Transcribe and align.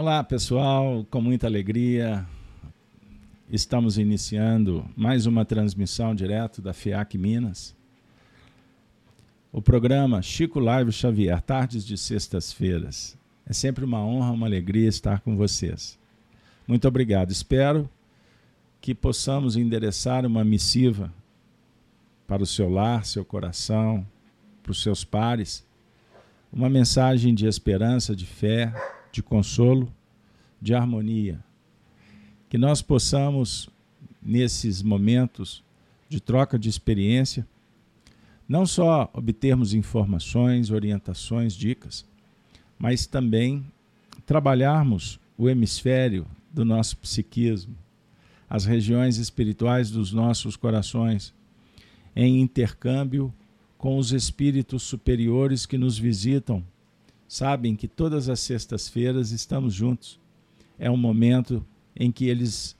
Olá, 0.00 0.22
pessoal, 0.22 1.04
com 1.10 1.20
muita 1.20 1.48
alegria, 1.48 2.24
estamos 3.50 3.98
iniciando 3.98 4.88
mais 4.96 5.26
uma 5.26 5.44
transmissão 5.44 6.14
direto 6.14 6.62
da 6.62 6.72
FIAC 6.72 7.18
Minas. 7.18 7.74
O 9.50 9.60
programa 9.60 10.22
Chico 10.22 10.60
Live 10.60 10.92
Xavier, 10.92 11.42
tardes 11.42 11.84
de 11.84 11.98
sextas-feiras. 11.98 13.18
É 13.44 13.52
sempre 13.52 13.84
uma 13.84 13.98
honra, 13.98 14.30
uma 14.30 14.46
alegria 14.46 14.88
estar 14.88 15.18
com 15.18 15.36
vocês. 15.36 15.98
Muito 16.64 16.86
obrigado. 16.86 17.32
Espero 17.32 17.90
que 18.80 18.94
possamos 18.94 19.56
endereçar 19.56 20.24
uma 20.24 20.44
missiva 20.44 21.12
para 22.24 22.44
o 22.44 22.46
seu 22.46 22.70
lar, 22.70 23.04
seu 23.04 23.24
coração, 23.24 24.06
para 24.62 24.70
os 24.70 24.80
seus 24.80 25.02
pares, 25.02 25.66
uma 26.52 26.70
mensagem 26.70 27.34
de 27.34 27.48
esperança, 27.48 28.14
de 28.14 28.26
fé, 28.26 28.72
de 29.18 29.22
consolo, 29.22 29.92
de 30.62 30.74
harmonia. 30.74 31.44
Que 32.48 32.56
nós 32.56 32.80
possamos, 32.80 33.68
nesses 34.22 34.80
momentos 34.80 35.62
de 36.08 36.20
troca 36.20 36.56
de 36.56 36.68
experiência, 36.68 37.44
não 38.48 38.64
só 38.64 39.10
obtermos 39.12 39.74
informações, 39.74 40.70
orientações, 40.70 41.54
dicas, 41.54 42.06
mas 42.78 43.06
também 43.06 43.66
trabalharmos 44.24 45.18
o 45.36 45.48
hemisfério 45.48 46.24
do 46.52 46.64
nosso 46.64 46.96
psiquismo, 46.96 47.76
as 48.48 48.64
regiões 48.64 49.16
espirituais 49.16 49.90
dos 49.90 50.12
nossos 50.12 50.56
corações, 50.56 51.34
em 52.14 52.40
intercâmbio 52.40 53.34
com 53.76 53.98
os 53.98 54.12
espíritos 54.12 54.84
superiores 54.84 55.66
que 55.66 55.76
nos 55.76 55.98
visitam. 55.98 56.64
Sabem 57.28 57.76
que 57.76 57.86
todas 57.86 58.30
as 58.30 58.40
sextas-feiras 58.40 59.32
estamos 59.32 59.74
juntos. 59.74 60.18
É 60.78 60.90
um 60.90 60.96
momento 60.96 61.64
em 61.94 62.10
que 62.10 62.26
eles 62.26 62.74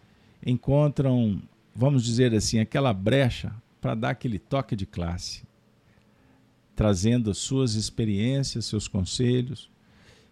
encontram, 0.44 1.42
vamos 1.74 2.02
dizer 2.02 2.34
assim, 2.34 2.58
aquela 2.58 2.94
brecha 2.94 3.52
para 3.78 3.94
dar 3.94 4.10
aquele 4.10 4.38
toque 4.38 4.74
de 4.74 4.86
classe, 4.86 5.42
trazendo 6.74 7.34
suas 7.34 7.74
experiências, 7.74 8.64
seus 8.64 8.88
conselhos 8.88 9.68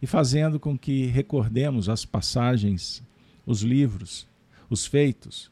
e 0.00 0.06
fazendo 0.06 0.58
com 0.58 0.78
que 0.78 1.06
recordemos 1.06 1.88
as 1.88 2.06
passagens, 2.06 3.02
os 3.44 3.60
livros, 3.60 4.26
os 4.70 4.86
feitos 4.86 5.50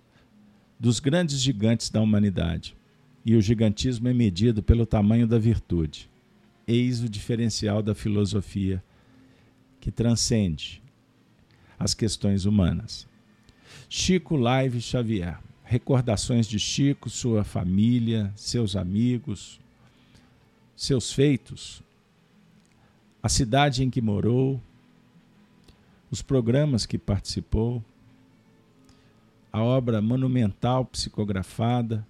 dos 0.80 1.00
grandes 1.00 1.38
gigantes 1.40 1.90
da 1.90 2.00
humanidade. 2.00 2.74
E 3.26 3.36
o 3.36 3.42
gigantismo 3.42 4.08
é 4.08 4.14
medido 4.14 4.62
pelo 4.62 4.86
tamanho 4.86 5.26
da 5.26 5.38
virtude. 5.38 6.10
Eis 6.66 7.00
o 7.00 7.08
diferencial 7.08 7.82
da 7.82 7.94
filosofia 7.94 8.82
que 9.80 9.90
transcende 9.90 10.82
as 11.78 11.92
questões 11.92 12.44
humanas. 12.44 13.06
Chico 13.88 14.36
Live 14.36 14.80
Xavier. 14.80 15.38
Recordações 15.62 16.46
de 16.46 16.58
Chico, 16.58 17.08
sua 17.08 17.42
família, 17.42 18.32
seus 18.36 18.76
amigos, 18.76 19.58
seus 20.76 21.12
feitos, 21.12 21.82
a 23.22 23.28
cidade 23.28 23.82
em 23.82 23.88
que 23.88 24.02
morou, 24.02 24.60
os 26.10 26.20
programas 26.20 26.84
que 26.84 26.98
participou, 26.98 27.82
a 29.52 29.62
obra 29.62 30.02
monumental 30.02 30.84
psicografada, 30.84 32.06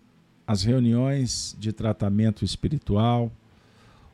as 0.47 0.65
reuniões 0.65 1.55
de 1.59 1.73
tratamento 1.73 2.45
espiritual, 2.45 3.31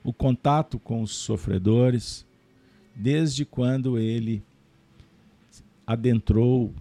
o 0.02 0.12
contato 0.12 0.78
com 0.78 1.02
os 1.02 1.14
sofredores, 1.14 2.26
desde 2.94 3.44
quando 3.44 3.98
ele 3.98 4.42
adentrou 5.86 6.72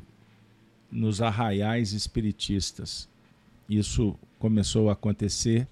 nos 0.91 1.21
arraiais 1.21 1.93
espiritistas. 1.93 3.07
Isso 3.69 4.15
começou 4.39 4.89
a 4.89 4.93
acontecer 4.93 5.67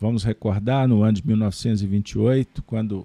Vamos 0.00 0.22
recordar 0.22 0.86
no 0.86 1.02
ano 1.02 1.14
de 1.14 1.26
1928, 1.26 2.62
quando 2.62 3.04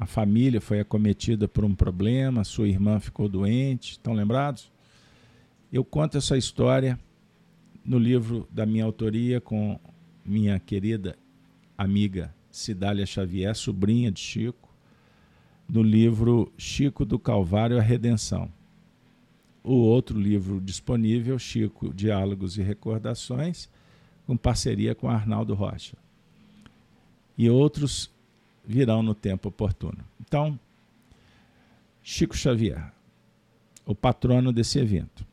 a 0.00 0.06
família 0.06 0.58
foi 0.58 0.80
acometida 0.80 1.46
por 1.46 1.66
um 1.66 1.74
problema, 1.74 2.44
sua 2.44 2.66
irmã 2.66 2.98
ficou 2.98 3.28
doente. 3.28 3.92
Estão 3.92 4.14
lembrados? 4.14 4.72
Eu 5.70 5.84
conto 5.84 6.16
essa 6.16 6.34
história 6.34 6.98
no 7.84 7.98
livro 7.98 8.48
da 8.50 8.64
minha 8.64 8.84
autoria 8.84 9.38
com 9.38 9.78
minha 10.24 10.58
querida 10.58 11.14
amiga 11.78 12.34
Cidália 12.50 13.06
Xavier, 13.06 13.54
sobrinha 13.54 14.10
de 14.10 14.18
Chico, 14.18 14.68
no 15.68 15.82
livro 15.82 16.52
Chico 16.58 17.04
do 17.04 17.18
Calvário 17.18 17.78
a 17.78 17.82
Redenção. 17.82 18.50
O 19.62 19.74
outro 19.74 20.18
livro 20.18 20.60
disponível, 20.60 21.38
Chico, 21.38 21.94
Diálogos 21.94 22.58
e 22.58 22.62
Recordações, 22.62 23.68
com 24.26 24.36
parceria 24.36 24.94
com 24.94 25.08
Arnaldo 25.08 25.54
Rocha. 25.54 25.96
E 27.36 27.48
outros 27.48 28.10
virão 28.66 29.02
no 29.02 29.14
tempo 29.14 29.48
oportuno. 29.48 30.04
Então, 30.20 30.58
Chico 32.02 32.36
Xavier, 32.36 32.92
o 33.84 33.94
patrono 33.94 34.52
desse 34.52 34.78
evento. 34.78 35.26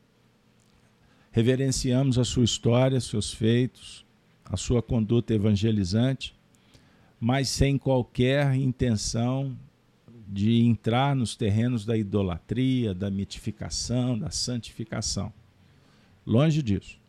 Reverenciamos 1.32 2.18
a 2.18 2.24
sua 2.24 2.44
história, 2.44 3.00
seus 3.00 3.34
feitos, 3.34 4.06
a 4.46 4.58
sua 4.58 4.82
conduta 4.82 5.34
evangelizante, 5.34 6.35
mas 7.20 7.50
sem 7.50 7.78
qualquer 7.78 8.54
intenção 8.56 9.58
de 10.28 10.62
entrar 10.62 11.16
nos 11.16 11.36
terrenos 11.36 11.86
da 11.86 11.98
idolatria, 11.98 12.94
da 12.94 13.10
mitificação, 13.10 14.18
da 14.18 14.30
santificação. 14.30 15.32
Longe 16.26 16.62
disso 16.62 17.00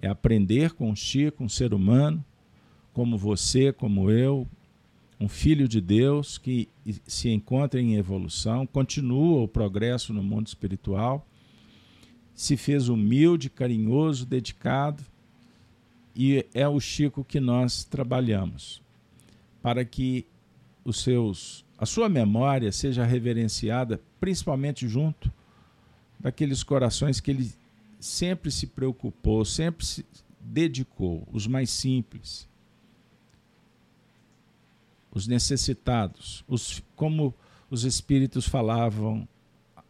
é 0.00 0.08
aprender 0.08 0.72
com 0.72 0.90
o 0.90 0.96
Chico, 0.96 1.44
um 1.44 1.48
ser 1.48 1.74
humano, 1.74 2.24
como 2.92 3.16
você, 3.18 3.72
como 3.72 4.10
eu, 4.10 4.46
um 5.18 5.28
filho 5.28 5.68
de 5.68 5.80
Deus 5.80 6.38
que 6.38 6.68
se 7.06 7.28
encontra 7.28 7.80
em 7.80 7.96
evolução, 7.96 8.66
continua 8.66 9.42
o 9.42 9.48
progresso 9.48 10.12
no 10.12 10.22
mundo 10.22 10.46
espiritual, 10.46 11.26
se 12.34 12.56
fez 12.56 12.88
humilde, 12.88 13.50
carinhoso, 13.50 14.24
dedicado, 14.24 15.04
e 16.16 16.46
é 16.54 16.66
o 16.66 16.80
Chico 16.80 17.22
que 17.22 17.38
nós 17.38 17.84
trabalhamos 17.84 18.82
para 19.62 19.84
que 19.84 20.26
os 20.84 21.02
seus 21.02 21.64
a 21.78 21.86
sua 21.86 22.08
memória 22.08 22.70
seja 22.70 23.04
reverenciada 23.04 24.00
principalmente 24.20 24.86
junto 24.86 25.32
daqueles 26.18 26.62
corações 26.62 27.20
que 27.20 27.30
ele 27.30 27.50
sempre 27.98 28.50
se 28.50 28.66
preocupou, 28.66 29.44
sempre 29.44 29.84
se 29.86 30.04
dedicou, 30.38 31.26
os 31.32 31.46
mais 31.46 31.70
simples, 31.70 32.46
os 35.10 35.26
necessitados, 35.26 36.44
os, 36.46 36.82
como 36.94 37.34
os 37.70 37.84
espíritos 37.84 38.46
falavam 38.46 39.26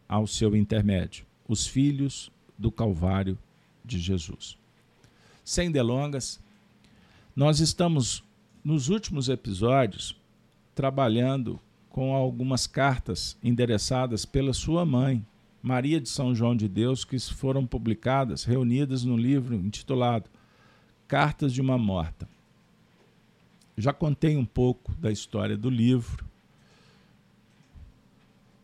ao 0.09 0.27
seu 0.27 0.57
intermédio, 0.57 1.27
os 1.47 1.67
filhos 1.67 2.31
do 2.59 2.71
Calvário 2.71 3.39
de 3.85 3.99
Jesus. 3.99 4.57
Sem 5.45 5.71
delongas, 5.71 6.41
nós 7.35 7.61
estamos 7.61 8.23
nos 8.65 8.89
últimos 8.89 9.29
episódios 9.29 10.17
trabalhando 10.75 11.59
com 11.89 12.15
algumas 12.15 12.67
cartas 12.67 13.37
endereçadas 13.43 14.25
pela 14.25 14.53
sua 14.53 14.85
mãe, 14.85 15.25
Maria 15.63 16.01
de 16.01 16.09
São 16.09 16.35
João 16.35 16.57
de 16.57 16.69
Deus, 16.69 17.05
que 17.05 17.19
foram 17.19 17.67
publicadas, 17.67 18.45
reunidas 18.45 19.05
no 19.05 19.17
livro 19.17 19.55
intitulado 19.55 20.31
Cartas 21.09 21.53
de 21.53 21.61
uma 21.61 21.77
Morta. 21.77 22.29
Já 23.77 23.93
contei 23.93 24.37
um 24.37 24.45
pouco 24.45 24.93
da 24.95 25.11
história 25.11 25.57
do 25.57 25.69
livro. 25.69 26.25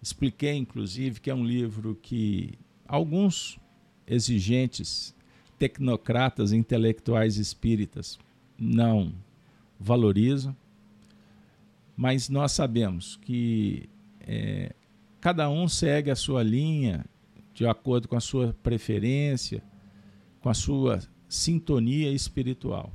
Expliquei, 0.00 0.54
inclusive, 0.54 1.20
que 1.20 1.30
é 1.30 1.34
um 1.34 1.44
livro 1.44 1.98
que 2.00 2.54
alguns 2.86 3.58
exigentes 4.06 5.14
tecnocratas 5.58 6.52
intelectuais 6.52 7.38
espíritas 7.38 8.18
não 8.58 9.12
valorizam, 9.78 10.56
mas 11.96 12.28
nós 12.28 12.52
sabemos 12.52 13.16
que 13.16 13.88
é, 14.20 14.74
cada 15.20 15.48
um 15.48 15.68
segue 15.68 16.10
a 16.10 16.16
sua 16.16 16.42
linha 16.42 17.04
de 17.54 17.66
acordo 17.66 18.06
com 18.06 18.16
a 18.16 18.20
sua 18.20 18.54
preferência, 18.62 19.62
com 20.40 20.48
a 20.48 20.54
sua 20.54 21.00
sintonia 21.28 22.12
espiritual 22.12 22.92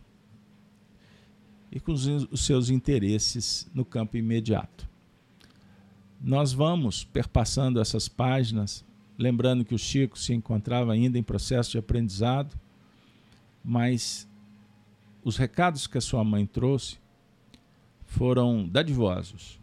e 1.71 1.79
com 1.79 1.93
os 1.93 2.45
seus 2.45 2.69
interesses 2.69 3.69
no 3.73 3.83
campo 3.83 4.17
imediato. 4.17 4.87
Nós 6.21 6.53
vamos 6.53 7.03
perpassando 7.03 7.79
essas 7.79 8.07
páginas, 8.07 8.85
lembrando 9.17 9.65
que 9.65 9.73
o 9.73 9.79
Chico 9.79 10.19
se 10.19 10.33
encontrava 10.33 10.93
ainda 10.93 11.17
em 11.17 11.23
processo 11.23 11.71
de 11.71 11.77
aprendizado, 11.79 12.59
mas 13.63 14.27
os 15.23 15.37
recados 15.37 15.87
que 15.87 15.97
a 15.97 16.01
sua 16.01 16.23
mãe 16.23 16.45
trouxe 16.45 16.97
foram 18.05 18.67
dadivosos 18.67 19.59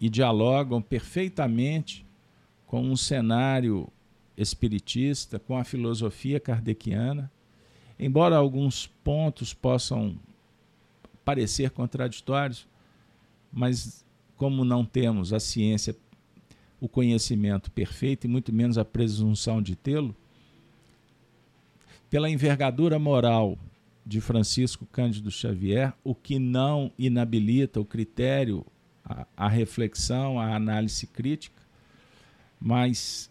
e 0.00 0.08
dialogam 0.08 0.82
perfeitamente 0.82 2.04
com 2.66 2.82
um 2.82 2.96
cenário 2.96 3.88
espiritista, 4.36 5.38
com 5.38 5.56
a 5.56 5.64
filosofia 5.64 6.38
kardeciana. 6.38 7.30
Embora 7.98 8.36
alguns 8.36 8.86
pontos 8.86 9.54
possam 9.54 10.18
parecer 11.24 11.70
contraditórios, 11.70 12.68
mas 13.50 14.04
como 14.36 14.64
não 14.64 14.84
temos 14.84 15.32
a 15.32 15.40
ciência, 15.40 15.96
o 16.78 16.88
conhecimento 16.88 17.70
perfeito 17.70 18.26
e 18.26 18.28
muito 18.28 18.52
menos 18.52 18.76
a 18.76 18.84
presunção 18.84 19.62
de 19.62 19.74
tê-lo, 19.74 20.14
pela 22.10 22.28
envergadura 22.28 22.98
moral 22.98 23.58
de 24.06 24.20
Francisco 24.20 24.86
Cândido 24.86 25.32
Xavier, 25.32 25.92
o 26.04 26.14
que 26.14 26.38
não 26.38 26.92
inabilita 26.96 27.80
o 27.80 27.84
critério, 27.84 28.64
a, 29.04 29.26
a 29.36 29.48
reflexão, 29.48 30.38
a 30.38 30.54
análise 30.54 31.08
crítica, 31.08 31.60
mas 32.60 33.28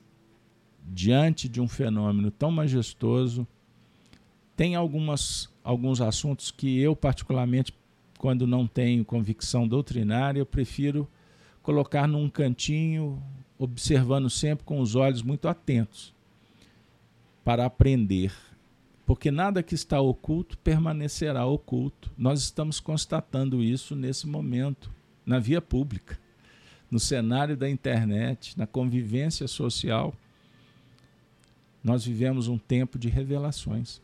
diante 0.86 1.48
de 1.48 1.62
um 1.62 1.68
fenômeno 1.68 2.30
tão 2.30 2.51
majestoso, 2.51 3.48
tem 4.56 4.75
algumas, 4.75 5.50
alguns 5.63 6.01
assuntos 6.01 6.51
que 6.51 6.77
eu, 6.77 6.94
particularmente, 6.94 7.74
quando 8.19 8.45
não 8.45 8.68
tenho 8.68 9.06
convicção 9.06 9.66
doutrinária, 9.66 10.39
eu 10.39 10.45
prefiro 10.45 11.10
colocar 11.63 12.06
num 12.06 12.30
cantinho, 12.30 13.22
observando 13.57 14.30
sempre 14.30 14.66
com 14.66 14.80
os 14.81 14.94
olhos 14.94 15.22
muito 15.22 15.48
atentos, 15.48 16.13
para 17.44 17.66
aprender. 17.66 18.33
Porque 19.05 19.29
nada 19.29 19.61
que 19.61 19.75
está 19.75 20.01
oculto 20.01 20.57
permanecerá 20.57 21.45
oculto. 21.45 22.11
Nós 22.17 22.41
estamos 22.41 22.79
constatando 22.79 23.63
isso 23.63 23.95
nesse 23.95 24.25
momento, 24.25 24.91
na 25.23 25.37
via 25.37 25.61
pública, 25.61 26.19
no 26.89 26.99
cenário 26.99 27.55
da 27.55 27.69
internet, 27.69 28.57
na 28.57 28.65
convivência 28.65 29.47
social. 29.47 30.13
Nós 31.83 32.03
vivemos 32.03 32.47
um 32.47 32.57
tempo 32.57 32.97
de 32.97 33.07
revelações. 33.07 34.01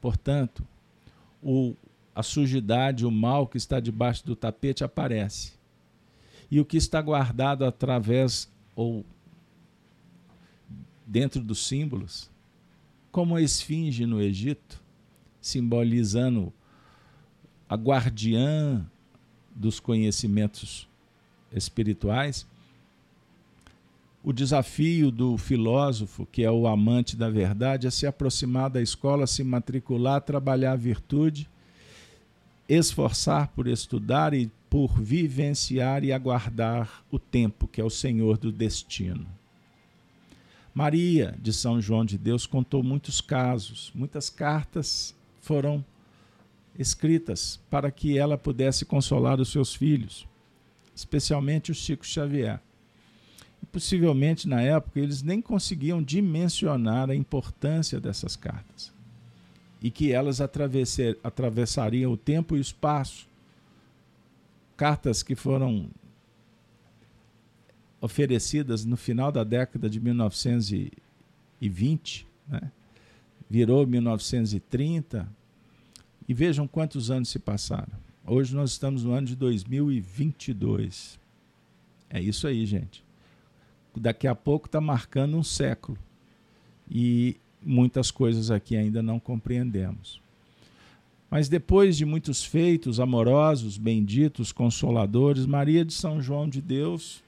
Portanto, 0.00 0.64
o, 1.42 1.74
a 2.14 2.22
sujidade, 2.22 3.04
o 3.04 3.10
mal 3.10 3.48
que 3.48 3.56
está 3.56 3.80
debaixo 3.80 4.24
do 4.24 4.36
tapete 4.36 4.84
aparece. 4.84 5.54
E 6.48 6.60
o 6.60 6.64
que 6.64 6.76
está 6.76 7.02
guardado 7.02 7.64
através 7.64 8.48
ou 8.76 9.04
dentro 11.04 11.42
dos 11.42 11.66
símbolos, 11.66 12.30
como 13.16 13.34
a 13.34 13.40
esfinge 13.40 14.04
no 14.04 14.20
Egito, 14.20 14.78
simbolizando 15.40 16.52
a 17.66 17.74
guardiã 17.74 18.86
dos 19.54 19.80
conhecimentos 19.80 20.86
espirituais, 21.50 22.46
o 24.22 24.34
desafio 24.34 25.10
do 25.10 25.38
filósofo, 25.38 26.28
que 26.30 26.44
é 26.44 26.50
o 26.50 26.66
amante 26.66 27.16
da 27.16 27.30
verdade, 27.30 27.86
é 27.86 27.90
se 27.90 28.06
aproximar 28.06 28.68
da 28.68 28.82
escola, 28.82 29.26
se 29.26 29.42
matricular, 29.42 30.20
trabalhar 30.20 30.72
a 30.72 30.76
virtude, 30.76 31.48
esforçar 32.68 33.48
por 33.48 33.66
estudar 33.66 34.34
e 34.34 34.50
por 34.68 34.88
vivenciar 35.00 36.04
e 36.04 36.12
aguardar 36.12 37.02
o 37.10 37.18
tempo, 37.18 37.66
que 37.66 37.80
é 37.80 37.84
o 37.84 37.88
Senhor 37.88 38.36
do 38.36 38.52
destino. 38.52 39.26
Maria, 40.76 41.34
de 41.40 41.54
São 41.54 41.80
João 41.80 42.04
de 42.04 42.18
Deus, 42.18 42.44
contou 42.44 42.82
muitos 42.82 43.22
casos, 43.22 43.90
muitas 43.94 44.28
cartas 44.28 45.14
foram 45.40 45.82
escritas 46.78 47.58
para 47.70 47.90
que 47.90 48.18
ela 48.18 48.36
pudesse 48.36 48.84
consolar 48.84 49.40
os 49.40 49.50
seus 49.50 49.74
filhos, 49.74 50.28
especialmente 50.94 51.70
o 51.70 51.74
Chico 51.74 52.04
Xavier. 52.04 52.60
E 53.62 53.64
possivelmente 53.64 54.46
na 54.46 54.60
época 54.60 55.00
eles 55.00 55.22
nem 55.22 55.40
conseguiam 55.40 56.02
dimensionar 56.02 57.08
a 57.08 57.16
importância 57.16 57.98
dessas 57.98 58.36
cartas 58.36 58.92
e 59.80 59.90
que 59.90 60.12
elas 60.12 60.42
atravessariam 60.42 62.12
o 62.12 62.18
tempo 62.18 62.54
e 62.54 62.58
o 62.58 62.60
espaço. 62.60 63.26
Cartas 64.76 65.22
que 65.22 65.34
foram 65.34 65.88
oferecidas 68.06 68.84
no 68.84 68.96
final 68.96 69.30
da 69.30 69.44
década 69.44 69.90
de 69.90 70.00
1920, 70.00 72.26
né? 72.48 72.72
virou 73.48 73.86
1930, 73.86 75.28
e 76.28 76.34
vejam 76.34 76.66
quantos 76.66 77.08
anos 77.10 77.28
se 77.28 77.38
passaram. 77.38 77.92
Hoje 78.24 78.54
nós 78.54 78.72
estamos 78.72 79.04
no 79.04 79.12
ano 79.12 79.26
de 79.26 79.36
2022. 79.36 81.20
É 82.10 82.20
isso 82.20 82.46
aí, 82.46 82.66
gente 82.66 83.06
daqui 84.00 84.26
a 84.26 84.34
pouco 84.34 84.66
está 84.66 84.80
marcando 84.80 85.36
um 85.36 85.42
século. 85.42 85.98
E 86.90 87.36
muitas 87.62 88.10
coisas 88.10 88.50
aqui 88.50 88.76
ainda 88.76 89.02
não 89.02 89.18
compreendemos. 89.18 90.20
Mas 91.28 91.48
depois 91.48 91.96
de 91.96 92.04
muitos 92.04 92.44
feitos 92.44 93.00
amorosos, 93.00 93.76
benditos, 93.76 94.52
consoladores, 94.52 95.44
Maria 95.44 95.84
de 95.84 95.92
São 95.92 96.22
João 96.22 96.48
de 96.48 96.60
Deus 96.60 97.22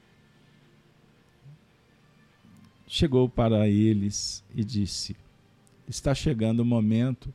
chegou 2.89 3.29
para 3.29 3.69
eles 3.69 4.43
e 4.53 4.63
disse: 4.63 5.15
Está 5.87 6.15
chegando 6.15 6.61
o 6.61 6.65
momento 6.65 7.31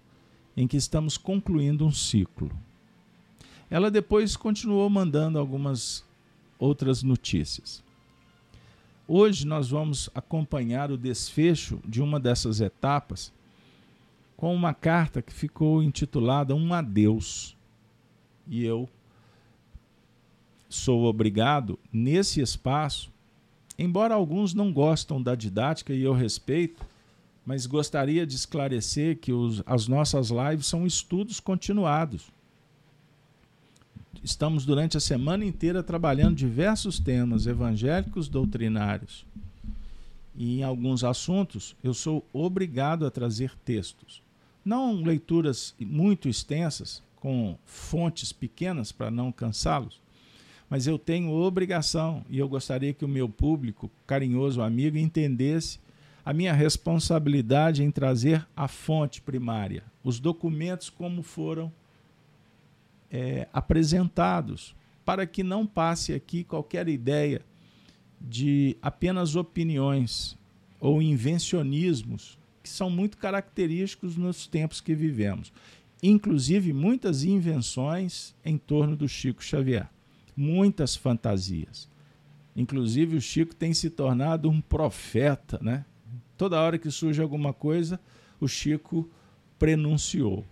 em 0.57 0.67
que 0.67 0.77
estamos 0.77 1.17
concluindo 1.17 1.87
um 1.87 1.93
ciclo. 1.93 2.51
Ela 3.71 3.91
depois 3.91 4.37
continuou 4.37 4.91
mandando 4.91 5.39
algumas 5.39 6.05
outras 6.59 7.03
notícias. 7.03 7.83
Hoje 9.07 9.47
nós 9.47 9.71
vamos 9.71 10.11
acompanhar 10.15 10.91
o 10.91 10.99
desfecho 10.99 11.81
de 11.87 12.03
uma 12.03 12.19
dessas 12.19 12.61
etapas 12.61 13.33
com 14.37 14.55
uma 14.55 14.75
carta 14.75 15.23
que 15.23 15.33
ficou 15.33 15.83
intitulada 15.83 16.55
Um 16.55 16.73
Adeus. 16.73 17.57
E 18.47 18.65
eu 18.65 18.89
sou 20.69 21.05
obrigado, 21.05 21.79
nesse 21.93 22.41
espaço, 22.41 23.14
embora 23.79 24.15
alguns 24.15 24.55
não 24.55 24.73
gostam 24.73 25.23
da 25.23 25.35
didática 25.35 25.93
e 25.93 26.03
eu 26.03 26.13
respeito, 26.13 26.85
mas 27.45 27.67
gostaria 27.67 28.27
de 28.27 28.35
esclarecer 28.35 29.19
que 29.19 29.33
os, 29.33 29.63
as 29.67 29.87
nossas 29.87 30.31
lives 30.31 30.67
são 30.67 30.87
estudos 30.87 31.41
continuados 31.41 32.33
estamos 34.25 34.65
durante 34.65 34.97
a 34.97 35.01
semana 35.01 35.45
inteira 35.45 35.83
trabalhando 35.83 36.35
diversos 36.35 36.99
temas 36.99 37.47
evangélicos 37.47 38.27
doutrinários. 38.27 39.27
E 40.35 40.61
em 40.61 40.63
alguns 40.63 41.05
assuntos 41.05 41.77
eu 41.85 41.93
sou 41.93 42.27
obrigado 42.33 43.05
a 43.05 43.11
trazer 43.11 43.53
textos. 43.65 44.23
Não 44.65 45.03
leituras 45.03 45.75
muito 45.79 46.27
extensas, 46.27 47.03
com 47.17 47.57
fontes 47.67 48.33
pequenas 48.33 48.91
para 48.91 49.11
não 49.11 49.31
cansá-los, 49.31 50.01
mas 50.69 50.87
eu 50.87 50.99
tenho 50.99 51.31
obrigação 51.31 52.25
e 52.29 52.39
eu 52.39 52.49
gostaria 52.49 52.93
que 52.93 53.05
o 53.05 53.09
meu 53.09 53.29
público, 53.29 53.91
carinhoso 54.07 54.63
amigo, 54.63 54.97
entendesse 54.97 55.79
a 56.25 56.33
minha 56.33 56.53
responsabilidade 56.53 57.83
em 57.83 57.91
trazer 57.91 58.47
a 58.57 58.67
fonte 58.67 59.21
primária, 59.21 59.85
os 60.03 60.19
documentos 60.19 60.89
como 60.89 61.23
foram 61.23 61.73
é, 63.11 63.47
apresentados, 63.53 64.75
para 65.05 65.27
que 65.27 65.43
não 65.43 65.67
passe 65.67 66.15
aqui 66.15 66.43
qualquer 66.43 66.89
ideia 66.89 67.43
de 68.21 68.77
apenas 68.81 69.37
opiniões 69.37 70.37
ou 70.81 71.03
invencionismos 71.03 72.39
que 72.63 72.69
são 72.71 72.89
muito 72.89 73.19
característicos 73.19 74.17
nos 74.17 74.47
tempos 74.47 74.81
que 74.81 74.95
vivemos. 74.95 75.53
Inclusive, 76.03 76.73
muitas 76.73 77.23
invenções 77.23 78.35
em 78.43 78.57
torno 78.57 78.97
do 78.97 79.07
Chico 79.07 79.45
Xavier, 79.45 79.89
muitas 80.37 80.97
fantasias. 80.97 81.89
Inclusive, 82.57 83.17
o 83.17 83.21
Chico 83.21 83.55
tem 83.55 83.75
se 83.75 83.91
tornado 83.91 84.49
um 84.49 84.61
profeta, 84.61 85.59
né? 85.61 85.85
Toda 86.37 86.61
hora 86.61 86.79
que 86.79 86.91
surge 86.91 87.21
alguma 87.21 87.53
coisa, 87.53 87.99
o 88.41 88.47
Chico 88.47 89.09
prenunciou. 89.59 90.45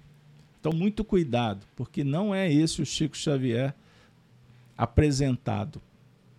Então, 0.61 0.73
muito 0.73 1.05
cuidado, 1.05 1.67
porque 1.77 2.05
não 2.05 2.35
é 2.35 2.53
esse 2.53 2.81
o 2.81 2.87
Chico 2.87 3.17
Xavier 3.17 3.75
apresentado 4.77 5.81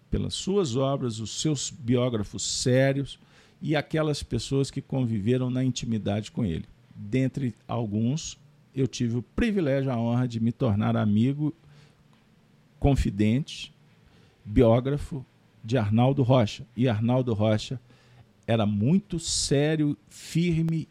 pelas 0.09 0.33
suas 0.33 0.75
obras, 0.75 1.19
os 1.19 1.41
seus 1.41 1.69
biógrafos 1.69 2.43
sérios 2.43 3.19
e 3.61 3.75
aquelas 3.75 4.21
pessoas 4.21 4.69
que 4.69 4.81
conviveram 4.81 5.49
na 5.49 5.63
intimidade 5.63 6.31
com 6.31 6.45
ele. 6.45 6.65
Dentre 6.95 7.55
alguns, 7.67 8.37
eu 8.75 8.87
tive 8.87 9.17
o 9.17 9.21
privilégio, 9.21 9.91
a 9.91 9.97
honra 9.97 10.27
de 10.27 10.39
me 10.39 10.51
tornar 10.51 10.95
amigo, 10.95 11.53
confidente, 12.83 13.73
biógrafo 14.45 15.25
de 15.63 15.77
Arnaldo 15.77 16.21
Rocha. 16.21 16.67
E 16.75 16.87
Arnaldo 16.87 17.33
Rocha 17.33 17.79
era 18.45 18.65
muito 18.65 19.19
sério, 19.19 19.97
firme 20.09 20.87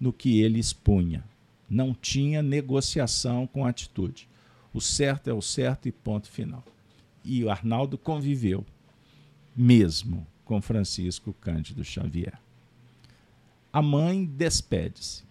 no 0.00 0.12
que 0.12 0.40
ele 0.40 0.58
expunha 0.58 1.22
não 1.68 1.94
tinha 1.94 2.42
negociação 2.42 3.46
com 3.46 3.66
atitude. 3.66 4.28
O 4.72 4.80
certo 4.80 5.28
é 5.28 5.32
o 5.32 5.42
certo 5.42 5.88
e 5.88 5.92
ponto 5.92 6.28
final. 6.28 6.64
E 7.24 7.42
o 7.44 7.50
Arnaldo 7.50 7.96
conviveu, 7.98 8.64
mesmo. 9.56 10.26
com 10.44 10.60
Francisco 10.60 11.32
Cândido 11.40 11.82
Xavier. 11.82 12.38
A 13.72 13.80
mãe 13.80 14.26
despede-se 14.26 15.24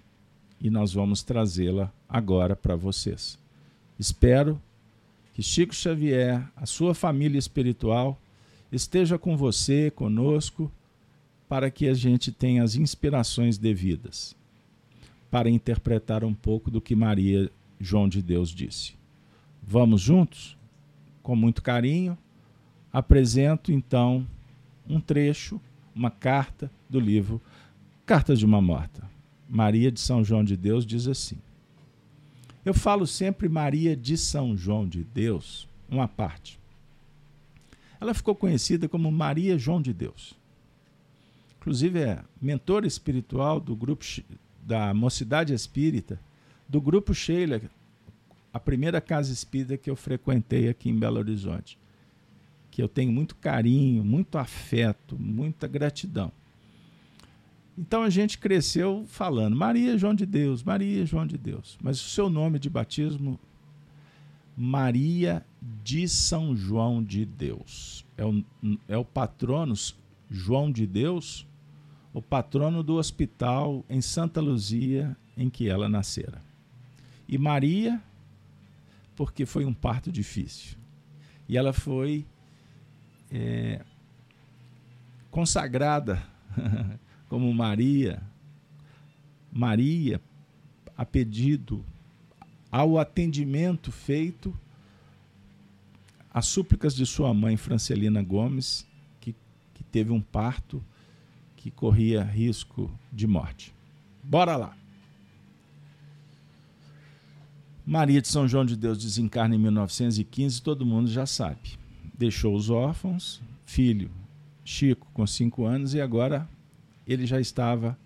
e 0.59 0.71
nós 0.71 0.91
vamos 0.91 1.21
trazê-la 1.21 1.93
agora 2.09 2.55
para 2.55 2.75
vocês. 2.75 3.37
Espero 3.99 4.59
que 5.33 5.41
Chico 5.41 5.73
Xavier, 5.73 6.47
a 6.55 6.65
sua 6.65 6.93
família 6.93 7.39
espiritual, 7.39 8.21
esteja 8.71 9.17
com 9.17 9.35
você, 9.35 9.91
conosco, 9.91 10.71
para 11.49 11.69
que 11.69 11.87
a 11.87 11.93
gente 11.93 12.31
tenha 12.31 12.63
as 12.63 12.75
inspirações 12.75 13.57
devidas 13.57 14.35
para 15.29 15.49
interpretar 15.49 16.23
um 16.23 16.33
pouco 16.33 16.69
do 16.69 16.79
que 16.79 16.95
Maria 16.95 17.51
João 17.79 18.07
de 18.07 18.21
Deus 18.21 18.49
disse. 18.49 18.93
Vamos 19.61 20.01
juntos? 20.01 20.57
Com 21.23 21.35
muito 21.35 21.63
carinho, 21.63 22.17
apresento 22.91 23.71
então 23.71 24.27
um 24.87 24.99
trecho, 24.99 25.59
uma 25.95 26.11
carta 26.11 26.69
do 26.89 26.99
livro 26.99 27.41
Cartas 28.05 28.37
de 28.37 28.45
uma 28.45 28.61
Morta. 28.61 29.09
Maria 29.49 29.91
de 29.91 29.99
São 29.99 30.23
João 30.23 30.43
de 30.43 30.57
Deus 30.57 30.85
diz 30.85 31.07
assim: 31.07 31.37
Eu 32.65 32.73
falo 32.73 33.05
sempre 33.05 33.49
Maria 33.49 33.95
de 33.95 34.17
São 34.17 34.55
João 34.55 34.87
de 34.87 35.03
Deus, 35.03 35.67
uma 35.89 36.07
parte. 36.07 36.57
Ela 37.99 38.13
ficou 38.13 38.33
conhecida 38.33 38.87
como 38.87 39.11
Maria 39.11 39.57
João 39.57 39.81
de 39.81 39.93
Deus. 39.93 40.33
Inclusive 41.57 41.99
é 41.99 42.23
mentora 42.41 42.87
espiritual 42.87 43.59
do 43.59 43.75
grupo 43.75 44.05
da 44.61 44.93
Mocidade 44.93 45.53
Espírita, 45.53 46.19
do 46.67 46.79
grupo 46.79 47.13
Sheila, 47.13 47.61
a 48.53 48.59
primeira 48.59 49.01
casa 49.01 49.33
espírita 49.33 49.77
que 49.77 49.89
eu 49.89 49.95
frequentei 49.95 50.69
aqui 50.69 50.89
em 50.89 50.97
Belo 50.97 51.17
Horizonte, 51.17 51.77
que 52.71 52.81
eu 52.81 52.87
tenho 52.87 53.11
muito 53.11 53.35
carinho, 53.35 54.03
muito 54.05 54.37
afeto, 54.37 55.17
muita 55.19 55.67
gratidão. 55.67 56.31
Então 57.77 58.03
a 58.03 58.09
gente 58.09 58.37
cresceu 58.37 59.03
falando 59.07 59.55
Maria 59.55 59.97
João 59.97 60.13
de 60.13 60.25
Deus, 60.25 60.63
Maria 60.63 61.05
João 61.05 61.25
de 61.25 61.37
Deus. 61.37 61.77
Mas 61.81 61.99
o 61.99 62.09
seu 62.09 62.29
nome 62.29 62.59
de 62.59 62.69
batismo, 62.69 63.39
Maria 64.55 65.43
de 65.83 66.07
São 66.07 66.55
João 66.55 67.03
de 67.03 67.25
Deus. 67.25 68.05
É 68.15 68.23
o, 68.23 68.43
é 68.87 68.97
o 68.97 69.03
patrono 69.03 69.73
João 70.29 70.71
de 70.71 70.85
Deus, 70.85 71.47
o 72.13 72.21
patrono 72.21 72.83
do 72.83 72.95
hospital 72.95 73.83
em 73.89 74.01
Santa 74.01 74.39
Luzia 74.39 75.17
em 75.35 75.49
que 75.49 75.67
ela 75.67 75.89
nascera. 75.89 76.41
E 77.27 77.37
Maria, 77.37 78.01
porque 79.15 79.45
foi 79.45 79.65
um 79.65 79.73
parto 79.73 80.11
difícil. 80.11 80.77
E 81.49 81.57
ela 81.57 81.73
foi 81.73 82.25
é, 83.31 83.81
consagrada 85.31 86.21
como 87.33 87.51
Maria, 87.51 88.21
Maria, 89.51 90.21
a 90.95 91.03
pedido, 91.03 91.83
ao 92.71 92.99
atendimento 92.99 93.91
feito 93.91 94.55
às 96.31 96.45
súplicas 96.45 96.95
de 96.95 97.07
sua 97.07 97.33
mãe, 97.33 97.57
Francelina 97.57 98.21
Gomes, 98.21 98.85
que, 99.19 99.33
que 99.73 99.83
teve 99.85 100.11
um 100.11 100.21
parto 100.21 100.83
que 101.57 101.71
corria 101.71 102.21
risco 102.21 102.91
de 103.11 103.25
morte. 103.25 103.73
Bora 104.21 104.55
lá! 104.55 104.77
Maria 107.83 108.21
de 108.21 108.27
São 108.27 108.47
João 108.47 108.63
de 108.63 108.77
Deus 108.77 108.99
desencarna 108.99 109.55
em 109.55 109.59
1915, 109.59 110.61
todo 110.61 110.85
mundo 110.85 111.09
já 111.09 111.25
sabe. 111.25 111.79
Deixou 112.13 112.55
os 112.55 112.69
órfãos, 112.69 113.41
filho 113.65 114.11
Chico 114.63 115.07
com 115.13 115.27
cinco 115.27 115.65
anos 115.65 115.93
e 115.93 115.99
agora 115.99 116.47
ele 117.07 117.25
já 117.25 117.39
estava 117.39 117.97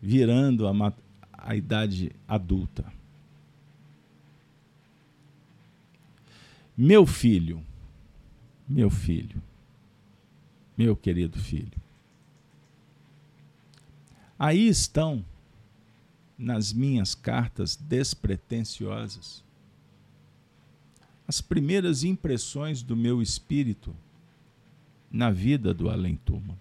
virando 0.00 0.66
a, 0.66 0.92
a 1.32 1.56
idade 1.56 2.12
adulta. 2.26 2.92
Meu 6.76 7.06
filho, 7.06 7.62
meu 8.68 8.90
filho, 8.90 9.42
meu 10.76 10.96
querido 10.96 11.38
filho, 11.38 11.80
aí 14.38 14.66
estão 14.66 15.24
nas 16.36 16.72
minhas 16.72 17.14
cartas 17.14 17.76
despretensiosas 17.76 19.44
as 21.26 21.40
primeiras 21.40 22.04
impressões 22.04 22.82
do 22.82 22.96
meu 22.96 23.22
espírito 23.22 23.94
na 25.10 25.30
vida 25.30 25.72
do 25.72 25.88
além-túmulo. 25.88 26.58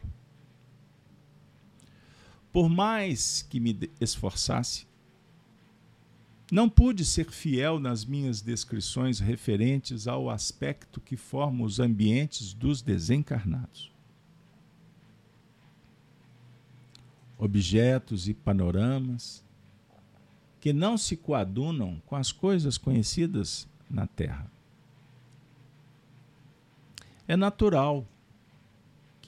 Por 2.52 2.70
mais 2.70 3.42
que 3.44 3.60
me 3.60 3.90
esforçasse, 4.00 4.86
não 6.52 6.68
pude 6.68 7.06
ser 7.06 7.32
fiel 7.32 7.80
nas 7.80 8.04
minhas 8.04 8.42
descrições 8.42 9.20
referentes 9.20 10.06
ao 10.06 10.30
aspecto 10.30 11.00
que 11.00 11.16
forma 11.16 11.64
os 11.64 11.80
ambientes 11.80 12.54
dos 12.54 12.82
desencarnados. 12.82 13.90
Objetos 17.38 18.28
e 18.28 18.34
panoramas 18.34 19.42
que 20.60 20.74
não 20.74 20.98
se 20.98 21.16
coadunam 21.16 22.02
com 22.06 22.18
as 22.18 22.34
coisas 22.34 22.78
conhecidas 22.78 23.66
na 23.90 24.06
Terra. 24.06 24.52
É 27.26 27.38
natural 27.38 28.06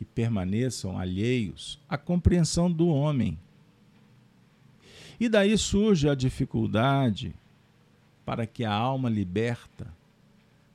que 0.03 0.11
permaneçam 0.11 0.97
alheios 0.97 1.79
à 1.87 1.97
compreensão 1.97 2.71
do 2.71 2.87
homem. 2.87 3.39
E 5.19 5.29
daí 5.29 5.57
surge 5.57 6.09
a 6.09 6.15
dificuldade 6.15 7.33
para 8.25 8.45
que 8.45 8.65
a 8.65 8.73
alma 8.73 9.09
liberta 9.09 9.93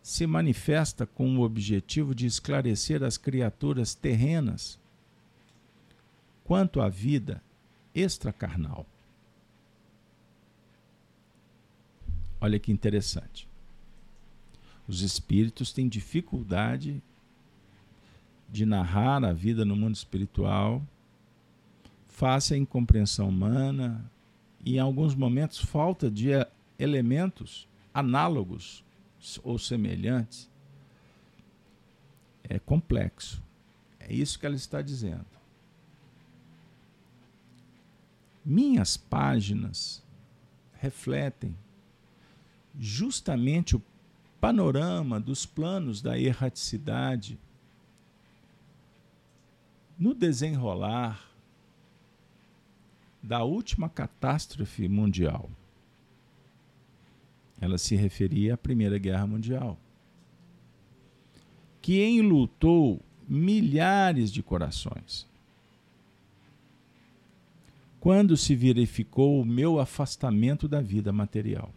se 0.03 0.27
manifesta 0.27 1.07
com 1.07 1.37
o 1.37 1.43
objetivo 1.43 2.15
de 2.15 2.27
esclarecer 2.27 3.03
as 3.03 3.19
criaturas 3.19 3.95
terrenas 3.95 4.79
quanto 6.45 6.81
à 6.81 6.89
vida 6.89 7.43
extracarnal. 7.95 8.87
Olha 12.41 12.59
que 12.59 12.73
interessante. 12.73 13.47
Os 14.87 15.03
espíritos 15.03 15.73
têm 15.73 15.89
dificuldade 15.89 17.03
de 18.49 18.65
narrar 18.65 19.25
a 19.25 19.33
vida 19.33 19.65
no 19.65 19.77
mundo 19.77 19.95
espiritual, 19.95 20.83
face 22.09 22.55
à 22.55 22.57
incompreensão 22.57 23.29
humana 23.29 24.11
e, 24.65 24.77
em 24.77 24.79
alguns 24.79 25.15
momentos, 25.15 25.59
falta 25.59 26.11
de 26.11 26.31
elementos 26.79 27.69
análogos 27.93 28.85
ou 29.43 29.59
semelhantes. 29.59 30.49
É 32.43 32.59
complexo. 32.59 33.43
É 34.01 34.13
isso 34.13 34.39
que 34.39 34.47
ela 34.47 34.55
está 34.55 34.81
dizendo. 34.81 35.27
Minhas 38.45 38.97
páginas 38.97 40.03
refletem 40.81 41.55
justamente 42.79 43.77
o 43.77 43.83
panorama 44.41 45.21
dos 45.21 45.45
planos 45.45 46.01
da 46.01 46.19
erraticidade 46.19 47.39
no 49.99 50.15
desenrolar 50.15 51.29
da 53.23 53.43
última 53.43 53.89
catástrofe 53.89 54.89
mundial. 54.89 55.51
Ela 57.61 57.77
se 57.77 57.97
referia 57.97 58.55
à 58.55 58.57
Primeira 58.57 58.97
Guerra 58.99 59.27
Mundial, 59.27 59.77
que 61.83 62.05
enlutou 62.05 63.03
milhares 63.29 64.31
de 64.31 64.43
corações. 64.43 65.27
Quando 67.99 68.37
se 68.37 68.55
verificou 68.55 69.43
o 69.43 69.45
meu 69.45 69.81
afastamento 69.81 70.69
da 70.69 70.81
vida 70.81 71.13
material. 71.13 71.75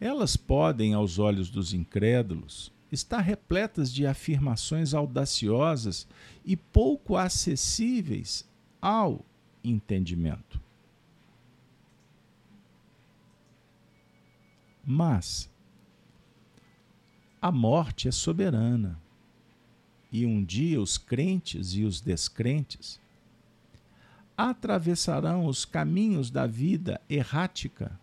Elas 0.00 0.36
podem, 0.36 0.92
aos 0.92 1.18
olhos 1.18 1.48
dos 1.48 1.72
incrédulos, 1.72 2.72
está 2.90 3.20
repletas 3.20 3.92
de 3.92 4.06
afirmações 4.06 4.94
audaciosas 4.94 6.06
e 6.44 6.56
pouco 6.56 7.16
acessíveis 7.16 8.48
ao 8.80 9.24
entendimento. 9.62 10.60
Mas 14.84 15.50
a 17.42 17.50
morte 17.50 18.06
é 18.06 18.12
soberana 18.12 19.00
e 20.12 20.24
um 20.24 20.44
dia 20.44 20.80
os 20.80 20.96
crentes 20.96 21.74
e 21.74 21.82
os 21.82 22.00
descrentes 22.00 23.00
atravessarão 24.36 25.46
os 25.46 25.64
caminhos 25.64 26.30
da 26.30 26.46
vida 26.46 27.00
errática 27.08 27.98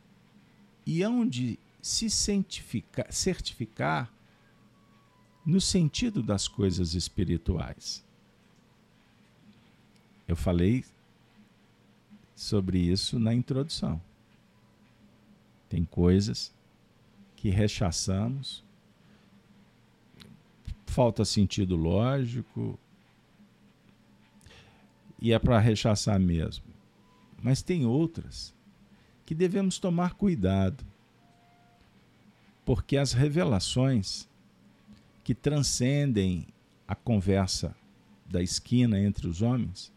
e 0.85 1.01
hão 1.01 1.25
de 1.25 1.57
se 1.81 2.09
certificar 2.09 4.12
no 5.45 5.59
sentido 5.59 6.23
das 6.23 6.47
coisas 6.47 6.93
espirituais. 6.93 8.03
Eu 10.27 10.35
falei 10.35 10.85
sobre 12.35 12.79
isso 12.79 13.19
na 13.19 13.33
introdução. 13.33 14.01
Tem 15.69 15.83
coisas 15.83 16.53
que 17.35 17.49
rechaçamos, 17.49 18.63
falta 20.85 21.25
sentido 21.25 21.75
lógico, 21.75 22.79
e 25.19 25.33
é 25.33 25.39
para 25.39 25.59
rechaçar 25.59 26.19
mesmo. 26.19 26.65
Mas 27.41 27.61
tem 27.61 27.85
outras 27.85 28.53
que 29.25 29.35
devemos 29.35 29.79
tomar 29.79 30.13
cuidado, 30.13 30.83
porque 32.65 32.95
as 32.95 33.11
revelações 33.13 34.27
que 35.23 35.33
transcendem 35.33 36.47
a 36.87 36.95
conversa 36.95 37.75
da 38.25 38.41
esquina 38.41 38.99
entre 38.99 39.27
os 39.27 39.41
homens, 39.41 39.91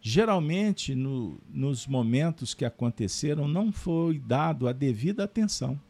geralmente 0.00 0.94
no, 0.94 1.40
nos 1.48 1.86
momentos 1.86 2.54
que 2.54 2.64
aconteceram 2.64 3.48
não 3.48 3.72
foi 3.72 4.18
dado 4.18 4.68
a 4.68 4.72
devida 4.72 5.24
atenção. 5.24 5.80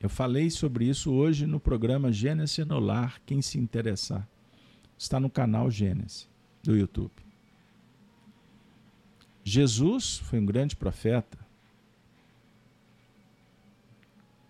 Eu 0.00 0.08
falei 0.08 0.50
sobre 0.50 0.86
isso 0.86 1.12
hoje 1.12 1.46
no 1.46 1.58
programa 1.58 2.12
Gênesis 2.12 2.66
no 2.66 2.78
Lar, 2.78 3.20
quem 3.24 3.40
se 3.40 3.58
interessar. 3.58 4.28
Está 4.98 5.18
no 5.18 5.30
canal 5.30 5.70
Gênesis 5.70 6.28
do 6.62 6.76
YouTube. 6.76 7.12
Jesus 9.42 10.18
foi 10.18 10.40
um 10.40 10.46
grande 10.46 10.74
profeta, 10.74 11.43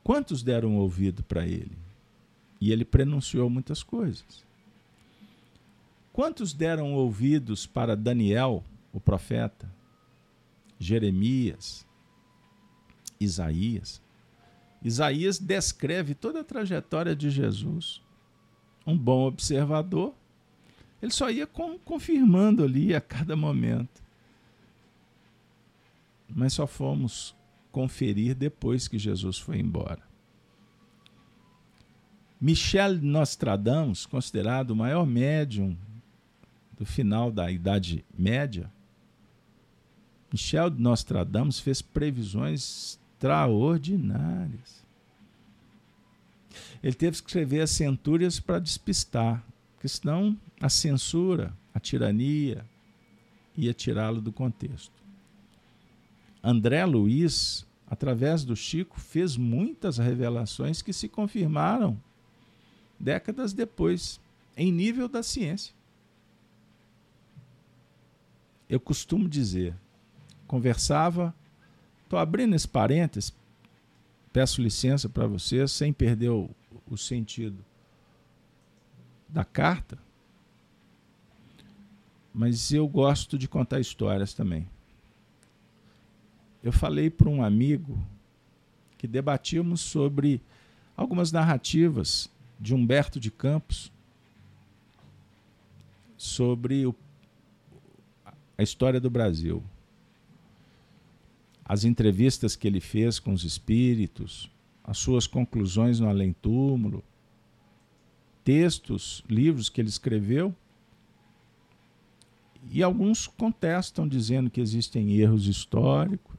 Quantos 0.05 0.43
deram 0.43 0.77
ouvido 0.77 1.23
para 1.23 1.47
ele? 1.47 1.77
E 2.61 2.71
ele 2.71 2.85
prenunciou 2.85 3.49
muitas 3.49 3.83
coisas. 3.83 4.45
Quantos 6.13 6.53
deram 6.53 6.93
ouvidos 6.93 7.67
para 7.67 7.97
Daniel, 7.97 8.63
o 8.93 9.01
profeta? 9.01 9.69
Jeremias, 10.79 11.87
Isaías. 13.19 14.03
Isaías 14.83 15.39
descreve 15.39 16.15
toda 16.15 16.41
a 16.41 16.45
trajetória 16.45 17.17
de 17.17 17.31
Jesus. 17.31 18.03
Um 18.87 18.97
bom 18.97 19.27
observador, 19.27 20.15
ele 21.01 21.13
só 21.13 21.31
ia 21.31 21.47
confirmando 21.47 22.63
ali 22.63 22.95
a 22.95 23.01
cada 23.01 23.35
momento. 23.35 24.03
Mas 26.29 26.53
só 26.53 26.67
fomos 26.67 27.35
conferir 27.75 28.37
depois 28.37 28.87
que 28.87 28.97
Jesus 28.97 29.37
foi 29.37 29.59
embora. 29.59 30.01
Michel 32.41 32.95
Nostradamus, 33.03 34.07
considerado 34.07 34.71
o 34.71 34.77
maior 34.77 35.05
médium 35.05 35.77
do 36.79 36.87
final 36.87 37.33
da 37.33 37.51
Idade 37.51 38.05
Média, 38.17 38.71
Michel 40.33 40.71
Nostradamus 40.71 41.59
fez 41.59 41.83
previsões 41.83 43.01
extraordinárias. 43.15 44.85
Ele 46.81 46.95
teve 46.95 47.13
que 47.13 47.29
escrever 47.29 47.63
as 47.63 47.71
centúrias 47.71 48.39
para 48.39 48.61
despistar, 48.61 49.43
porque 49.75 49.89
senão 49.89 50.39
a 50.61 50.69
censura, 50.69 51.53
a 51.75 51.81
tirania, 51.81 52.65
ia 53.57 53.75
tirá-lo 53.75 54.21
do 54.21 54.31
contexto. 54.31 55.04
André 56.47 56.85
Luiz, 56.85 57.67
através 57.87 58.45
do 58.45 58.55
Chico, 58.55 59.01
fez 59.01 59.35
muitas 59.35 59.97
revelações 59.97 60.83
que 60.83 60.93
se 60.93 61.09
confirmaram 61.09 61.99
décadas 63.01 63.55
depois, 63.55 64.21
em 64.55 64.71
nível 64.71 65.09
da 65.09 65.23
ciência. 65.23 65.75
Eu 68.69 68.79
costumo 68.79 69.27
dizer, 69.27 69.75
conversava, 70.47 71.35
estou 72.03 72.19
abrindo 72.19 72.55
esse 72.55 72.69
parênteses, 72.69 73.33
peço 74.31 74.61
licença 74.61 75.09
para 75.09 75.27
vocês, 75.27 75.73
sem 75.73 75.95
perder 75.95 76.29
o, 76.29 76.51
o 76.87 76.99
sentido 76.99 77.65
da 79.31 79.47
carta, 79.47 79.99
mas 82.35 82.71
eu 82.71 82.87
gosto 82.87 83.39
de 83.39 83.49
contar 83.49 83.81
histórias 83.81 84.35
também. 84.35 84.69
Eu 86.65 86.73
falei 86.73 87.11
para 87.11 87.29
um 87.29 87.45
amigo 87.45 88.03
que 88.97 89.07
debatíamos 89.07 89.83
sobre 89.83 90.41
algumas 90.97 91.31
narrativas 91.31 92.31
de 92.59 92.75
Humberto 92.75 93.21
de 93.21 93.31
Campos 93.31 93.93
sobre 96.17 96.87
o, 96.87 96.95
a 98.57 98.63
história 98.63 98.99
do 98.99 99.11
Brasil. 99.11 99.63
As 101.67 101.85
entrevistas 101.85 102.57
que 102.57 102.67
ele 102.67 102.81
fez 102.81 103.19
com 103.19 103.35
os 103.35 103.45
espíritos, 103.45 104.51
as 104.83 104.97
suas 104.97 105.27
conclusões 105.27 106.01
no 106.01 106.09
além-túmulo, 106.09 107.05
textos, 108.43 109.23
livros 109.29 109.69
que 109.69 109.83
ele 109.83 109.91
escreveu. 109.91 110.55
E 112.71 112.83
alguns 112.83 113.27
contestam, 113.27 114.09
dizendo 114.09 114.49
que 114.49 114.63
existem 114.63 115.13
erros 115.13 115.47
históricos, 115.47 116.34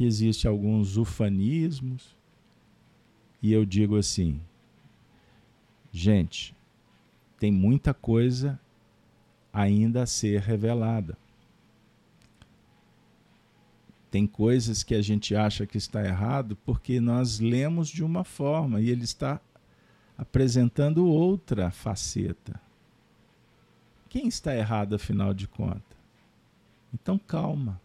que 0.00 0.06
existe 0.06 0.48
alguns 0.48 0.96
ufanismos, 0.96 2.16
e 3.42 3.52
eu 3.52 3.66
digo 3.66 3.98
assim: 3.98 4.40
gente, 5.92 6.56
tem 7.38 7.52
muita 7.52 7.92
coisa 7.92 8.58
ainda 9.52 10.04
a 10.04 10.06
ser 10.06 10.40
revelada. 10.40 11.18
Tem 14.10 14.26
coisas 14.26 14.82
que 14.82 14.94
a 14.94 15.02
gente 15.02 15.36
acha 15.36 15.66
que 15.66 15.76
está 15.76 16.02
errado 16.02 16.56
porque 16.64 16.98
nós 16.98 17.38
lemos 17.38 17.86
de 17.86 18.02
uma 18.02 18.24
forma 18.24 18.80
e 18.80 18.88
ele 18.88 19.04
está 19.04 19.38
apresentando 20.16 21.04
outra 21.04 21.70
faceta. 21.70 22.58
Quem 24.08 24.28
está 24.28 24.56
errado, 24.56 24.94
afinal 24.94 25.34
de 25.34 25.46
contas? 25.46 25.98
Então, 26.90 27.18
calma 27.18 27.78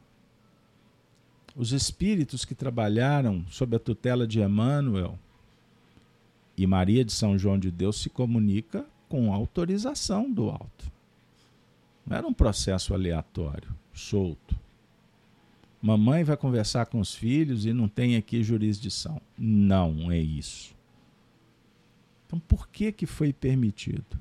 os 1.56 1.72
espíritos 1.72 2.44
que 2.44 2.54
trabalharam 2.54 3.46
sob 3.48 3.76
a 3.78 3.80
tutela 3.80 4.28
de 4.28 4.42
Emmanuel 4.42 5.18
e 6.58 6.68
Maria 6.68 7.06
de 7.06 7.14
São 7.14 7.38
João 7.38 7.58
de 7.58 7.72
Deus 7.72 8.02
se 8.02 8.10
comunica 8.10 8.86
com 9.08 9.34
autorização 9.34 10.30
do 10.32 10.50
alto. 10.50 10.92
Não 12.06 12.18
era 12.18 12.28
um 12.28 12.34
processo 12.34 12.94
aleatório, 12.94 13.74
solto. 13.94 14.58
Mamãe 15.82 16.24
vai 16.24 16.36
conversar 16.36 16.88
com 16.88 17.00
os 17.00 17.16
filhos 17.16 17.66
e 17.66 17.72
não 17.72 17.88
tem 17.88 18.16
aqui 18.16 18.44
jurisdição. 18.44 19.22
Não 19.38 20.12
é 20.12 20.20
isso. 20.20 20.76
Então 22.26 22.40
por 22.40 22.68
que 22.68 22.92
que 22.92 23.06
foi 23.06 23.32
permitido? 23.32 24.18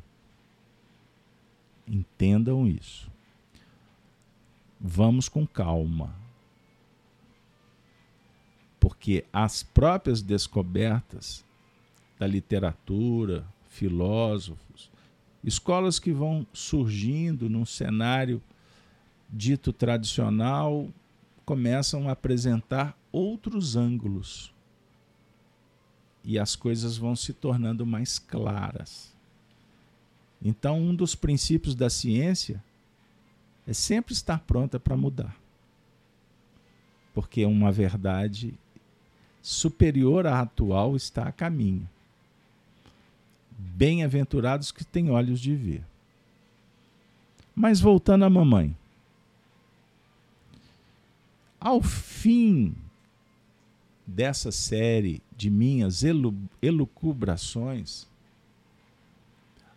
Entendam 1.86 2.66
isso. 2.66 3.10
Vamos 4.80 5.28
com 5.28 5.46
calma 5.46 6.23
porque 8.84 9.24
as 9.32 9.62
próprias 9.62 10.20
descobertas 10.20 11.42
da 12.18 12.26
literatura, 12.26 13.42
filósofos, 13.70 14.90
escolas 15.42 15.98
que 15.98 16.12
vão 16.12 16.46
surgindo 16.52 17.48
num 17.48 17.64
cenário 17.64 18.42
dito 19.30 19.72
tradicional 19.72 20.86
começam 21.46 22.10
a 22.10 22.12
apresentar 22.12 22.94
outros 23.10 23.74
ângulos 23.74 24.52
e 26.22 26.38
as 26.38 26.54
coisas 26.54 26.98
vão 26.98 27.16
se 27.16 27.32
tornando 27.32 27.86
mais 27.86 28.18
claras. 28.18 29.14
Então, 30.42 30.78
um 30.78 30.94
dos 30.94 31.14
princípios 31.14 31.74
da 31.74 31.88
ciência 31.88 32.62
é 33.66 33.72
sempre 33.72 34.12
estar 34.12 34.40
pronta 34.40 34.78
para 34.78 34.94
mudar. 34.94 35.34
Porque 37.14 37.46
uma 37.46 37.72
verdade 37.72 38.52
superior 39.44 40.26
à 40.26 40.40
atual 40.40 40.96
está 40.96 41.28
a 41.28 41.32
caminho. 41.32 41.86
Bem-aventurados 43.50 44.72
que 44.72 44.82
têm 44.82 45.10
olhos 45.10 45.38
de 45.38 45.54
ver. 45.54 45.84
Mas 47.54 47.78
voltando 47.78 48.24
à 48.24 48.30
mamãe. 48.30 48.74
Ao 51.60 51.82
fim 51.82 52.74
dessa 54.06 54.50
série 54.50 55.20
de 55.36 55.50
minhas 55.50 56.02
elucubrações, 56.62 58.06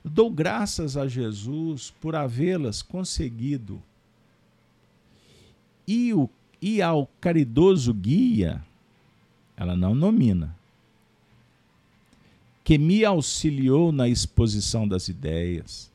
dou 0.03 0.31
graças 0.31 0.95
a 0.95 1.09
Jesus 1.09 1.91
por 1.99 2.15
havê-las 2.15 2.81
conseguido 2.81 3.83
e, 5.85 6.13
o, 6.13 6.29
e 6.61 6.81
ao 6.81 7.07
caridoso 7.19 7.93
guia 7.93 8.65
ela 9.57 9.75
não 9.75 9.95
nomina, 9.95 10.55
que 12.63 12.77
me 12.77 13.03
auxiliou 13.03 13.91
na 13.91 14.07
exposição 14.07 14.87
das 14.87 15.07
ideias, 15.07 15.91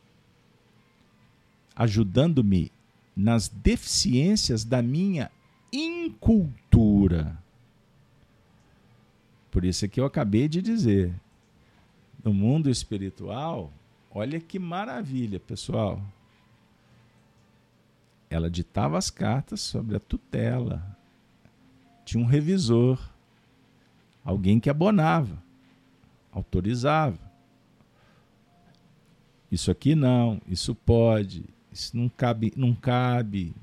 ajudando-me 1.77 2.72
nas 3.14 3.46
deficiências 3.46 4.64
da 4.64 4.83
minha 4.83 5.31
incultura. 5.72 7.38
Por 9.51 9.64
isso 9.64 9.85
é 9.85 9.88
que 9.88 10.01
eu 10.01 10.07
acabei 10.07 10.48
de 10.48 10.61
dizer. 10.61 11.14
No 12.25 12.33
mundo 12.33 12.70
espiritual, 12.70 13.72
olha 14.11 14.40
que 14.40 14.59
maravilha, 14.59 15.38
pessoal. 15.38 16.03
Ela 18.31 18.51
ditava 18.51 18.96
as 18.96 19.11
cartas 19.11 19.61
sobre 19.61 19.96
a 19.96 20.01
tutela. 20.01 20.96
Tinha 22.05 22.22
um 22.22 22.27
revisor, 22.27 23.12
alguém 24.24 24.61
que 24.61 24.70
abonava, 24.70 25.42
autorizava. 26.30 27.18
Isso 29.50 29.70
aqui 29.70 29.94
não, 29.94 30.40
isso 30.48 30.74
pode, 30.74 31.44
isso 31.70 31.96
não 31.96 32.08
cabe, 32.08 32.52
não 32.56 32.74
cabe. 32.74 33.54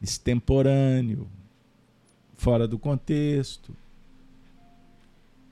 Extemporâneo, 0.00 1.28
fora 2.36 2.66
do 2.66 2.78
contexto. 2.78 3.76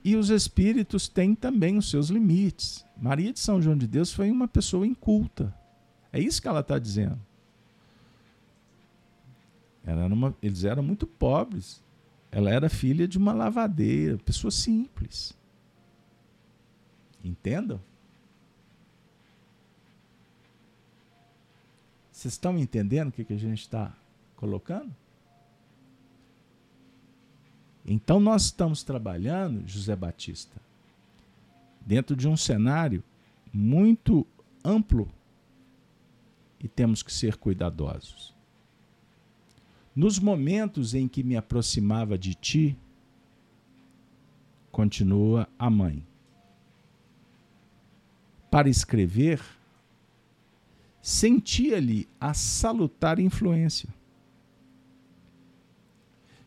E 0.03 0.15
os 0.15 0.29
espíritos 0.29 1.07
têm 1.07 1.35
também 1.35 1.77
os 1.77 1.89
seus 1.89 2.09
limites. 2.09 2.83
Maria 2.97 3.31
de 3.31 3.39
São 3.39 3.61
João 3.61 3.77
de 3.77 3.87
Deus 3.87 4.11
foi 4.11 4.29
uma 4.29 4.47
pessoa 4.47 4.85
inculta. 4.85 5.55
É 6.11 6.19
isso 6.19 6.41
que 6.41 6.47
ela 6.47 6.59
está 6.59 6.77
dizendo. 6.77 7.19
Era 9.85 10.05
uma, 10.07 10.35
eles 10.41 10.63
eram 10.63 10.83
muito 10.83 11.07
pobres. 11.07 11.81
Ela 12.31 12.49
era 12.49 12.69
filha 12.69 13.07
de 13.07 13.17
uma 13.17 13.33
lavadeira, 13.33 14.17
pessoa 14.17 14.49
simples. 14.49 15.37
Entendam? 17.23 17.79
Vocês 22.11 22.33
estão 22.33 22.57
entendendo 22.57 23.09
o 23.09 23.11
que, 23.11 23.25
que 23.25 23.33
a 23.33 23.37
gente 23.37 23.61
está 23.61 23.91
colocando? 24.35 24.95
Então 27.85 28.19
nós 28.19 28.45
estamos 28.45 28.83
trabalhando, 28.83 29.67
José 29.67 29.95
Batista, 29.95 30.61
dentro 31.81 32.15
de 32.15 32.27
um 32.27 32.37
cenário 32.37 33.03
muito 33.51 34.25
amplo 34.63 35.11
e 36.59 36.67
temos 36.67 37.01
que 37.01 37.11
ser 37.11 37.37
cuidadosos. 37.37 38.30
Nos 39.95 40.19
momentos 40.19 40.93
em 40.93 41.07
que 41.07 41.23
me 41.23 41.35
aproximava 41.35 42.17
de 42.17 42.33
ti, 42.33 42.77
continua 44.71 45.47
a 45.59 45.69
mãe. 45.69 46.05
Para 48.49 48.69
escrever, 48.69 49.41
sentia-lhe 51.01 52.07
a 52.19 52.33
salutar 52.33 53.19
influência, 53.19 53.89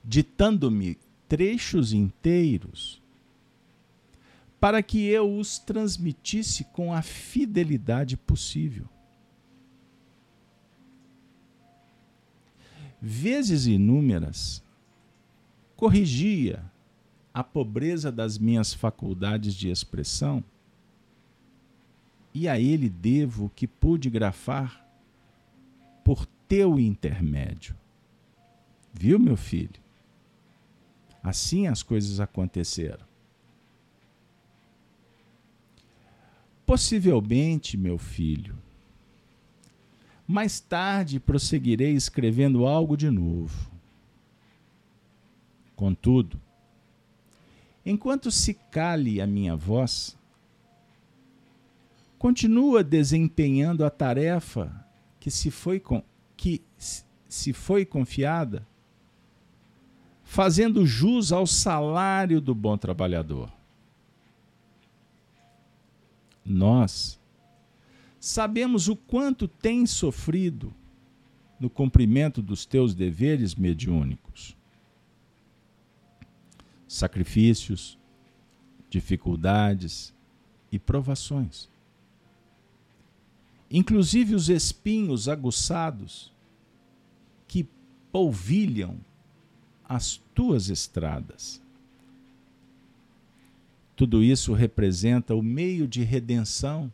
ditando-me 0.03 0.99
trechos 1.29 1.93
inteiros 1.93 3.03
para 4.65 4.83
que 4.83 5.07
eu 5.07 5.39
os 5.39 5.59
transmitisse 5.59 6.65
com 6.65 6.95
a 6.95 7.03
fidelidade 7.03 8.17
possível. 8.17 8.89
Vezes 13.07 13.67
inúmeras, 13.67 14.65
corrigia 15.77 16.65
a 17.35 17.45
pobreza 17.45 18.11
das 18.11 18.39
minhas 18.39 18.73
faculdades 18.73 19.55
de 19.55 19.69
expressão, 19.69 20.43
e 22.33 22.49
a 22.49 22.59
ele 22.59 22.89
devo 22.89 23.45
o 23.45 23.51
que 23.51 23.67
pude 23.67 24.09
grafar 24.09 24.89
por 26.03 26.25
teu 26.49 26.81
intermédio. 26.81 27.77
Viu, 28.91 29.19
meu 29.19 29.37
filho? 29.37 29.83
Assim 31.23 31.67
as 31.67 31.83
coisas 31.83 32.21
aconteceram. 32.21 33.05
Possivelmente, 36.65 37.77
meu 37.77 37.99
filho, 37.99 38.57
mais 40.27 40.61
tarde 40.61 41.21
prosseguirei 41.21 41.95
escrevendo 41.95 42.67
algo 42.67 42.97
de 42.97 43.11
novo. 43.11 43.71
Contudo, 45.77 46.41
enquanto 47.85 48.31
se 48.31 48.55
cale 48.55 49.21
a 49.21 49.27
minha 49.27 49.57
voz, 49.57 50.17
continua 52.19 52.83
desempenhando 52.83 53.85
a 53.85 53.91
tarefa 53.91 54.73
que 55.21 55.31
se 55.31 55.51
foi, 55.51 55.83
que 56.37 56.63
se 57.29 57.53
foi 57.53 57.85
confiada 57.85 58.67
fazendo 60.25 60.87
jus 60.87 61.31
ao 61.31 61.47
salário 61.47 62.41
do 62.41 62.55
bom 62.55 62.77
trabalhador. 62.77 63.53
Nós 66.45 67.21
sabemos 68.25 68.89
o 68.89 68.97
quanto 68.97 69.47
tens 69.47 69.91
sofrido 69.91 70.73
no 71.61 71.69
cumprimento 71.69 72.41
dos 72.41 72.65
teus 72.65 72.95
deveres 72.95 73.55
mediúnicos. 73.55 74.57
Sacrifícios, 76.89 77.99
dificuldades 78.89 80.15
e 80.73 80.79
provações. 80.79 81.69
Inclusive 83.71 84.35
os 84.35 84.49
espinhos 84.49 85.29
aguçados 85.29 86.33
que 87.47 87.69
polvilham 88.11 88.97
as 89.87 90.17
tuas 90.35 90.71
estradas. 90.71 91.61
Tudo 93.95 94.23
isso 94.23 94.55
representa 94.55 95.35
o 95.35 95.43
meio 95.43 95.87
de 95.87 96.03
redenção 96.03 96.91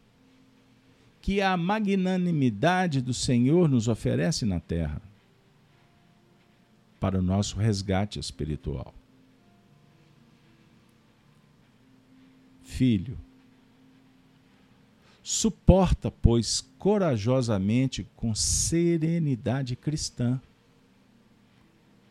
que 1.20 1.40
a 1.42 1.56
magnanimidade 1.56 3.00
do 3.00 3.12
Senhor 3.12 3.68
nos 3.68 3.88
oferece 3.88 4.46
na 4.46 4.58
terra 4.58 5.02
para 6.98 7.18
o 7.18 7.22
nosso 7.22 7.56
resgate 7.58 8.18
espiritual. 8.18 8.94
Filho, 12.62 13.18
suporta, 15.22 16.10
pois, 16.10 16.60
corajosamente, 16.78 18.06
com 18.16 18.34
serenidade 18.34 19.76
cristã, 19.76 20.40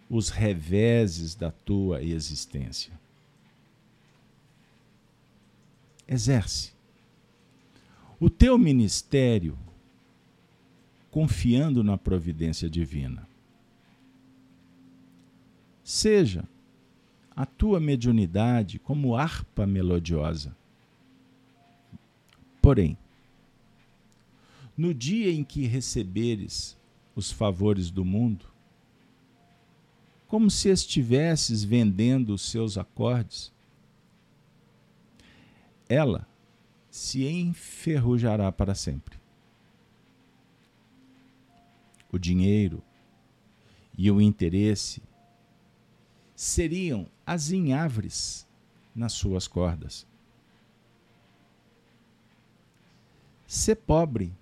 os 0.10 0.30
reveses 0.30 1.36
da 1.36 1.52
tua 1.52 2.04
existência. 2.04 2.94
Exerce 6.08 6.79
o 8.20 8.30
teu 8.30 8.58
ministério 8.58 9.58
confiando 11.10 11.84
na 11.84 11.98
providência 11.98 12.70
divina. 12.70 13.28
Seja 15.84 16.44
a 17.36 17.46
tua 17.46 17.80
mediunidade 17.80 18.78
como 18.78 19.16
harpa 19.16 19.66
melodiosa. 19.66 20.56
Porém, 22.62 22.98
no 24.78 24.94
dia 24.94 25.32
em 25.32 25.44
que 25.44 25.66
receberes 25.66 26.78
os 27.16 27.32
favores 27.32 27.90
do 27.90 28.06
mundo, 28.06 28.46
como 30.28 30.50
se 30.50 30.70
estivesses 30.70 31.64
vendendo 31.64 32.34
os 32.34 32.44
seus 32.44 32.78
acordes. 32.78 33.52
Ela 35.88 36.28
se 37.00 37.26
enferrujará 37.26 38.52
para 38.52 38.76
sempre. 38.76 39.18
O 42.12 42.20
dinheiro 42.20 42.84
e 43.98 44.12
o 44.12 44.22
interesse 44.22 45.02
seriam 46.36 47.08
azinhavres 47.26 48.46
nas 48.94 49.14
suas 49.14 49.48
cordas. 49.48 50.06
Ser 53.48 53.78
pobre 53.78 54.34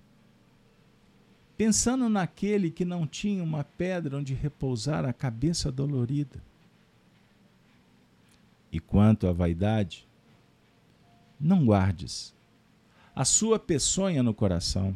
pensando 1.55 2.09
naquele 2.09 2.71
que 2.71 2.83
não 2.83 3.05
tinha 3.05 3.43
uma 3.43 3.63
pedra 3.63 4.17
onde 4.17 4.33
repousar 4.33 5.05
a 5.05 5.13
cabeça 5.13 5.71
dolorida. 5.71 6.41
E 8.71 8.79
quanto 8.79 9.27
à 9.27 9.31
vaidade, 9.31 10.07
não 11.39 11.63
guardes 11.63 12.35
a 13.17 13.25
sua 13.25 13.57
peçonha 13.57 14.21
no 14.21 14.31
coração. 14.31 14.95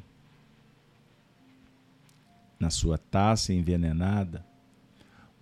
Na 2.60 2.70
sua 2.70 3.00
taça 3.00 3.52
envenenada, 3.52 4.46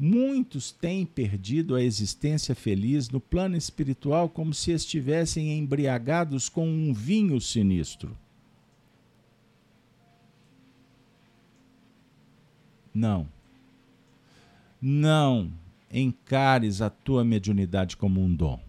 Muitos 0.01 0.71
têm 0.71 1.05
perdido 1.05 1.75
a 1.75 1.83
existência 1.83 2.55
feliz 2.55 3.09
no 3.09 3.19
plano 3.19 3.57
espiritual 3.57 4.29
como 4.29 4.53
se 4.53 4.71
estivessem 4.71 5.59
embriagados 5.59 6.47
com 6.47 6.65
um 6.65 6.93
vinho 6.93 7.41
sinistro. 7.41 8.17
Não. 12.93 13.27
Não 14.81 15.51
encares 15.91 16.81
a 16.81 16.89
tua 16.89 17.25
mediunidade 17.25 17.97
como 17.97 18.21
um 18.21 18.33
dom. 18.33 18.68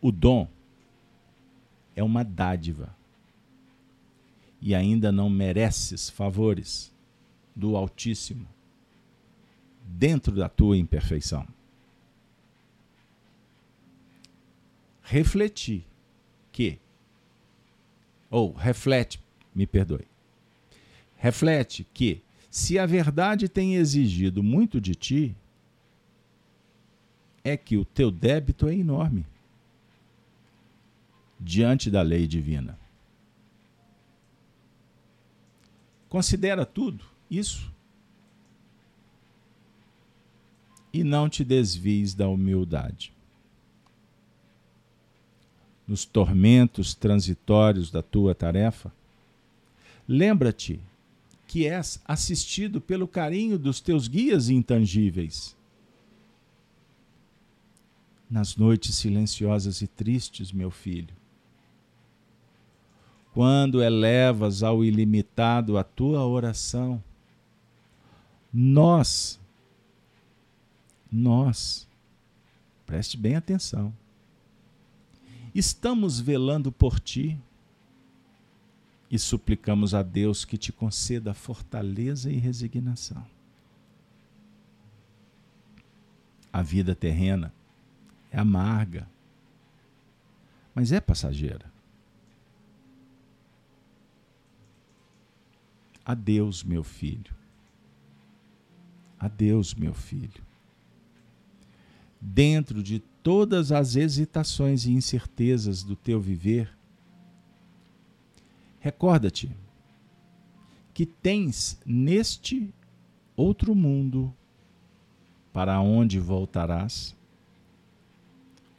O 0.00 0.12
dom 0.12 0.48
é 1.96 2.02
uma 2.02 2.22
dádiva 2.22 2.94
e 4.60 4.74
ainda 4.74 5.10
não 5.10 5.28
mereces 5.28 6.08
favores 6.08 6.92
do 7.54 7.76
Altíssimo 7.76 8.46
dentro 9.84 10.32
da 10.32 10.48
tua 10.48 10.76
imperfeição. 10.76 11.46
Refleti 15.02 15.84
que, 16.52 16.78
ou 18.30 18.52
reflete, 18.52 19.20
me 19.52 19.66
perdoe, 19.66 20.06
reflete 21.16 21.84
que, 21.92 22.22
se 22.50 22.78
a 22.78 22.86
verdade 22.86 23.48
tem 23.48 23.74
exigido 23.74 24.42
muito 24.42 24.80
de 24.80 24.94
ti, 24.94 25.36
é 27.42 27.56
que 27.56 27.76
o 27.76 27.84
teu 27.84 28.10
débito 28.10 28.68
é 28.68 28.74
enorme 28.74 29.26
diante 31.38 31.90
da 31.90 32.02
lei 32.02 32.26
divina. 32.26 32.78
Considera 36.08 36.64
tudo 36.64 37.04
isso. 37.30 37.72
E 40.92 41.04
não 41.04 41.28
te 41.28 41.44
desvies 41.44 42.14
da 42.14 42.28
humildade. 42.28 43.12
Nos 45.86 46.04
tormentos 46.04 46.94
transitórios 46.94 47.90
da 47.90 48.02
tua 48.02 48.34
tarefa, 48.34 48.92
lembra-te 50.06 50.80
que 51.46 51.66
és 51.66 52.00
assistido 52.04 52.80
pelo 52.80 53.08
carinho 53.08 53.58
dos 53.58 53.80
teus 53.80 54.06
guias 54.06 54.50
intangíveis. 54.50 55.56
Nas 58.30 58.56
noites 58.56 58.94
silenciosas 58.96 59.80
e 59.80 59.86
tristes, 59.86 60.52
meu 60.52 60.70
filho, 60.70 61.17
quando 63.38 63.80
elevas 63.80 64.64
ao 64.64 64.84
ilimitado 64.84 65.78
a 65.78 65.84
tua 65.84 66.26
oração, 66.26 67.00
nós, 68.52 69.38
nós, 71.08 71.86
preste 72.84 73.16
bem 73.16 73.36
atenção, 73.36 73.94
estamos 75.54 76.18
velando 76.18 76.72
por 76.72 76.98
ti 76.98 77.38
e 79.08 79.16
suplicamos 79.16 79.94
a 79.94 80.02
Deus 80.02 80.44
que 80.44 80.58
te 80.58 80.72
conceda 80.72 81.32
fortaleza 81.32 82.32
e 82.32 82.38
resignação. 82.38 83.24
A 86.52 86.60
vida 86.60 86.92
terrena 86.92 87.54
é 88.32 88.38
amarga, 88.40 89.08
mas 90.74 90.90
é 90.90 91.00
passageira. 91.00 91.77
Adeus, 96.08 96.64
meu 96.64 96.82
filho. 96.82 97.34
Adeus, 99.20 99.74
meu 99.74 99.92
filho. 99.92 100.42
Dentro 102.18 102.82
de 102.82 103.00
todas 103.22 103.70
as 103.70 103.94
hesitações 103.94 104.86
e 104.86 104.92
incertezas 104.92 105.82
do 105.82 105.94
teu 105.94 106.18
viver, 106.18 106.74
recorda-te 108.80 109.54
que 110.94 111.04
tens 111.04 111.78
neste 111.84 112.72
outro 113.36 113.74
mundo 113.74 114.34
para 115.52 115.78
onde 115.78 116.18
voltarás 116.18 117.14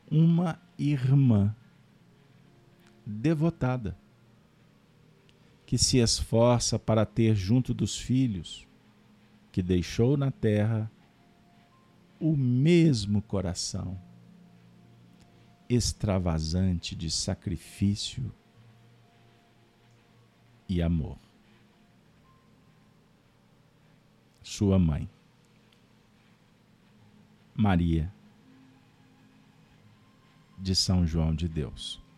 uma 0.09 0.59
irmã 0.79 1.55
devotada 3.05 3.95
que 5.69 5.77
se 5.77 5.99
esforça 5.99 6.79
para 6.79 7.05
ter 7.05 7.35
junto 7.35 7.75
dos 7.75 7.95
filhos 7.95 8.67
que 9.51 9.61
deixou 9.61 10.17
na 10.17 10.31
terra 10.31 10.91
o 12.19 12.35
mesmo 12.35 13.21
coração 13.21 14.01
extravasante 15.69 16.95
de 16.95 17.11
sacrifício 17.11 18.33
e 20.67 20.81
amor. 20.81 21.19
Sua 24.41 24.79
mãe, 24.79 25.07
Maria 27.53 28.11
de 30.57 30.75
São 30.75 31.05
João 31.05 31.35
de 31.35 31.47
Deus. 31.47 32.08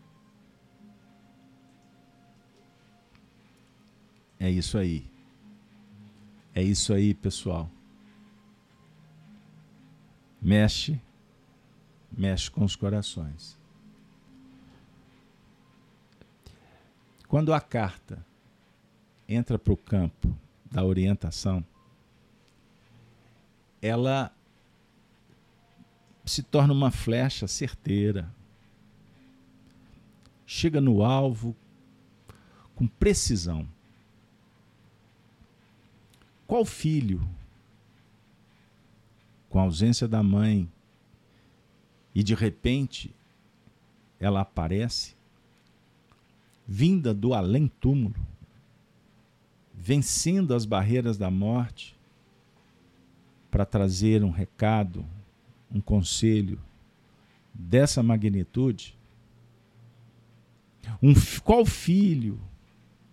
É 4.43 4.49
isso 4.49 4.75
aí. 4.75 5.06
É 6.56 6.63
isso 6.63 6.91
aí, 6.91 7.13
pessoal. 7.13 7.69
Mexe, 10.41 10.99
mexe 12.12 12.49
com 12.49 12.65
os 12.65 12.75
corações. 12.75 13.56
Quando 17.27 17.54
a 17.54 17.62
carta 17.62 18.25
entra 19.30 19.60
para 19.60 19.73
o 19.73 19.77
campo 19.77 20.36
da 20.71 20.84
orientação, 20.84 21.63
ela 23.80 24.36
se 26.25 26.41
torna 26.41 26.73
uma 26.73 26.89
flecha 26.89 27.47
certeira. 27.47 28.34
Chega 30.47 30.82
no 30.82 31.04
alvo 31.04 31.56
com 32.73 32.88
precisão. 32.88 33.69
Qual 36.52 36.66
filho, 36.66 37.26
com 39.48 39.58
a 39.58 39.62
ausência 39.62 40.06
da 40.06 40.22
mãe, 40.22 40.70
e 42.14 42.22
de 42.22 42.36
repente 42.36 43.16
ela 44.20 44.42
aparece, 44.42 45.16
vinda 46.68 47.14
do 47.14 47.34
além-túmulo, 47.34 48.20
vencendo 49.74 50.54
as 50.54 50.66
barreiras 50.66 51.18
da 51.18 51.32
morte, 51.32 51.96
para 53.50 53.66
trazer 53.66 54.22
um 54.22 54.30
recado, 54.30 55.06
um 55.74 55.80
conselho 55.80 56.60
dessa 57.54 58.04
magnitude? 58.04 58.94
Um, 61.02 61.14
qual 61.46 61.66
filho 61.66 62.38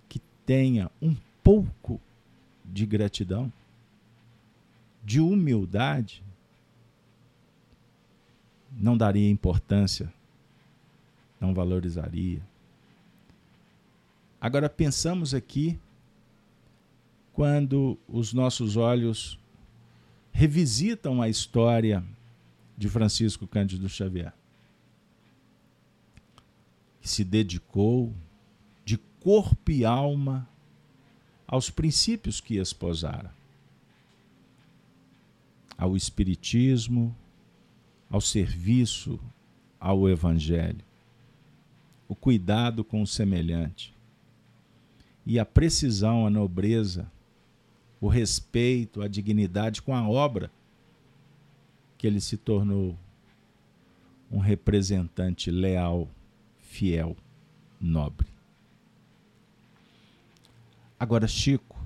que 0.09 0.20
tenha 0.44 0.90
um 1.01 1.14
pouco 1.40 2.01
de 2.72 2.87
gratidão, 2.87 3.52
de 5.04 5.20
humildade, 5.20 6.22
não 8.72 8.96
daria 8.96 9.28
importância, 9.31 10.12
não 11.40 11.54
valorizaria. 11.54 12.42
Agora 14.40 14.68
pensamos 14.68 15.35
aqui 15.35 15.78
quando 17.33 17.98
os 18.09 18.33
nossos 18.33 18.76
olhos 18.76 19.38
revisitam 20.33 21.22
a 21.22 21.28
história 21.28 22.04
de 22.76 22.88
Francisco 22.88 23.46
Cândido 23.46 23.88
Xavier, 23.88 24.33
que 27.00 27.09
se 27.09 27.24
dedicou 27.24 28.12
de 28.85 28.98
corpo 29.20 29.70
e 29.70 29.85
alma 29.85 30.48
aos 31.48 31.70
princípios 31.70 32.42
que 32.42 32.58
esposara, 32.58 33.32
ao 35.78 35.96
Espiritismo, 35.96 37.16
ao 38.11 38.20
serviço 38.20 39.18
ao 39.80 40.08
Evangelho, 40.08 40.84
o 42.06 42.14
cuidado 42.14 42.84
com 42.84 43.00
o 43.00 43.06
semelhante 43.06 43.94
e 45.24 45.38
a 45.38 45.44
precisão, 45.44 46.26
a 46.26 46.30
nobreza, 46.30 47.11
o 48.00 48.08
respeito, 48.08 49.00
a 49.02 49.08
dignidade 49.08 49.80
com 49.80 49.94
a 49.94 50.06
obra 50.06 50.50
que 51.96 52.06
ele 52.06 52.20
se 52.20 52.37
tornou 52.37 52.96
um 54.30 54.38
representante 54.38 55.50
leal, 55.50 56.08
fiel, 56.58 57.16
nobre. 57.80 58.38
Agora, 60.98 61.28
Chico, 61.28 61.78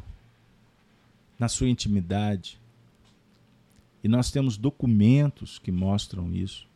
na 1.38 1.48
sua 1.48 1.68
intimidade. 1.68 2.61
E 4.03 4.09
nós 4.09 4.31
temos 4.31 4.57
documentos 4.57 5.59
que 5.59 5.72
mostram 5.72 6.33
isso. 6.33 6.68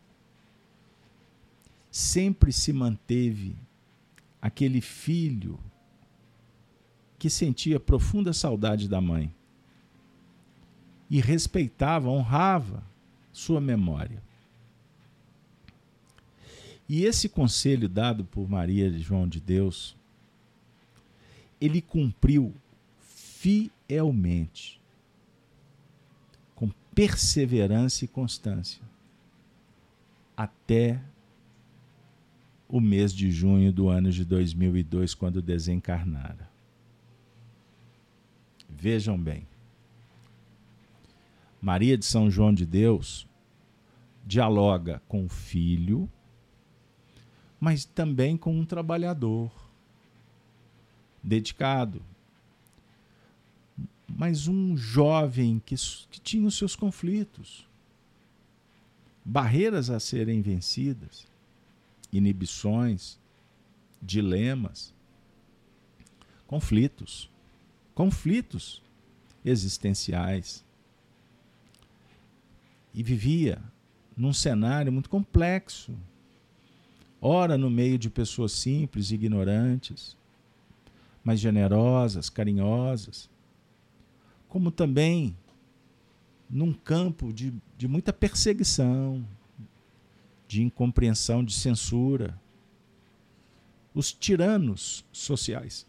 Sempre 1.91 2.53
se 2.53 2.73
manteve 2.73 3.57
aquele 4.43 4.81
filho 4.81 5.59
que 7.19 7.31
sentia 7.31 7.81
profunda 7.81 8.33
saudade 8.33 8.89
da 8.89 9.01
mãe 9.01 9.33
e 11.09 11.21
respeitava, 11.21 12.09
honrava 12.09 12.83
sua 13.33 13.61
memória. 13.61 14.23
E 16.89 17.05
esse 17.05 17.29
conselho 17.29 17.89
dado 17.89 18.25
por 18.25 18.49
Maria 18.49 18.91
de 18.91 19.01
João 19.01 19.27
de 19.27 19.41
Deus, 19.41 19.97
ele 21.61 21.81
cumpriu 21.81 22.55
fielmente, 23.01 24.81
com 26.55 26.71
perseverança 26.95 28.05
e 28.05 28.09
constância, 28.09 28.83
até 30.37 31.01
o 32.69 32.81
mês 32.81 33.15
de 33.15 33.31
junho 33.31 33.73
do 33.73 33.89
ano 33.89 34.11
de 34.11 34.25
2002, 34.25 35.15
quando 35.15 35.41
desencarnara. 35.41 36.51
Vejam 38.69 39.19
bem. 39.19 39.47
Maria 41.61 41.97
de 41.97 42.05
São 42.05 42.31
João 42.31 42.53
de 42.53 42.67
Deus 42.67 43.27
dialoga 44.25 45.01
com 45.09 45.25
o 45.25 45.29
filho, 45.29 46.11
mas 47.59 47.85
também 47.85 48.37
com 48.37 48.59
um 48.59 48.65
trabalhador 48.65 49.66
dedicado, 51.27 52.01
mas 54.09 54.47
um 54.47 54.77
jovem 54.77 55.61
que, 55.67 55.75
que 56.09 56.21
tinha 56.21 56.47
os 56.47 56.57
seus 56.57 56.77
conflitos, 56.77 57.67
barreiras 59.25 59.91
a 59.91 59.99
serem 59.99 60.41
vencidas, 60.41 61.27
inibições, 62.13 63.19
dilemas, 64.01 64.95
conflitos, 66.47 67.29
conflitos 67.93 68.81
existenciais 69.45 70.65
e 72.95 73.03
vivia 73.03 73.61
num 74.17 74.33
cenário 74.33 74.93
muito 74.93 75.11
complexo. 75.11 75.93
Ora 77.21 77.59
no 77.59 77.69
meio 77.69 77.99
de 77.99 78.09
pessoas 78.09 78.53
simples, 78.53 79.11
ignorantes, 79.11 80.17
mas 81.27 81.41
generosas, 81.41 82.31
carinhosas, 82.31 83.29
como 84.49 84.71
também 84.71 85.37
num 86.49 86.73
campo 86.73 87.33
de, 87.33 87.53
de 87.77 87.89
muita 87.89 88.13
perseguição, 88.13 89.27
de 90.47 90.63
incompreensão, 90.63 91.45
de 91.45 91.53
censura. 91.53 92.41
Os 93.93 94.13
tiranos 94.13 95.05
sociais. 95.11 95.85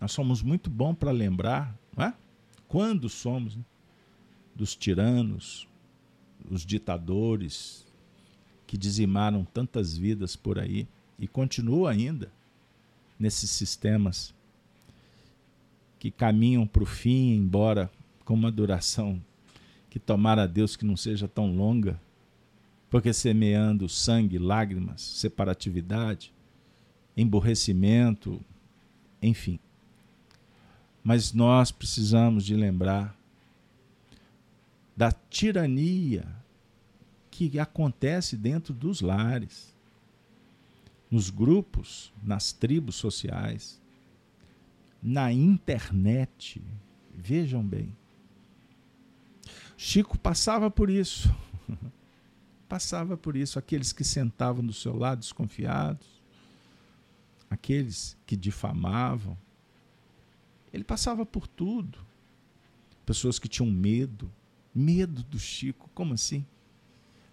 Nós 0.00 0.10
somos 0.10 0.40
muito 0.40 0.70
bons 0.70 0.94
para 0.94 1.10
lembrar, 1.10 1.78
não 1.94 2.06
é? 2.06 2.14
quando 2.66 3.10
somos, 3.10 3.56
né? 3.56 3.64
dos 4.54 4.74
tiranos, 4.74 5.68
os 6.50 6.64
ditadores 6.64 7.86
que 8.66 8.78
dizimaram 8.78 9.44
tantas 9.44 9.98
vidas 9.98 10.34
por 10.34 10.58
aí 10.58 10.88
e 11.18 11.28
continua 11.28 11.90
ainda 11.90 12.32
nesses 13.18 13.50
sistemas 13.50 14.34
que 15.98 16.10
caminham 16.10 16.66
para 16.66 16.82
o 16.82 16.86
fim, 16.86 17.34
embora 17.34 17.90
com 18.24 18.34
uma 18.34 18.50
duração 18.50 19.22
que 19.88 19.98
tomara 19.98 20.46
Deus 20.46 20.76
que 20.76 20.84
não 20.84 20.96
seja 20.96 21.26
tão 21.26 21.54
longa, 21.54 21.98
porque 22.90 23.12
semeando 23.12 23.88
sangue, 23.88 24.38
lágrimas, 24.38 25.00
separatividade, 25.00 26.32
emborrecimento, 27.16 28.40
enfim. 29.22 29.58
Mas 31.02 31.32
nós 31.32 31.70
precisamos 31.70 32.44
de 32.44 32.54
lembrar 32.54 33.16
da 34.96 35.12
tirania 35.12 36.26
que 37.30 37.58
acontece 37.58 38.36
dentro 38.36 38.72
dos 38.72 39.00
lares, 39.00 39.75
nos 41.10 41.30
grupos, 41.30 42.12
nas 42.22 42.52
tribos 42.52 42.96
sociais, 42.96 43.80
na 45.02 45.32
internet. 45.32 46.62
Vejam 47.14 47.64
bem. 47.64 47.96
Chico 49.76 50.18
passava 50.18 50.70
por 50.70 50.90
isso. 50.90 51.34
passava 52.68 53.16
por 53.16 53.36
isso. 53.36 53.58
Aqueles 53.58 53.92
que 53.92 54.04
sentavam 54.04 54.64
do 54.64 54.72
seu 54.72 54.96
lado 54.96 55.20
desconfiados, 55.20 56.06
aqueles 57.48 58.16
que 58.26 58.36
difamavam. 58.36 59.36
Ele 60.72 60.84
passava 60.84 61.24
por 61.24 61.46
tudo. 61.46 61.98
Pessoas 63.04 63.38
que 63.38 63.48
tinham 63.48 63.70
medo, 63.70 64.30
Medo 64.78 65.22
do 65.22 65.38
Chico, 65.38 65.88
como 65.94 66.12
assim? 66.12 66.44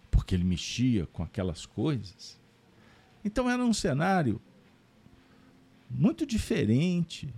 Porque 0.10 0.34
ele 0.34 0.46
mexia 0.46 1.06
com 1.08 1.22
aquelas 1.22 1.66
coisas. 1.66 2.40
Então 3.24 3.50
era 3.50 3.64
um 3.64 3.74
cenário 3.74 4.42
muito 5.90 6.26
diferente, 6.26 7.34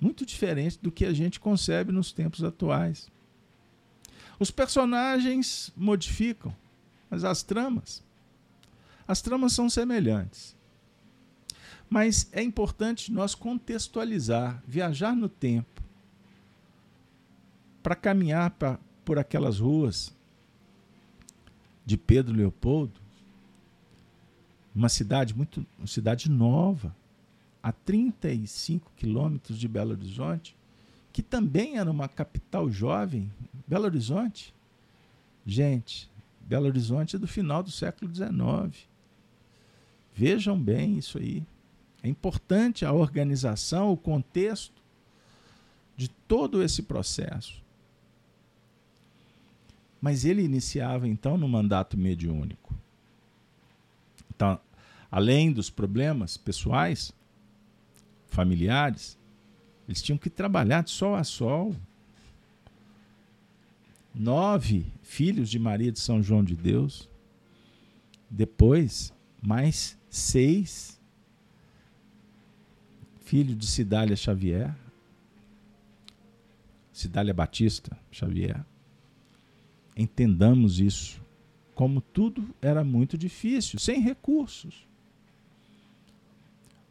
muito 0.00 0.24
diferente 0.24 0.78
do 0.80 0.92
que 0.92 1.04
a 1.04 1.12
gente 1.12 1.40
concebe 1.40 1.92
nos 1.92 2.12
tempos 2.12 2.44
atuais. 2.44 3.10
Os 4.38 4.50
personagens 4.50 5.72
modificam, 5.76 6.54
mas 7.10 7.24
as 7.24 7.42
tramas, 7.42 8.02
as 9.06 9.20
tramas 9.20 9.52
são 9.52 9.68
semelhantes. 9.68 10.56
Mas 11.88 12.28
é 12.32 12.42
importante 12.42 13.10
nós 13.10 13.34
contextualizar, 13.34 14.62
viajar 14.66 15.14
no 15.16 15.28
tempo, 15.28 15.82
para 17.82 17.96
caminhar 17.96 18.50
para 18.52 18.78
por 19.04 19.18
aquelas 19.18 19.58
ruas 19.58 20.14
de 21.84 21.96
Pedro 21.96 22.34
Leopoldo, 22.34 23.00
uma 24.74 24.88
cidade 24.88 25.34
muito, 25.34 25.66
uma 25.78 25.86
cidade 25.86 26.30
nova, 26.30 26.94
a 27.62 27.72
35 27.72 28.90
quilômetros 28.96 29.58
de 29.58 29.68
Belo 29.68 29.90
Horizonte, 29.90 30.56
que 31.12 31.22
também 31.22 31.76
era 31.76 31.90
uma 31.90 32.08
capital 32.08 32.70
jovem, 32.70 33.30
Belo 33.66 33.84
Horizonte. 33.84 34.54
Gente, 35.44 36.08
Belo 36.40 36.66
Horizonte 36.66 37.16
é 37.16 37.18
do 37.18 37.26
final 37.26 37.62
do 37.62 37.70
século 37.70 38.12
XIX. 38.14 38.88
Vejam 40.14 40.58
bem 40.58 40.98
isso 40.98 41.18
aí. 41.18 41.42
É 42.02 42.08
importante 42.08 42.84
a 42.84 42.92
organização, 42.92 43.92
o 43.92 43.96
contexto 43.96 44.80
de 45.96 46.08
todo 46.08 46.62
esse 46.62 46.82
processo. 46.82 47.62
Mas 50.00 50.24
ele 50.24 50.42
iniciava 50.42 51.06
então 51.06 51.36
no 51.36 51.46
mandato 51.46 51.96
mediúnico. 51.96 52.74
Então, 54.40 54.58
além 55.10 55.52
dos 55.52 55.68
problemas 55.68 56.38
pessoais, 56.38 57.12
familiares, 58.26 59.18
eles 59.86 60.00
tinham 60.00 60.16
que 60.16 60.30
trabalhar 60.30 60.82
de 60.82 60.88
sol 60.88 61.14
a 61.14 61.22
sol. 61.22 61.76
Nove 64.14 64.90
filhos 65.02 65.50
de 65.50 65.58
Maria 65.58 65.92
de 65.92 66.00
São 66.00 66.22
João 66.22 66.42
de 66.42 66.56
Deus. 66.56 67.06
Depois, 68.30 69.12
mais 69.42 69.98
seis 70.08 70.98
filhos 73.20 73.58
de 73.58 73.66
Cidália 73.66 74.16
Xavier. 74.16 74.74
Cidália 76.94 77.34
Batista 77.34 77.94
Xavier. 78.10 78.64
Entendamos 79.94 80.80
isso. 80.80 81.19
Como 81.80 82.02
tudo 82.02 82.54
era 82.60 82.84
muito 82.84 83.16
difícil, 83.16 83.78
sem 83.78 84.02
recursos. 84.02 84.86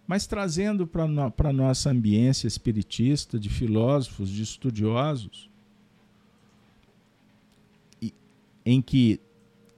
Mas 0.08 0.26
trazendo 0.26 0.88
para 0.88 1.50
a 1.50 1.54
nossa 1.54 1.92
ambiência 1.92 2.48
espiritista, 2.48 3.40
de 3.40 3.50
filósofos, 3.50 4.32
de 4.32 4.42
estudiosos, 4.42 5.48
e, 8.02 8.12
em 8.66 8.82
que 8.82 9.22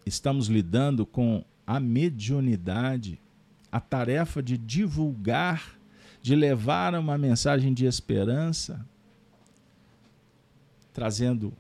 estamos 0.06 0.48
lidando 0.48 1.06
com 1.06 1.44
a 1.68 1.78
mediunidade, 1.78 3.20
a 3.70 3.82
tarefa 3.82 4.42
de 4.42 4.58
divulgar, 4.58 5.78
de 6.22 6.38
levar 6.38 6.96
uma 6.96 7.18
mensagem 7.18 7.74
de 7.74 7.86
esperança, 7.86 8.88
trazendo 10.94 11.52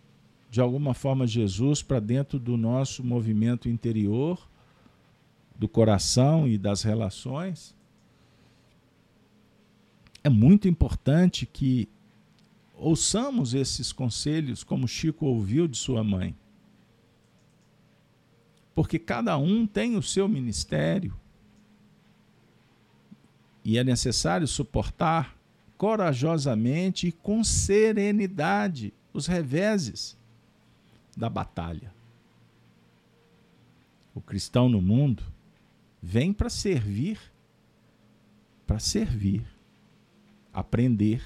de 0.51 0.59
alguma 0.59 0.93
forma 0.93 1.25
Jesus 1.25 1.81
para 1.81 2.01
dentro 2.01 2.37
do 2.37 2.57
nosso 2.57 3.01
movimento 3.05 3.69
interior, 3.69 4.49
do 5.57 5.69
coração 5.69 6.45
e 6.45 6.57
das 6.57 6.83
relações. 6.83 7.73
É 10.21 10.29
muito 10.29 10.67
importante 10.67 11.45
que 11.45 11.87
ouçamos 12.75 13.53
esses 13.53 13.93
conselhos 13.93 14.61
como 14.61 14.89
Chico 14.89 15.25
ouviu 15.25 15.69
de 15.69 15.77
sua 15.77 16.03
mãe. 16.03 16.35
Porque 18.75 18.99
cada 18.99 19.37
um 19.37 19.65
tem 19.65 19.95
o 19.95 20.03
seu 20.03 20.27
ministério. 20.27 21.15
E 23.63 23.77
é 23.77 23.85
necessário 23.85 24.47
suportar 24.47 25.33
corajosamente 25.77 27.07
e 27.07 27.11
com 27.13 27.41
serenidade 27.41 28.93
os 29.13 29.27
reveses 29.27 30.19
da 31.21 31.29
batalha. 31.29 31.93
O 34.15 34.19
cristão 34.19 34.67
no 34.67 34.81
mundo 34.81 35.23
vem 36.01 36.33
para 36.33 36.49
servir, 36.49 37.19
para 38.65 38.79
servir, 38.79 39.45
aprender. 40.51 41.23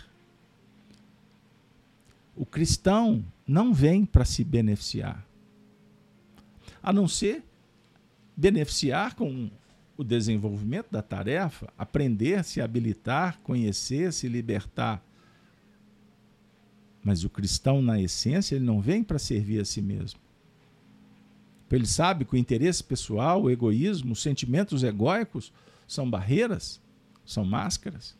O 2.35 2.45
cristão 2.45 3.23
não 3.47 3.73
vem 3.73 4.03
para 4.05 4.25
se 4.25 4.43
beneficiar, 4.43 5.25
a 6.83 6.91
não 6.91 7.07
ser 7.07 7.41
beneficiar 8.35 9.15
com 9.15 9.49
o 9.95 10.03
desenvolvimento 10.03 10.91
da 10.91 11.01
tarefa, 11.01 11.71
aprender, 11.77 12.43
se 12.43 12.59
habilitar, 12.59 13.39
conhecer, 13.39 14.11
se 14.11 14.27
libertar. 14.27 15.01
Mas 17.05 17.23
o 17.23 17.29
cristão, 17.29 17.83
na 17.83 18.01
essência, 18.01 18.55
ele 18.55 18.65
não 18.65 18.81
vem 18.81 19.03
para 19.03 19.19
servir 19.19 19.61
a 19.61 19.65
si 19.65 19.79
mesmo. 19.79 20.19
Ele 21.69 21.85
sabe 21.85 22.25
que 22.25 22.33
o 22.33 22.37
interesse 22.37 22.83
pessoal, 22.83 23.43
o 23.43 23.51
egoísmo, 23.51 24.13
os 24.13 24.21
sentimentos 24.21 24.81
egóicos 24.83 25.53
são 25.87 26.09
barreiras, 26.09 26.81
são 27.23 27.45
máscaras 27.45 28.17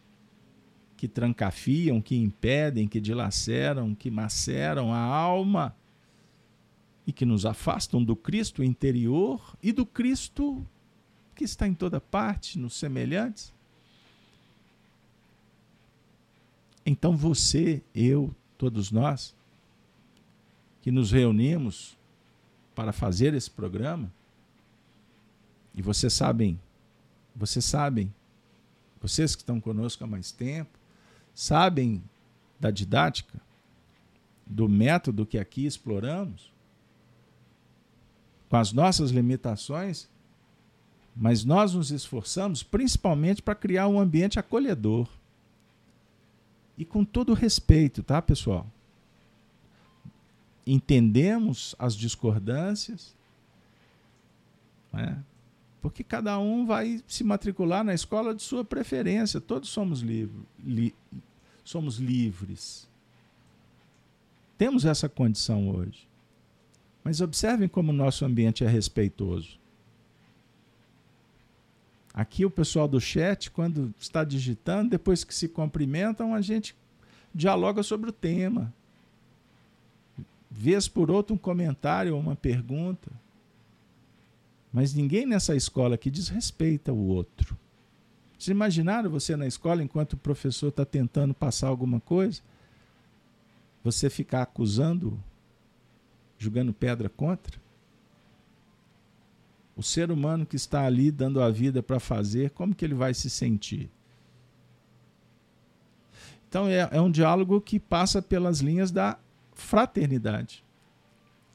que 0.95 1.07
trancafiam, 1.07 1.99
que 1.99 2.15
impedem, 2.15 2.88
que 2.88 3.01
dilaceram, 3.01 3.95
que 3.95 4.11
maceram 4.11 4.93
a 4.93 4.99
alma 4.99 5.75
e 7.07 7.11
que 7.11 7.25
nos 7.25 7.43
afastam 7.43 8.03
do 8.03 8.15
Cristo 8.15 8.63
interior 8.63 9.57
e 9.63 9.71
do 9.71 9.86
Cristo 9.86 10.63
que 11.36 11.43
está 11.43 11.67
em 11.67 11.73
toda 11.73 11.99
parte, 11.99 12.59
nos 12.59 12.75
semelhantes. 12.75 13.53
Então 16.86 17.17
você, 17.17 17.81
eu, 17.95 18.33
todos 18.58 18.91
nós, 18.91 19.36
que 20.82 20.91
nos 20.91 21.12
reunimos 21.12 21.97
para 22.74 22.91
fazer 22.91 23.34
esse 23.34 23.49
programa, 23.49 24.12
e 25.74 25.82
vocês 25.82 26.14
sabem, 26.14 26.60
vocês 27.36 27.66
sabem, 27.66 28.14
vocês 29.01 29.36
que 29.36 29.41
estão 29.41 29.60
conosco 29.60 30.03
há 30.03 30.08
mais 30.08 30.32
tempo, 30.32 30.78
sabem 31.34 32.01
da 32.60 32.72
didática, 32.72 33.41
do 34.45 34.70
método 34.70 35.26
que 35.26 35.38
aqui 35.38 35.66
exploramos, 35.66 36.51
com 38.49 38.58
as 38.58 38.72
nossas 38.72 39.12
limitações, 39.12 40.08
mas 41.16 41.43
nós 41.43 41.74
nos 41.74 41.91
esforçamos 41.91 42.62
principalmente 42.62 43.41
para 43.41 43.56
criar 43.56 43.88
um 43.88 43.99
ambiente 43.99 44.39
acolhedor. 44.39 45.08
E 46.78 46.84
com 46.84 47.05
todo 47.05 47.34
respeito, 47.34 48.03
tá, 48.03 48.21
pessoal? 48.21 48.67
Entendemos 50.65 51.76
as 51.78 51.95
discordâncias, 51.95 53.15
né? 54.91 55.23
porque 55.82 56.03
cada 56.03 56.39
um 56.39 56.65
vai 56.65 57.03
se 57.07 57.23
matricular 57.23 57.84
na 57.84 57.93
escola 57.93 58.34
de 58.34 58.41
sua 58.41 58.65
preferência. 58.65 59.39
Todos 59.39 59.69
somos, 59.69 60.01
livre, 60.01 60.41
li, 60.65 60.95
somos 61.63 61.97
livres. 61.97 62.88
Temos 64.57 64.84
essa 64.84 65.07
condição 65.07 65.69
hoje. 65.69 66.07
Mas 67.03 67.21
observem 67.21 67.69
como 67.69 67.91
o 67.91 67.95
nosso 67.95 68.26
ambiente 68.26 68.63
é 68.63 68.67
respeitoso. 68.67 69.59
Aqui 72.16 72.45
o 72.45 72.49
pessoal 72.49 72.88
do 72.88 73.01
chat, 73.01 73.51
quando 73.51 73.93
está 73.99 74.24
digitando, 74.24 74.91
depois 74.91 75.26
que 75.26 75.36
se 75.36 75.49
cumprimentam, 75.49 76.34
a 76.34 76.39
gente 76.39 76.74
dialoga 77.34 77.84
sobre 77.84 78.09
o 78.09 78.13
tema. 78.13 78.74
Vez 80.49 80.88
por 80.88 81.11
outro 81.11 81.36
um 81.36 81.38
comentário 81.38 82.16
ou 82.16 82.22
uma 82.22 82.34
pergunta. 82.34 83.11
Mas 84.72 84.93
ninguém 84.93 85.26
nessa 85.26 85.57
escola 85.57 85.95
aqui 85.95 86.09
desrespeita 86.09 86.93
o 86.93 87.07
outro. 87.07 87.57
Vocês 88.39 88.47
imaginaram 88.47 89.09
você 89.09 89.36
na 89.36 89.45
escola, 89.45 89.84
enquanto 89.84 90.13
o 90.13 90.18
professor 90.18 90.70
está 90.70 90.86
tentando 90.86 91.34
passar 91.34 91.68
alguma 91.68 91.99
coisa, 91.99 92.41
você 93.84 94.09
ficar 94.09 94.41
acusando, 94.41 95.22
jogando 96.39 96.72
pedra 96.72 97.09
contra? 97.09 97.64
O 99.76 99.84
ser 99.84 100.11
humano 100.11 100.45
que 100.45 100.55
está 100.55 100.86
ali 100.86 101.11
dando 101.11 101.41
a 101.41 101.49
vida 101.49 101.84
para 101.84 101.99
fazer, 101.99 102.51
como 102.51 102.73
que 102.73 102.86
ele 102.86 102.93
vai 102.93 103.13
se 103.13 103.30
sentir? 103.30 103.89
Então 106.47 106.67
é, 106.67 106.88
é 106.91 107.01
um 107.01 107.11
diálogo 107.11 107.59
que 107.59 107.80
passa 107.80 108.21
pelas 108.21 108.59
linhas 108.59 108.89
da 108.89 109.19
fraternidade, 109.53 110.63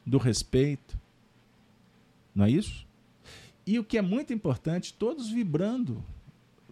do 0.04 0.18
respeito. 0.18 0.98
Não 2.34 2.44
é 2.44 2.50
isso? 2.50 2.86
E 3.66 3.78
o 3.78 3.84
que 3.84 3.96
é 3.96 4.02
muito 4.02 4.32
importante, 4.32 4.92
todos 4.92 5.30
vibrando 5.30 6.04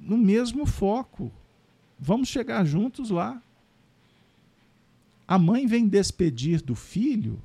no 0.01 0.17
mesmo 0.17 0.67
foco. 0.67 1.33
Vamos 1.99 2.29
chegar 2.29 2.65
juntos 2.65 3.11
lá. 3.11 3.43
A 5.27 5.39
mãe 5.39 5.67
vem 5.67 5.87
despedir 5.87 6.63
do 6.63 6.75
filho 6.75 7.43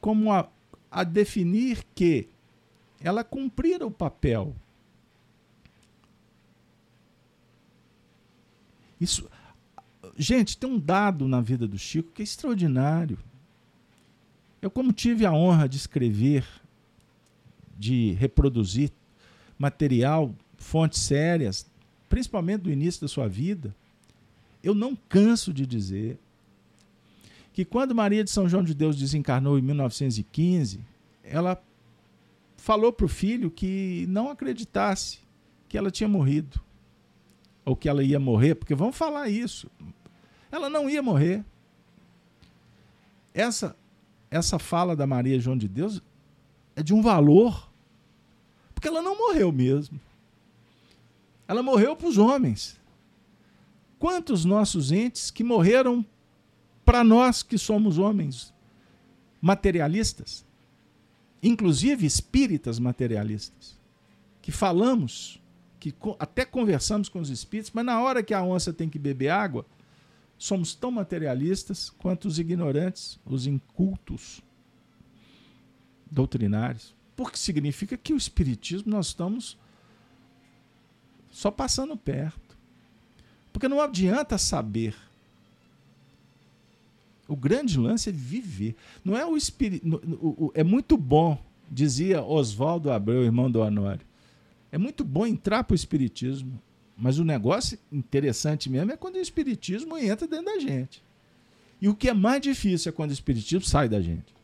como 0.00 0.32
a, 0.32 0.48
a 0.90 1.04
definir 1.04 1.84
que 1.94 2.28
ela 3.00 3.22
cumprira 3.22 3.86
o 3.86 3.90
papel. 3.90 4.54
Isso, 9.00 9.28
gente, 10.16 10.56
tem 10.56 10.68
um 10.68 10.78
dado 10.78 11.28
na 11.28 11.40
vida 11.40 11.66
do 11.66 11.78
Chico 11.78 12.10
que 12.12 12.22
é 12.22 12.24
extraordinário. 12.24 13.18
Eu, 14.60 14.70
como 14.70 14.92
tive 14.92 15.24
a 15.24 15.32
honra 15.32 15.68
de 15.68 15.76
escrever 15.76 16.44
de 17.78 18.12
reproduzir 18.14 18.90
material, 19.56 20.34
fontes 20.56 21.00
sérias, 21.00 21.64
principalmente 22.08 22.62
do 22.62 22.72
início 22.72 23.00
da 23.00 23.08
sua 23.08 23.28
vida, 23.28 23.74
eu 24.62 24.74
não 24.74 24.96
canso 24.96 25.52
de 25.52 25.64
dizer 25.64 26.18
que 27.58 27.64
quando 27.64 27.92
Maria 27.92 28.22
de 28.22 28.30
São 28.30 28.48
João 28.48 28.62
de 28.62 28.72
Deus 28.72 28.96
desencarnou 28.96 29.58
em 29.58 29.62
1915, 29.62 30.80
ela 31.24 31.60
falou 32.56 32.92
para 32.92 33.04
o 33.04 33.08
filho 33.08 33.50
que 33.50 34.06
não 34.08 34.30
acreditasse 34.30 35.18
que 35.68 35.76
ela 35.76 35.90
tinha 35.90 36.08
morrido 36.08 36.60
ou 37.64 37.74
que 37.74 37.88
ela 37.88 38.04
ia 38.04 38.20
morrer, 38.20 38.54
porque 38.54 38.76
vamos 38.76 38.96
falar 38.96 39.28
isso. 39.28 39.68
Ela 40.52 40.70
não 40.70 40.88
ia 40.88 41.02
morrer. 41.02 41.44
Essa 43.34 43.74
essa 44.30 44.60
fala 44.60 44.94
da 44.94 45.04
Maria 45.04 45.40
João 45.40 45.58
de 45.58 45.66
Deus 45.66 46.00
é 46.76 46.82
de 46.84 46.94
um 46.94 47.02
valor 47.02 47.68
porque 48.72 48.86
ela 48.86 49.02
não 49.02 49.18
morreu 49.18 49.50
mesmo. 49.50 50.00
Ela 51.48 51.60
morreu 51.60 51.96
para 51.96 52.06
os 52.06 52.18
homens. 52.18 52.78
Quantos 53.98 54.44
nossos 54.44 54.92
entes 54.92 55.28
que 55.28 55.42
morreram 55.42 56.06
para 56.88 57.04
nós 57.04 57.42
que 57.42 57.58
somos 57.58 57.98
homens 57.98 58.50
materialistas, 59.42 60.42
inclusive 61.42 62.06
espíritas 62.06 62.78
materialistas, 62.78 63.78
que 64.40 64.50
falamos, 64.50 65.38
que 65.78 65.94
até 66.18 66.46
conversamos 66.46 67.10
com 67.10 67.20
os 67.20 67.28
espíritos, 67.28 67.72
mas 67.74 67.84
na 67.84 68.00
hora 68.00 68.22
que 68.22 68.32
a 68.32 68.42
onça 68.42 68.72
tem 68.72 68.88
que 68.88 68.98
beber 68.98 69.28
água, 69.28 69.66
somos 70.38 70.74
tão 70.74 70.90
materialistas 70.90 71.90
quanto 71.90 72.26
os 72.26 72.38
ignorantes, 72.38 73.20
os 73.26 73.46
incultos 73.46 74.42
doutrinários. 76.10 76.96
Porque 77.14 77.36
significa 77.36 77.98
que 77.98 78.14
o 78.14 78.16
Espiritismo 78.16 78.90
nós 78.90 79.08
estamos 79.08 79.58
só 81.30 81.50
passando 81.50 81.98
perto. 81.98 82.56
Porque 83.52 83.68
não 83.68 83.78
adianta 83.78 84.38
saber. 84.38 84.96
O 87.28 87.36
grande 87.36 87.78
lance 87.78 88.08
é 88.08 88.12
viver. 88.12 88.74
Não 89.04 89.16
é 89.16 89.24
o 89.24 89.36
espírito. 89.36 90.50
É 90.54 90.64
muito 90.64 90.96
bom, 90.96 91.38
dizia 91.70 92.22
Oswaldo 92.22 92.90
Abreu, 92.90 93.22
irmão 93.22 93.50
do 93.50 93.60
Honório. 93.60 94.06
É 94.72 94.78
muito 94.78 95.04
bom 95.04 95.26
entrar 95.26 95.62
para 95.62 95.74
o 95.74 95.76
Espiritismo. 95.76 96.60
Mas 96.96 97.18
o 97.18 97.24
negócio 97.24 97.78
interessante 97.92 98.68
mesmo 98.68 98.90
é 98.90 98.96
quando 98.96 99.16
o 99.16 99.20
Espiritismo 99.20 99.96
entra 99.96 100.26
dentro 100.26 100.46
da 100.46 100.58
gente. 100.58 101.02
E 101.80 101.88
o 101.88 101.94
que 101.94 102.08
é 102.08 102.14
mais 102.14 102.40
difícil 102.40 102.88
é 102.88 102.92
quando 102.92 103.10
o 103.10 103.12
Espiritismo 103.12 103.64
sai 103.64 103.88
da 103.88 104.00
gente. 104.00 104.34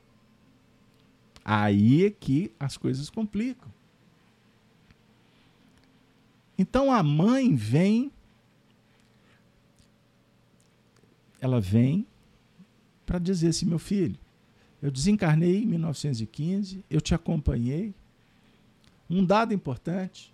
Aí 1.44 2.04
é 2.04 2.10
que 2.10 2.52
as 2.60 2.76
coisas 2.76 3.10
complicam. 3.10 3.68
Então 6.56 6.92
a 6.92 7.02
mãe 7.02 7.54
vem 7.54 8.12
ela 11.40 11.60
vem 11.60 12.06
para 13.04 13.18
dizer 13.18 13.48
assim: 13.48 13.66
meu 13.66 13.78
filho, 13.78 14.18
eu 14.82 14.90
desencarnei 14.90 15.62
em 15.62 15.66
1915, 15.66 16.84
eu 16.90 17.00
te 17.00 17.14
acompanhei. 17.14 17.94
Um 19.08 19.24
dado 19.24 19.52
importante: 19.54 20.32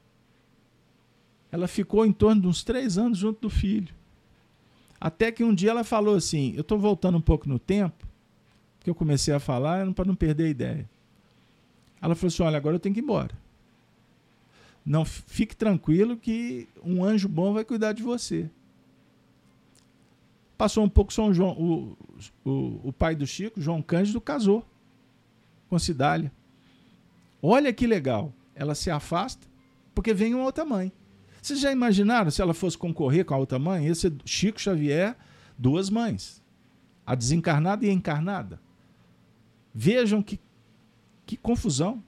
ela 1.52 1.66
ficou 1.66 2.06
em 2.06 2.12
torno 2.12 2.42
de 2.42 2.46
uns 2.46 2.62
três 2.62 2.96
anos 2.96 3.18
junto 3.18 3.40
do 3.40 3.50
filho. 3.50 3.94
Até 5.00 5.32
que 5.32 5.42
um 5.42 5.54
dia 5.54 5.70
ela 5.70 5.84
falou 5.84 6.14
assim: 6.14 6.52
Eu 6.54 6.60
estou 6.60 6.78
voltando 6.78 7.18
um 7.18 7.22
pouco 7.22 7.48
no 7.48 7.58
tempo, 7.58 8.06
porque 8.78 8.90
eu 8.90 8.94
comecei 8.94 9.34
a 9.34 9.40
falar 9.40 9.90
para 9.92 10.04
não 10.04 10.14
perder 10.14 10.44
a 10.44 10.50
ideia. 10.50 10.90
Ela 12.00 12.14
falou 12.14 12.28
assim: 12.28 12.42
Olha, 12.42 12.56
agora 12.56 12.76
eu 12.76 12.80
tenho 12.80 12.94
que 12.94 13.00
ir 13.00 13.04
embora. 13.04 13.36
Não 14.84 15.04
fique 15.04 15.54
tranquilo 15.54 16.16
que 16.16 16.68
um 16.82 17.04
anjo 17.04 17.28
bom 17.28 17.52
vai 17.52 17.64
cuidar 17.64 17.92
de 17.92 18.02
você. 18.02 18.48
Passou 20.60 20.84
um 20.84 20.90
pouco 20.90 21.10
São 21.10 21.32
João, 21.32 21.52
o, 21.58 21.96
o, 22.44 22.88
o 22.88 22.92
pai 22.92 23.14
do 23.14 23.26
Chico, 23.26 23.58
João 23.58 23.80
Cândido, 23.80 24.20
casou 24.20 24.62
com 25.70 25.78
Cidália. 25.78 26.30
Olha 27.42 27.72
que 27.72 27.86
legal. 27.86 28.30
Ela 28.54 28.74
se 28.74 28.90
afasta 28.90 29.48
porque 29.94 30.12
vem 30.12 30.34
uma 30.34 30.44
outra 30.44 30.62
mãe. 30.62 30.92
Vocês 31.40 31.60
já 31.60 31.72
imaginaram 31.72 32.30
se 32.30 32.42
ela 32.42 32.52
fosse 32.52 32.76
concorrer 32.76 33.24
com 33.24 33.32
a 33.32 33.38
outra 33.38 33.58
mãe? 33.58 33.86
Esse 33.86 34.12
Chico 34.26 34.60
Xavier, 34.60 35.16
duas 35.56 35.88
mães. 35.88 36.42
A 37.06 37.14
desencarnada 37.14 37.86
e 37.86 37.88
a 37.88 37.94
encarnada. 37.94 38.60
Vejam 39.72 40.22
que, 40.22 40.38
que 41.24 41.38
confusão. 41.38 42.04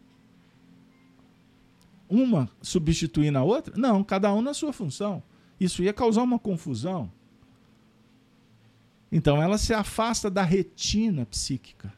Uma 2.07 2.51
substituindo 2.61 3.39
a 3.39 3.43
outra? 3.43 3.73
Não, 3.79 4.05
cada 4.05 4.31
um 4.35 4.43
na 4.43 4.53
sua 4.53 4.75
função. 4.75 5.23
Isso 5.59 5.83
ia 5.83 5.95
causar 5.95 6.23
uma 6.23 6.39
confusão. 6.39 7.11
Então 9.13 9.43
ela 9.43 9.59
se 9.59 9.75
afasta 9.75 10.31
da 10.31 10.43
retina 10.43 11.27
psíquica. 11.27 11.93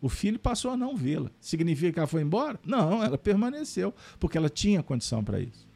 O 0.00 0.10
filho 0.10 0.38
passou 0.38 0.70
a 0.70 0.76
não 0.76 0.94
vê-la. 0.94 1.30
Significa 1.40 1.92
que 1.94 1.98
ela 1.98 2.06
foi 2.06 2.20
embora? 2.20 2.60
Não, 2.64 3.02
ela 3.02 3.16
permaneceu, 3.16 3.94
porque 4.20 4.36
ela 4.36 4.50
tinha 4.50 4.82
condição 4.82 5.24
para 5.24 5.40
isso. 5.40 5.66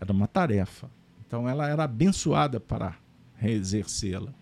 Era 0.00 0.12
uma 0.12 0.28
tarefa. 0.28 0.88
Então 1.26 1.48
ela 1.48 1.68
era 1.68 1.82
abençoada 1.82 2.60
para 2.60 2.96
exercê-la. 3.42 4.32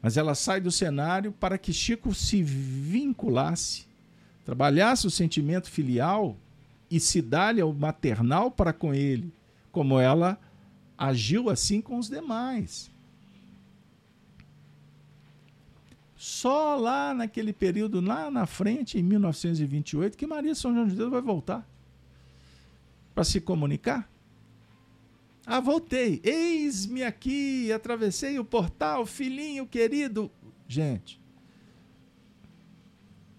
Mas 0.00 0.16
ela 0.16 0.34
sai 0.34 0.60
do 0.60 0.72
cenário 0.72 1.30
para 1.30 1.58
que 1.58 1.72
Chico 1.72 2.14
se 2.14 2.42
vinculasse, 2.42 3.86
trabalhasse 4.44 5.06
o 5.06 5.10
sentimento 5.10 5.68
filial 5.68 6.36
e 6.90 6.98
se 6.98 7.20
dá-lhe 7.20 7.62
o 7.62 7.72
maternal 7.72 8.50
para 8.50 8.72
com 8.72 8.94
ele, 8.94 9.32
como 9.70 10.00
ela 10.00 10.38
agiu 10.96 11.50
assim 11.50 11.80
com 11.80 11.98
os 11.98 12.08
demais. 12.08 12.90
Só 16.18 16.74
lá 16.74 17.14
naquele 17.14 17.52
período, 17.52 18.00
lá 18.00 18.28
na 18.28 18.44
frente, 18.44 18.98
em 18.98 19.04
1928, 19.04 20.18
que 20.18 20.26
Maria 20.26 20.52
São 20.52 20.74
João 20.74 20.88
de 20.88 20.96
Deus 20.96 21.12
vai 21.12 21.22
voltar 21.22 21.64
para 23.14 23.22
se 23.22 23.40
comunicar. 23.40 24.10
Ah, 25.46 25.60
voltei. 25.60 26.20
Eis-me 26.24 27.04
aqui, 27.04 27.70
atravessei 27.70 28.36
o 28.36 28.44
portal, 28.44 29.06
filhinho 29.06 29.64
querido. 29.64 30.28
Gente, 30.66 31.20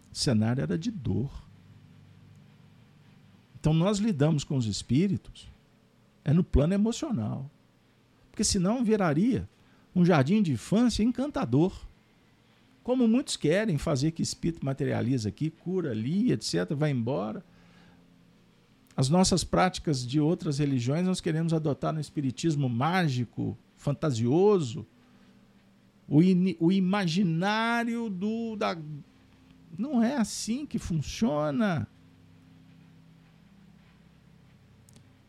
o 0.10 0.16
cenário 0.16 0.62
era 0.62 0.78
de 0.78 0.90
dor. 0.90 1.30
Então 3.60 3.74
nós 3.74 3.98
lidamos 3.98 4.46
com 4.46 4.56
os 4.56 4.66
espíritos 4.66 5.50
é 6.24 6.32
no 6.32 6.46
plano 6.46 6.74
emocional. 6.74 7.52
Porque 8.32 8.46
senão 8.46 8.86
viraria 8.86 9.50
um 9.94 10.06
jardim 10.06 10.42
de 10.42 10.54
infância 10.54 11.04
encantador 11.04 11.89
como 12.90 13.08
muitos 13.08 13.38
querem 13.38 13.78
fazer 13.78 14.10
que 14.10 14.24
espírito 14.24 14.66
materializa 14.66 15.30
aqui, 15.30 15.52
cura 15.52 15.92
ali, 15.92 16.32
etc., 16.32 16.74
vai 16.76 16.90
embora. 16.90 17.46
As 18.98 19.10
nossas 19.10 19.44
práticas 19.44 20.04
de 20.04 20.20
outras 20.20 20.58
religiões 20.58 21.06
nós 21.06 21.22
queremos 21.22 21.54
adotar 21.54 21.94
no 21.94 22.00
espiritismo 22.00 22.68
mágico, 22.68 23.56
fantasioso, 23.78 24.88
o, 26.08 26.24
in, 26.24 26.56
o 26.60 26.72
imaginário 26.72 28.10
do 28.10 28.56
da 28.56 28.76
não 29.78 30.04
é 30.04 30.16
assim 30.16 30.66
que 30.66 30.80
funciona. 30.80 31.88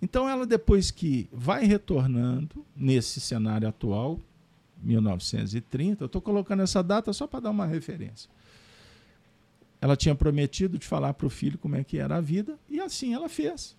Então 0.01 0.27
ela 0.27 0.47
depois 0.47 0.91
que 0.91 1.29
vai 1.31 1.67
retornando 1.67 2.65
nesse 2.75 3.21
cenário 3.21 3.69
atual, 3.69 4.19
1930. 4.83 6.03
Eu 6.03 6.07
estou 6.07 6.21
colocando 6.21 6.63
essa 6.63 6.83
data 6.83 7.13
só 7.13 7.27
para 7.27 7.41
dar 7.41 7.51
uma 7.51 7.67
referência. 7.67 8.31
Ela 9.81 9.97
tinha 9.97 10.15
prometido 10.15 10.79
de 10.79 10.87
falar 10.87 11.15
para 11.15 11.27
o 11.27 11.31
filho 11.31 11.59
como 11.59 11.77
é 11.77 11.83
que 11.83 11.99
era 11.99 12.17
a 12.17 12.21
vida, 12.21 12.59
e 12.69 12.81
assim 12.81 13.15
ela 13.15 13.29
fez. 13.29 13.77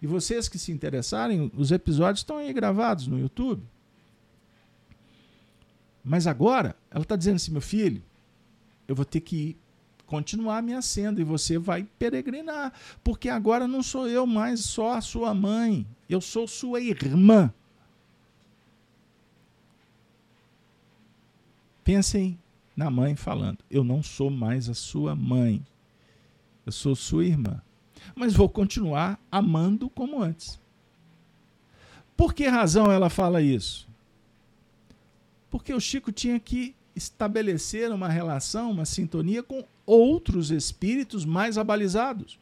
E 0.00 0.06
vocês 0.06 0.48
que 0.48 0.58
se 0.58 0.70
interessarem, 0.70 1.50
os 1.56 1.72
episódios 1.72 2.20
estão 2.20 2.36
aí 2.36 2.52
gravados 2.52 3.06
no 3.06 3.18
YouTube. 3.18 3.62
Mas 6.04 6.26
agora, 6.26 6.76
ela 6.90 7.02
está 7.02 7.16
dizendo 7.16 7.36
assim: 7.36 7.50
meu 7.50 7.62
filho, 7.62 8.02
eu 8.86 8.94
vou 8.94 9.04
ter 9.04 9.20
que 9.20 9.56
continuar 10.04 10.62
me 10.62 10.80
senda 10.82 11.20
e 11.20 11.24
você 11.24 11.58
vai 11.58 11.88
peregrinar, 11.98 12.72
porque 13.02 13.28
agora 13.28 13.66
não 13.66 13.82
sou 13.82 14.06
eu 14.06 14.26
mais 14.26 14.60
só 14.60 14.92
a 14.92 15.00
sua 15.00 15.34
mãe, 15.34 15.86
eu 16.08 16.20
sou 16.20 16.46
sua 16.46 16.80
irmã. 16.80 17.52
Pensem 21.84 22.38
na 22.74 22.90
mãe 22.90 23.14
falando: 23.14 23.58
Eu 23.70 23.84
não 23.84 24.02
sou 24.02 24.30
mais 24.30 24.68
a 24.68 24.74
sua 24.74 25.14
mãe, 25.14 25.64
eu 26.64 26.72
sou 26.72 26.96
sua 26.96 27.26
irmã, 27.26 27.60
mas 28.16 28.32
vou 28.32 28.48
continuar 28.48 29.20
amando 29.30 29.90
como 29.90 30.22
antes. 30.22 30.58
Por 32.16 32.32
que 32.32 32.46
razão 32.46 32.90
ela 32.90 33.10
fala 33.10 33.42
isso? 33.42 33.86
Porque 35.50 35.74
o 35.74 35.80
Chico 35.80 36.10
tinha 36.10 36.40
que 36.40 36.74
estabelecer 36.96 37.90
uma 37.90 38.08
relação, 38.08 38.70
uma 38.70 38.84
sintonia 38.84 39.42
com 39.42 39.64
outros 39.84 40.50
espíritos 40.50 41.24
mais 41.24 41.58
abalizados. 41.58 42.38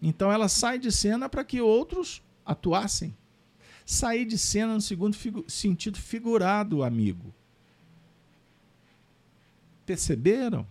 Então 0.00 0.30
ela 0.30 0.48
sai 0.48 0.78
de 0.78 0.90
cena 0.90 1.28
para 1.28 1.44
que 1.44 1.60
outros 1.60 2.22
atuassem. 2.44 3.14
Sair 3.84 4.24
de 4.24 4.38
cena 4.38 4.74
no 4.74 4.80
segundo 4.80 5.14
figu 5.14 5.44
sentido 5.46 5.98
figurado, 5.98 6.82
amigo. 6.82 7.34
Perceberam? 9.86 10.66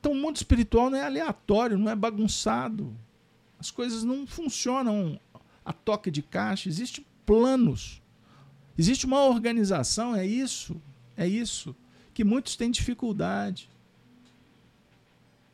Então 0.00 0.12
o 0.12 0.16
mundo 0.16 0.36
espiritual 0.36 0.90
não 0.90 0.98
é 0.98 1.04
aleatório, 1.04 1.78
não 1.78 1.90
é 1.90 1.96
bagunçado. 1.96 2.94
As 3.58 3.70
coisas 3.70 4.04
não 4.04 4.26
funcionam 4.26 5.18
a 5.64 5.72
toque 5.72 6.10
de 6.10 6.20
caixa, 6.20 6.68
existem 6.68 7.04
planos. 7.24 8.02
Existe 8.76 9.06
uma 9.06 9.24
organização, 9.24 10.14
é 10.14 10.26
isso, 10.26 10.76
é 11.16 11.26
isso, 11.26 11.74
que 12.12 12.24
muitos 12.24 12.56
têm 12.56 12.70
dificuldade. 12.70 13.70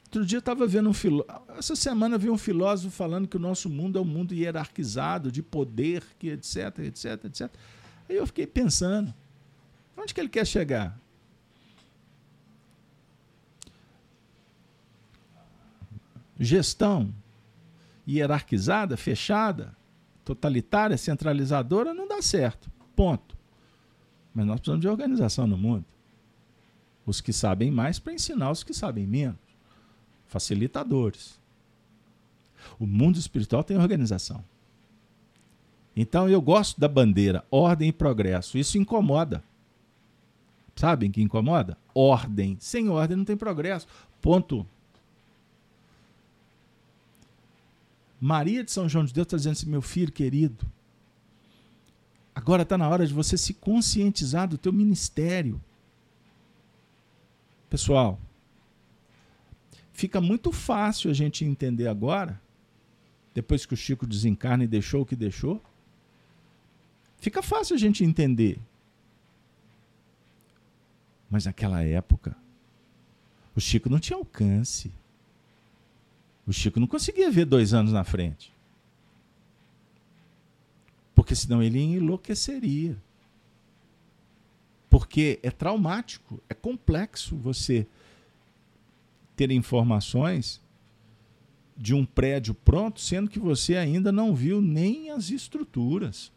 Outro 0.06 0.26
dia 0.26 0.40
estava 0.40 0.66
vendo 0.66 0.90
um 0.90 0.92
filósofo. 0.92 1.42
Essa 1.56 1.76
semana 1.76 2.18
vi 2.18 2.28
um 2.28 2.36
filósofo 2.36 2.90
falando 2.90 3.28
que 3.28 3.36
o 3.36 3.40
nosso 3.40 3.70
mundo 3.70 3.96
é 3.96 4.02
um 4.02 4.04
mundo 4.04 4.34
hierarquizado, 4.34 5.30
de 5.30 5.40
poder, 5.40 6.02
que 6.18 6.30
etc, 6.30 6.80
etc, 6.80 7.24
etc. 7.26 7.50
Aí 8.08 8.16
eu 8.16 8.26
fiquei 8.26 8.48
pensando, 8.48 9.14
onde 9.96 10.12
que 10.12 10.20
ele 10.20 10.28
quer 10.28 10.44
chegar? 10.44 10.99
Gestão 16.40 17.14
hierarquizada, 18.08 18.96
fechada, 18.96 19.76
totalitária, 20.24 20.96
centralizadora, 20.96 21.92
não 21.92 22.08
dá 22.08 22.22
certo. 22.22 22.70
Ponto. 22.96 23.36
Mas 24.34 24.46
nós 24.46 24.56
precisamos 24.56 24.80
de 24.80 24.88
organização 24.88 25.46
no 25.46 25.58
mundo. 25.58 25.84
Os 27.04 27.20
que 27.20 27.32
sabem 27.32 27.70
mais 27.70 27.98
para 27.98 28.14
ensinar 28.14 28.50
os 28.50 28.64
que 28.64 28.72
sabem 28.72 29.06
menos. 29.06 29.38
Facilitadores. 30.26 31.38
O 32.78 32.86
mundo 32.86 33.18
espiritual 33.18 33.62
tem 33.62 33.76
organização. 33.76 34.42
Então 35.94 36.28
eu 36.28 36.40
gosto 36.40 36.80
da 36.80 36.88
bandeira 36.88 37.44
ordem 37.50 37.88
e 37.88 37.92
progresso. 37.92 38.56
Isso 38.56 38.78
incomoda. 38.78 39.42
Sabem 40.76 41.10
que 41.10 41.20
incomoda? 41.20 41.76
Ordem. 41.94 42.56
Sem 42.60 42.88
ordem 42.88 43.16
não 43.16 43.24
tem 43.24 43.36
progresso. 43.36 43.86
Ponto. 44.20 44.66
Maria 48.20 48.62
de 48.62 48.70
São 48.70 48.88
João 48.88 49.04
de 49.04 49.12
Deus 49.12 49.26
está 49.26 49.36
dizendo 49.36 49.52
assim: 49.52 49.70
meu 49.70 49.80
filho 49.80 50.12
querido, 50.12 50.66
agora 52.34 52.62
está 52.62 52.76
na 52.76 52.88
hora 52.88 53.06
de 53.06 53.14
você 53.14 53.36
se 53.38 53.54
conscientizar 53.54 54.46
do 54.48 54.58
teu 54.58 54.72
ministério. 54.72 55.60
Pessoal, 57.68 58.20
fica 59.92 60.20
muito 60.20 60.52
fácil 60.52 61.10
a 61.10 61.14
gente 61.14 61.44
entender 61.44 61.86
agora, 61.86 62.40
depois 63.32 63.64
que 63.64 63.74
o 63.74 63.76
Chico 63.76 64.06
desencarna 64.06 64.64
e 64.64 64.68
deixou 64.68 65.02
o 65.02 65.06
que 65.06 65.16
deixou. 65.16 65.62
Fica 67.18 67.42
fácil 67.42 67.76
a 67.76 67.78
gente 67.78 68.02
entender 68.02 68.60
Mas 71.30 71.44
naquela 71.44 71.80
época, 71.84 72.36
o 73.54 73.60
Chico 73.60 73.88
não 73.88 74.00
tinha 74.00 74.16
alcance. 74.16 74.92
O 76.50 76.52
Chico 76.52 76.80
não 76.80 76.86
conseguia 76.88 77.30
ver 77.30 77.44
dois 77.44 77.72
anos 77.72 77.92
na 77.92 78.02
frente. 78.02 78.52
Porque 81.14 81.32
senão 81.32 81.62
ele 81.62 81.78
enlouqueceria. 81.78 83.00
Porque 84.88 85.38
é 85.44 85.50
traumático, 85.52 86.42
é 86.48 86.54
complexo 86.54 87.36
você 87.36 87.86
ter 89.36 89.52
informações 89.52 90.60
de 91.76 91.94
um 91.94 92.04
prédio 92.04 92.52
pronto, 92.52 93.00
sendo 93.00 93.30
que 93.30 93.38
você 93.38 93.76
ainda 93.76 94.10
não 94.10 94.34
viu 94.34 94.60
nem 94.60 95.12
as 95.12 95.30
estruturas. 95.30 96.32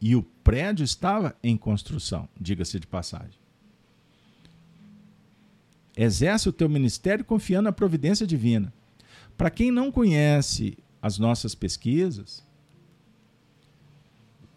E 0.00 0.16
o 0.16 0.22
prédio 0.22 0.84
estava 0.84 1.36
em 1.42 1.54
construção, 1.54 2.26
diga-se 2.40 2.80
de 2.80 2.86
passagem. 2.86 3.41
Exerce 5.96 6.48
o 6.48 6.52
teu 6.52 6.68
ministério 6.68 7.24
confiando 7.24 7.64
na 7.64 7.72
providência 7.72 8.26
divina. 8.26 8.72
Para 9.36 9.50
quem 9.50 9.70
não 9.70 9.90
conhece 9.90 10.78
as 11.00 11.18
nossas 11.18 11.54
pesquisas, 11.54 12.44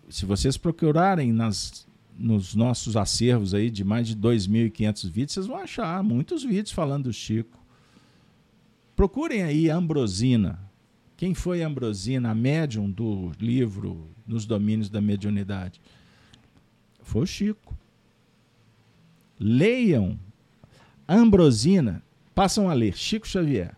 se 0.09 0.25
vocês 0.25 0.57
procurarem 0.57 1.33
nas, 1.33 1.87
nos 2.17 2.55
nossos 2.55 2.95
acervos 2.95 3.53
aí 3.53 3.69
de 3.69 3.83
mais 3.83 4.07
de 4.07 4.15
2.500 4.15 5.09
vídeos, 5.09 5.33
vocês 5.33 5.47
vão 5.47 5.57
achar 5.57 6.03
muitos 6.03 6.43
vídeos 6.43 6.71
falando 6.71 7.05
do 7.05 7.13
Chico. 7.13 7.59
Procurem 8.95 9.43
aí 9.43 9.69
Ambrosina. 9.69 10.59
Quem 11.17 11.33
foi 11.33 11.63
Ambrosina, 11.63 12.31
a 12.31 12.35
médium 12.35 12.89
do 12.89 13.31
livro 13.39 14.09
Nos 14.25 14.45
Domínios 14.45 14.89
da 14.89 15.01
Mediunidade? 15.01 15.81
Foi 17.01 17.23
o 17.23 17.27
Chico. 17.27 17.77
Leiam 19.39 20.19
Ambrosina, 21.07 22.01
passam 22.33 22.69
a 22.69 22.73
ler 22.73 22.97
Chico 22.97 23.27
Xavier. 23.27 23.75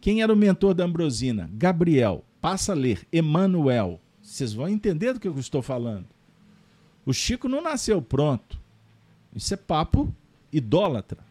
Quem 0.00 0.22
era 0.22 0.32
o 0.32 0.36
mentor 0.36 0.74
da 0.74 0.84
Ambrosina? 0.84 1.50
Gabriel. 1.52 2.24
Passa 2.40 2.72
a 2.72 2.74
ler 2.74 3.06
Emmanuel. 3.12 4.00
Vocês 4.22 4.52
vão 4.52 4.68
entender 4.68 5.12
do 5.12 5.20
que 5.20 5.26
eu 5.26 5.38
estou 5.38 5.62
falando. 5.62 6.06
O 7.04 7.12
Chico 7.12 7.48
não 7.48 7.62
nasceu 7.62 8.00
pronto. 8.00 8.60
Isso 9.34 9.54
é 9.54 9.56
papo 9.56 10.14
idólatra, 10.52 11.24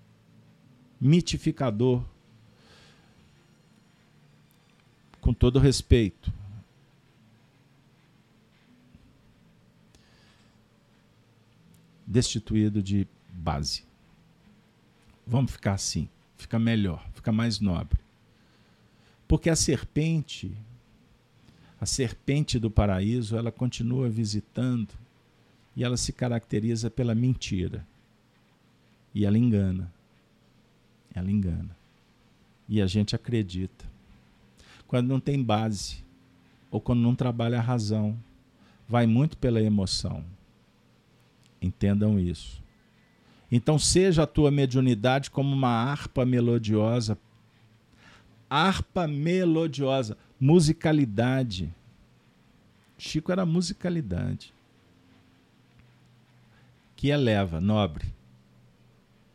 mitificador. 0.99 2.03
Com 5.21 5.33
todo 5.33 5.59
respeito. 5.59 6.31
Destituído 12.05 12.81
de 12.81 13.07
base. 13.29 13.86
Vamos 15.27 15.51
ficar 15.51 15.73
assim, 15.73 16.07
fica 16.37 16.57
melhor, 16.57 17.05
fica 17.13 17.33
mais 17.33 17.59
nobre. 17.59 17.99
Porque 19.27 19.49
a 19.49 19.57
serpente, 19.57 20.55
a 21.81 21.85
serpente 21.85 22.57
do 22.57 22.71
paraíso, 22.71 23.35
ela 23.35 23.51
continua 23.51 24.09
visitando 24.09 24.93
e 25.75 25.83
ela 25.83 25.97
se 25.97 26.13
caracteriza 26.13 26.89
pela 26.89 27.13
mentira. 27.13 27.85
E 29.13 29.25
ela 29.25 29.37
engana. 29.37 29.91
Ela 31.13 31.29
engana. 31.29 31.75
E 32.69 32.81
a 32.81 32.87
gente 32.87 33.13
acredita. 33.13 33.85
Quando 34.87 35.09
não 35.09 35.19
tem 35.19 35.43
base, 35.43 36.03
ou 36.71 36.79
quando 36.79 37.01
não 37.01 37.13
trabalha 37.13 37.57
a 37.57 37.61
razão, 37.61 38.17
vai 38.87 39.05
muito 39.05 39.37
pela 39.37 39.61
emoção. 39.61 40.23
Entendam 41.61 42.17
isso. 42.17 42.63
Então, 43.51 43.79
seja 43.79 44.23
a 44.23 44.27
tua 44.27 44.51
mediunidade 44.51 45.31
como 45.31 45.53
uma 45.53 45.69
harpa 45.69 46.25
melodiosa. 46.25 47.17
Harpa 48.49 49.07
melodiosa, 49.07 50.17
musicalidade. 50.39 51.73
Chico 52.97 53.31
era 53.31 53.45
musicalidade. 53.45 54.53
Que 56.95 57.09
eleva, 57.09 57.61
nobre. 57.61 58.13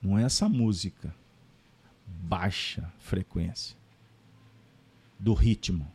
Não 0.02 0.18
é 0.18 0.24
essa 0.24 0.48
música 0.48 1.14
baixa 2.06 2.92
frequência 2.98 3.76
do 5.18 5.32
ritmo. 5.32 5.86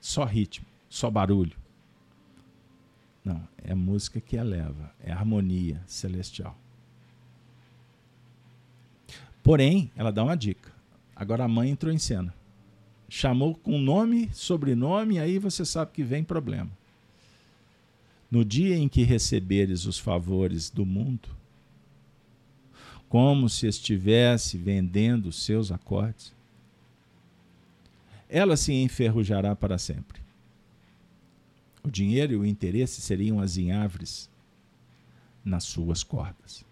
Só 0.00 0.24
ritmo, 0.24 0.66
só 0.88 1.10
barulho. 1.10 1.56
Não, 3.24 3.46
é 3.58 3.74
música 3.74 4.20
que 4.20 4.36
eleva, 4.36 4.92
é 4.98 5.12
harmonia 5.12 5.82
celestial. 5.86 6.58
Porém, 9.42 9.90
ela 9.96 10.10
dá 10.10 10.22
uma 10.22 10.36
dica. 10.36 10.72
Agora 11.14 11.44
a 11.44 11.48
mãe 11.48 11.70
entrou 11.70 11.92
em 11.92 11.98
cena. 11.98 12.34
Chamou 13.08 13.54
com 13.54 13.78
nome, 13.78 14.30
sobrenome, 14.32 15.18
aí 15.18 15.38
você 15.38 15.64
sabe 15.64 15.92
que 15.92 16.02
vem 16.02 16.22
problema. 16.22 16.70
No 18.30 18.44
dia 18.44 18.76
em 18.76 18.88
que 18.88 19.02
receberes 19.02 19.86
os 19.86 19.98
favores 19.98 20.70
do 20.70 20.86
mundo, 20.86 21.28
como 23.08 23.48
se 23.48 23.66
estivesse 23.66 24.56
vendendo 24.56 25.26
os 25.26 25.42
seus 25.42 25.72
acordes, 25.72 26.32
ela 28.28 28.56
se 28.56 28.72
enferrujará 28.72 29.56
para 29.56 29.76
sempre. 29.76 30.20
O 31.82 31.90
dinheiro 31.90 32.32
e 32.32 32.36
o 32.36 32.46
interesse 32.46 33.00
seriam 33.00 33.40
as 33.40 33.56
enhavres 33.56 34.30
nas 35.44 35.64
suas 35.64 36.04
cordas. 36.04 36.64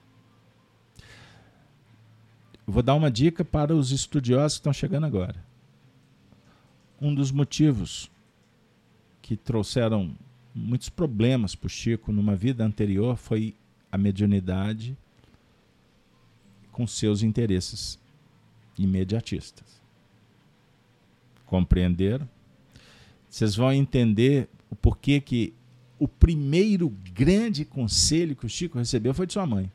Vou 2.73 2.83
dar 2.83 2.95
uma 2.95 3.11
dica 3.11 3.45
para 3.45 3.75
os 3.75 3.91
estudiosos 3.91 4.59
que 4.59 4.61
estão 4.61 4.73
chegando 4.73 5.07
agora. 5.07 5.43
Um 7.01 7.15
dos 7.15 7.31
motivos 7.31 8.11
que 9.23 9.37
trouxeram 9.37 10.15
muitos 10.55 10.89
problemas 10.89 11.55
para 11.55 11.67
o 11.67 11.71
Chico 11.71 12.13
numa 12.13 12.35
vida 12.35 12.65
anterior 12.65 13.17
foi 13.17 13.55
a 13.91 13.97
mediunidade 13.97 14.97
com 16.73 16.87
seus 16.87 17.23
interesses 17.23 17.99
imediatistas. 18.77 19.81
Compreenderam? 21.47 22.29
Vocês 23.29 23.55
vão 23.55 23.73
entender 23.73 24.49
o 24.71 24.77
porquê 24.77 25.21
que 25.21 25.53
o 25.99 26.07
primeiro 26.07 26.89
grande 27.13 27.65
conselho 27.65 28.37
que 28.37 28.47
o 28.47 28.49
Chico 28.49 28.79
recebeu 28.79 29.13
foi 29.13 29.27
de 29.27 29.33
sua 29.33 29.47
mãe. 29.47 29.71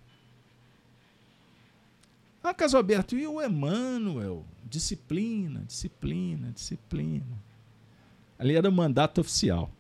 Ah, 2.43 2.53
Casalberto, 2.53 3.15
e 3.15 3.25
o 3.25 3.41
Emmanuel? 3.41 4.45
Disciplina, 4.69 5.63
disciplina, 5.65 6.51
disciplina. 6.51 7.41
Ali 8.37 8.55
era 8.55 8.67
o 8.67 8.71
mandato 8.71 9.21
oficial. 9.21 9.71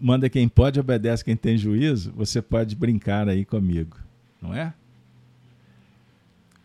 manda 0.00 0.28
quem 0.28 0.48
pode, 0.48 0.78
obedece 0.78 1.24
quem 1.24 1.36
tem 1.36 1.56
juízo, 1.56 2.12
você 2.12 2.42
pode 2.42 2.74
brincar 2.74 3.28
aí 3.28 3.44
comigo, 3.44 3.96
não 4.40 4.54
é? 4.54 4.74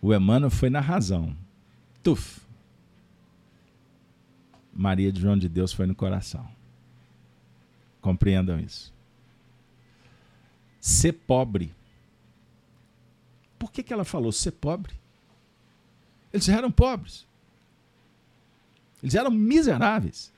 O 0.02 0.14
Emmanuel 0.14 0.50
foi 0.50 0.70
na 0.70 0.80
razão. 0.80 1.36
Tuf. 2.02 2.42
Maria 4.74 5.12
de 5.12 5.22
João 5.22 5.38
de 5.38 5.48
Deus 5.48 5.72
foi 5.72 5.86
no 5.86 5.94
coração. 5.94 6.48
Compreendam 8.02 8.60
isso. 8.60 8.92
Ser 10.80 11.14
pobre. 11.14 11.72
Por 13.62 13.72
que, 13.72 13.84
que 13.84 13.94
ela 13.94 14.04
falou 14.04 14.32
ser 14.32 14.54
pobre? 14.54 14.92
Eles 16.34 16.50
eram 16.50 16.72
pobres. 16.72 17.28
Eles 19.04 19.14
eram 19.14 19.30
miseráveis. 19.30 20.34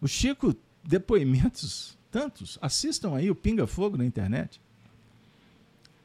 O 0.00 0.06
Chico 0.06 0.54
depoimentos 0.84 1.98
tantos. 2.08 2.56
Assistam 2.62 3.16
aí 3.16 3.32
o 3.32 3.34
Pinga 3.34 3.66
Fogo 3.66 3.96
na 3.96 4.04
internet. 4.04 4.60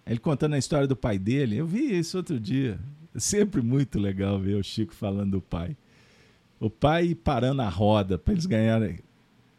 Ele 0.04 0.20
contando 0.20 0.56
a 0.56 0.58
história 0.58 0.88
do 0.88 0.96
pai 0.96 1.20
dele. 1.20 1.58
Eu 1.58 1.68
vi 1.68 1.96
isso 1.96 2.18
outro 2.18 2.40
dia. 2.40 2.80
É 3.14 3.20
sempre 3.20 3.62
muito 3.62 4.00
legal 4.00 4.40
ver 4.40 4.56
o 4.56 4.64
Chico 4.64 4.96
falando 4.96 5.34
do 5.34 5.42
pai. 5.42 5.78
O 6.60 6.72
pai 6.72 7.14
parando 7.14 7.62
a 7.62 7.70
roda 7.70 8.18
para 8.18 8.34
eles 8.34 8.48
ganharem. 8.48 8.98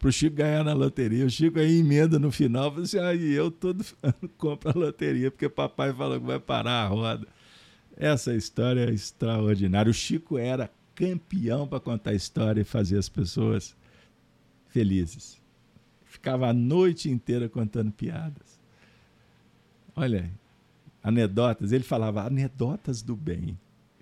Para 0.02 0.08
o 0.08 0.12
Chico 0.12 0.34
ganhar 0.34 0.64
na 0.64 0.72
loteria. 0.72 1.24
O 1.24 1.30
Chico 1.30 1.60
aí 1.60 1.78
emenda 1.78 2.18
no 2.18 2.32
final. 2.32 2.72
Fala 2.72 2.82
assim: 2.82 2.98
ah, 2.98 3.14
eu 3.14 3.52
todo 3.52 3.84
ano 4.02 4.28
compro 4.36 4.70
a 4.70 4.72
loteria, 4.76 5.30
porque 5.30 5.48
papai 5.48 5.92
falou 5.92 6.18
que 6.18 6.26
vai 6.26 6.40
parar 6.40 6.82
a 6.82 6.88
roda. 6.88 7.28
Essa 7.96 8.34
história 8.34 8.80
é 8.80 8.90
extraordinária. 8.92 9.88
O 9.88 9.94
Chico 9.94 10.36
era 10.36 10.68
campeão 10.96 11.68
para 11.68 11.78
contar 11.78 12.14
história 12.14 12.60
e 12.60 12.64
fazer 12.64 12.98
as 12.98 13.08
pessoas 13.08 13.76
felizes. 14.70 15.40
Ficava 16.04 16.48
a 16.48 16.52
noite 16.52 17.08
inteira 17.08 17.48
contando 17.48 17.92
piadas. 17.92 18.58
Olha, 19.94 20.28
anedotas. 21.00 21.70
Ele 21.70 21.84
falava 21.84 22.26
anedotas 22.26 23.02
do 23.02 23.14
bem. 23.14 23.56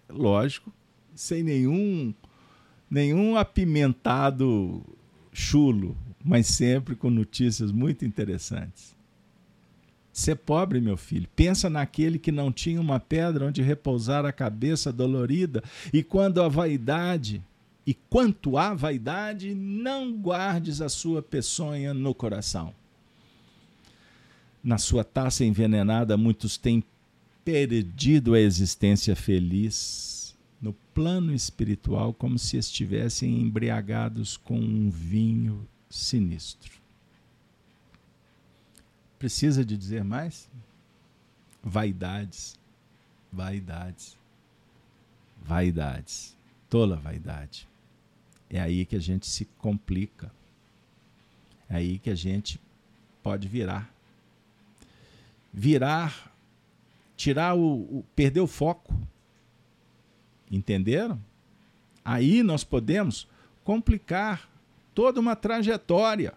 Lógico, 0.09 0.73
sem 1.15 1.43
nenhum 1.43 2.15
nenhum 2.91 3.37
apimentado 3.37 4.83
chulo. 5.33 5.97
mas 6.23 6.47
sempre 6.47 6.95
com 6.95 7.09
notícias 7.09 7.73
muito 7.73 8.05
interessantes. 8.05 8.95
Ser 10.13 10.37
pobre, 10.37 10.81
meu 10.81 10.97
filho, 10.97 11.27
pensa 11.35 11.71
naquele 11.71 12.19
que 12.19 12.31
não 12.31 12.53
tinha 12.53 12.81
uma 12.81 13.01
pedra 13.01 13.47
onde 13.47 13.63
repousar 13.63 14.27
a 14.27 14.33
cabeça 14.33 14.93
dolorida, 14.93 15.63
e 15.93 16.03
quando 16.03 16.43
a 16.43 16.49
vaidade, 16.49 17.43
e 17.87 17.95
quanto 17.95 18.59
à 18.59 18.75
vaidade, 18.75 19.55
não 19.55 20.13
guardes 20.13 20.83
a 20.83 20.89
sua 20.91 21.23
peçonha 21.23 21.95
no 21.95 22.15
coração. 22.15 22.75
Na 24.63 24.77
sua 24.77 25.03
taça 25.03 25.43
envenenada, 25.43 26.19
muitos 26.19 26.59
têm 26.59 26.85
perdido 27.43 28.35
a 28.35 28.41
existência 28.41 29.17
feliz 29.17 30.10
no 30.61 30.73
plano 30.95 31.33
espiritual, 31.33 32.13
como 32.13 32.39
se 32.39 32.57
estivessem 32.57 33.41
embriagados 33.41 34.37
com 34.37 34.59
um 34.59 34.91
vinho 34.91 35.67
sinistro. 35.89 36.81
Precisa 39.19 39.65
de 39.65 39.77
dizer 39.77 40.05
mais? 40.05 40.49
Vaidades, 41.63 42.59
vaidades, 43.33 44.19
vaidades, 45.43 46.37
tola 46.69 46.97
vaidade. 46.97 47.69
É 48.49 48.61
aí 48.61 48.85
que 48.85 48.97
a 48.97 49.01
gente 49.01 49.27
se 49.27 49.45
complica. 49.59 50.33
É 51.69 51.77
aí 51.77 51.99
que 51.99 52.11
a 52.11 52.15
gente 52.15 52.61
pode 53.23 53.47
virar. 53.47 53.93
Virar, 55.53 56.35
tirar 57.17 57.55
o, 57.57 57.99
o 57.99 58.05
perder 58.17 58.41
o 58.41 58.47
foco. 58.47 58.95
Entenderam? 60.51 61.21
Aí 62.05 62.43
nós 62.43 62.65
podemos 62.65 63.29
complicar 63.63 64.49
toda 64.95 65.21
uma 65.21 65.37
trajetória. 65.37 66.35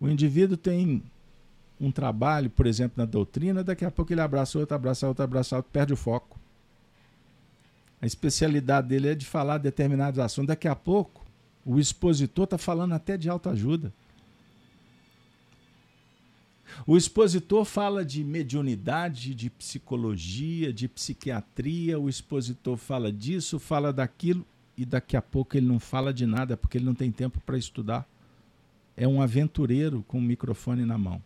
O 0.00 0.08
indivíduo 0.08 0.56
tem 0.56 1.02
um 1.80 1.90
trabalho, 1.90 2.48
por 2.50 2.66
exemplo, 2.66 2.94
na 2.96 3.04
doutrina, 3.04 3.64
daqui 3.64 3.84
a 3.84 3.90
pouco 3.90 4.12
ele 4.12 4.20
abraça 4.20 4.58
outro, 4.58 4.74
abraça 4.74 5.06
outro, 5.06 5.24
abraça 5.24 5.56
outro, 5.56 5.70
perde 5.70 5.92
o 5.92 5.96
foco. 5.96 6.38
A 8.00 8.06
especialidade 8.06 8.88
dele 8.88 9.08
é 9.08 9.14
de 9.14 9.26
falar 9.26 9.58
determinados 9.58 10.18
assuntos. 10.18 10.48
Daqui 10.48 10.68
a 10.68 10.74
pouco, 10.74 11.24
o 11.64 11.78
expositor 11.78 12.44
está 12.44 12.56
falando 12.56 12.92
até 12.94 13.16
de 13.16 13.28
autoajuda. 13.28 13.92
O 16.86 16.96
expositor 16.96 17.64
fala 17.64 18.04
de 18.04 18.22
mediunidade, 18.24 19.34
de 19.34 19.50
psicologia, 19.50 20.72
de 20.72 20.88
psiquiatria, 20.88 21.98
o 21.98 22.08
expositor 22.08 22.76
fala 22.76 23.12
disso, 23.12 23.58
fala 23.58 23.92
daquilo, 23.92 24.44
e 24.76 24.84
daqui 24.84 25.16
a 25.16 25.22
pouco 25.22 25.56
ele 25.56 25.66
não 25.66 25.78
fala 25.78 26.12
de 26.12 26.26
nada 26.26 26.56
porque 26.56 26.78
ele 26.78 26.84
não 26.84 26.94
tem 26.94 27.10
tempo 27.10 27.40
para 27.40 27.58
estudar 27.58 28.06
é 29.00 29.08
um 29.08 29.22
aventureiro 29.22 30.04
com 30.06 30.18
o 30.18 30.22
microfone 30.22 30.84
na 30.84 30.98
mão. 30.98 31.22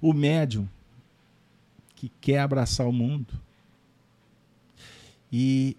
O 0.00 0.12
médium 0.12 0.68
que 1.96 2.08
quer 2.20 2.38
abraçar 2.38 2.86
o 2.86 2.92
mundo 2.92 3.34
e 5.32 5.76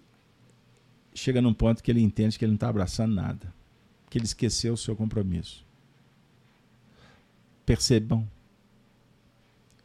chega 1.14 1.40
num 1.40 1.54
ponto 1.54 1.82
que 1.82 1.90
ele 1.90 2.02
entende 2.02 2.38
que 2.38 2.44
ele 2.44 2.52
não 2.52 2.56
está 2.56 2.68
abraçando 2.68 3.14
nada, 3.14 3.50
que 4.10 4.18
ele 4.18 4.26
esqueceu 4.26 4.74
o 4.74 4.76
seu 4.76 4.94
compromisso. 4.94 5.64
Percebam. 7.68 8.26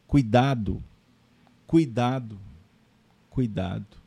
Cuidado, 0.06 0.82
cuidado, 1.66 2.40
cuidado. 3.28 3.98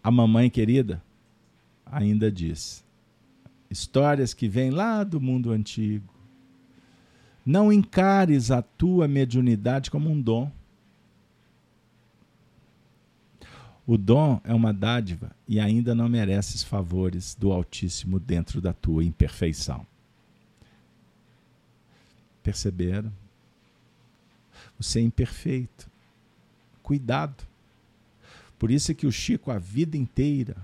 A 0.00 0.08
mamãe 0.08 0.48
querida 0.48 1.02
ainda 1.84 2.30
diz: 2.30 2.84
histórias 3.68 4.32
que 4.32 4.46
vêm 4.46 4.70
lá 4.70 5.02
do 5.02 5.20
mundo 5.20 5.50
antigo. 5.50 6.14
Não 7.44 7.72
encares 7.72 8.52
a 8.52 8.62
tua 8.62 9.08
mediunidade 9.08 9.90
como 9.90 10.08
um 10.08 10.22
dom. 10.22 10.48
O 13.84 13.98
dom 13.98 14.40
é 14.44 14.54
uma 14.54 14.72
dádiva 14.72 15.34
e 15.48 15.58
ainda 15.58 15.96
não 15.96 16.08
mereces 16.08 16.62
favores 16.62 17.34
do 17.34 17.50
Altíssimo 17.50 18.20
dentro 18.20 18.60
da 18.60 18.72
tua 18.72 19.02
imperfeição. 19.02 19.84
Perceberam? 22.46 23.12
Você 24.78 25.00
é 25.00 25.02
imperfeito. 25.02 25.90
Cuidado. 26.80 27.44
Por 28.56 28.70
isso 28.70 28.92
é 28.92 28.94
que 28.94 29.04
o 29.04 29.10
Chico, 29.10 29.50
a 29.50 29.58
vida 29.58 29.96
inteira, 29.96 30.56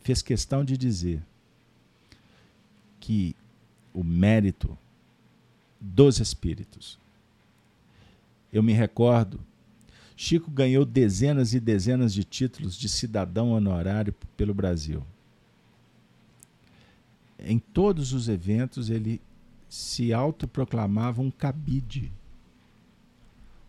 fez 0.00 0.22
questão 0.22 0.64
de 0.64 0.78
dizer: 0.78 1.22
que 2.98 3.36
o 3.92 4.02
mérito 4.02 4.78
dos 5.78 6.20
espíritos. 6.20 6.98
Eu 8.50 8.62
me 8.62 8.72
recordo, 8.72 9.38
Chico 10.16 10.50
ganhou 10.50 10.86
dezenas 10.86 11.52
e 11.52 11.60
dezenas 11.60 12.14
de 12.14 12.24
títulos 12.24 12.74
de 12.74 12.88
cidadão 12.88 13.52
honorário 13.52 14.14
pelo 14.38 14.54
Brasil. 14.54 15.04
Em 17.38 17.58
todos 17.58 18.14
os 18.14 18.26
eventos 18.26 18.88
ele 18.88 19.20
se 19.74 20.12
autoproclamava 20.12 21.20
um 21.20 21.30
cabide. 21.30 22.12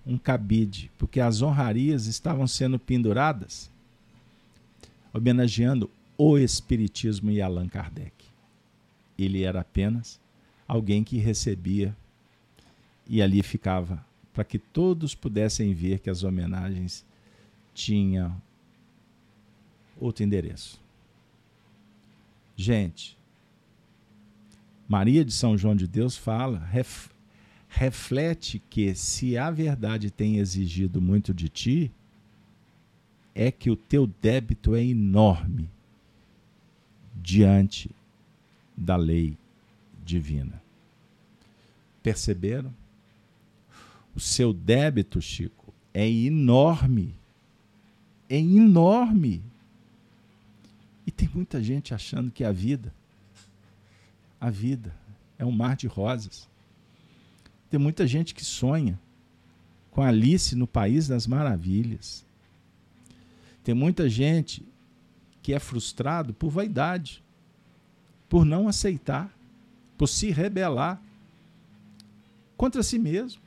Um 0.05 0.17
cabide, 0.17 0.91
porque 0.97 1.19
as 1.19 1.41
honrarias 1.41 2.05
estavam 2.05 2.45
sendo 2.45 2.77
penduradas 2.77 3.71
homenageando 5.13 5.89
o 6.17 6.37
Espiritismo 6.37 7.31
e 7.31 7.41
Allan 7.41 7.67
Kardec 7.67 8.13
ele 9.17 9.43
era 9.43 9.61
apenas 9.61 10.19
alguém 10.67 11.03
que 11.03 11.17
recebia 11.17 11.95
e 13.07 13.21
ali 13.21 13.41
ficava, 13.41 14.05
para 14.33 14.43
que 14.43 14.59
todos 14.59 15.15
pudessem 15.15 15.73
ver 15.73 15.99
que 15.99 16.09
as 16.09 16.23
homenagens 16.23 17.05
tinham 17.73 18.35
outro 19.99 20.23
endereço. 20.23 20.81
Gente, 22.57 23.17
Maria 24.87 25.25
de 25.25 25.31
São 25.31 25.57
João 25.57 25.75
de 25.75 25.87
Deus 25.87 26.15
fala, 26.15 26.59
ref, 26.59 27.09
reflete 27.67 28.61
que 28.69 28.93
se 28.95 29.37
a 29.37 29.49
verdade 29.49 30.11
tem 30.11 30.37
exigido 30.37 31.01
muito 31.01 31.33
de 31.33 31.49
ti, 31.49 31.91
é 33.33 33.51
que 33.51 33.69
o 33.69 33.75
teu 33.75 34.07
débito 34.21 34.75
é 34.75 34.83
enorme 34.83 35.69
diante 37.15 37.89
da 38.77 38.95
lei 38.95 39.37
divina. 40.05 40.61
Perceberam? 42.01 42.73
O 44.15 44.19
seu 44.19 44.53
débito, 44.53 45.21
Chico, 45.21 45.73
é 45.93 46.09
enorme. 46.09 47.13
É 48.29 48.37
enorme. 48.37 49.41
E 51.05 51.11
tem 51.11 51.29
muita 51.33 51.61
gente 51.61 51.93
achando 51.93 52.31
que 52.31 52.43
a 52.43 52.51
vida, 52.51 52.93
a 54.45 54.49
vida 54.51 54.95
é 55.39 55.43
um 55.43 55.51
mar 55.51 55.75
de 55.75 55.87
rosas. 55.87 56.47
Tem 57.67 57.79
muita 57.79 58.05
gente 58.05 58.35
que 58.35 58.45
sonha 58.45 58.99
com 59.89 60.03
Alice 60.03 60.55
no 60.55 60.67
País 60.67 61.07
das 61.07 61.25
Maravilhas. 61.25 62.23
Tem 63.63 63.73
muita 63.73 64.07
gente 64.07 64.63
que 65.41 65.51
é 65.51 65.57
frustrado 65.57 66.31
por 66.31 66.51
vaidade 66.51 67.23
por 68.29 68.45
não 68.45 68.67
aceitar, 68.67 69.35
por 69.97 70.05
se 70.05 70.29
rebelar 70.29 71.01
contra 72.55 72.83
si 72.83 72.99
mesmo. 72.99 73.41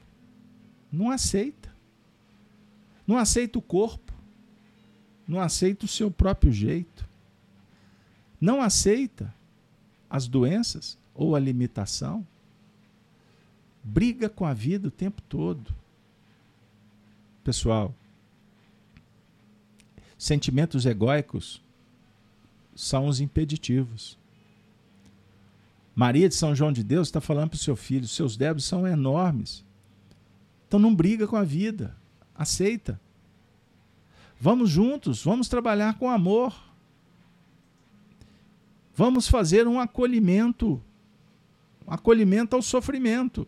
Não 0.90 1.12
aceita. 1.12 1.72
Não 3.06 3.16
aceita 3.16 3.56
o 3.56 3.62
corpo. 3.62 4.12
Não 5.28 5.40
aceita 5.40 5.84
o 5.84 5.88
seu 5.88 6.10
próprio 6.10 6.50
jeito. 6.50 7.08
Não 8.40 8.60
aceita 8.60 9.32
as 10.08 10.26
doenças 10.26 10.98
ou 11.14 11.34
a 11.34 11.38
limitação. 11.40 12.26
Briga 13.82 14.28
com 14.28 14.44
a 14.44 14.54
vida 14.54 14.88
o 14.88 14.90
tempo 14.90 15.22
todo. 15.22 15.74
Pessoal, 17.42 17.94
sentimentos 20.18 20.84
egóicos 20.84 21.62
são 22.74 23.06
os 23.06 23.20
impeditivos. 23.20 24.18
Maria 25.94 26.28
de 26.28 26.34
São 26.34 26.54
João 26.54 26.72
de 26.72 26.84
Deus 26.84 27.08
está 27.08 27.20
falando 27.20 27.50
para 27.50 27.56
o 27.56 27.60
seu 27.60 27.74
filho: 27.74 28.06
seus 28.06 28.36
débitos 28.36 28.66
são 28.66 28.86
enormes. 28.86 29.64
Então 30.66 30.78
não 30.78 30.94
briga 30.94 31.26
com 31.26 31.36
a 31.36 31.42
vida. 31.42 31.96
Aceita. 32.34 33.00
Vamos 34.40 34.70
juntos, 34.70 35.24
vamos 35.24 35.48
trabalhar 35.48 35.98
com 35.98 36.08
amor. 36.08 36.67
Vamos 38.98 39.28
fazer 39.28 39.68
um 39.68 39.78
acolhimento. 39.78 40.82
Um 41.86 41.92
acolhimento 41.92 42.56
ao 42.56 42.62
sofrimento. 42.62 43.46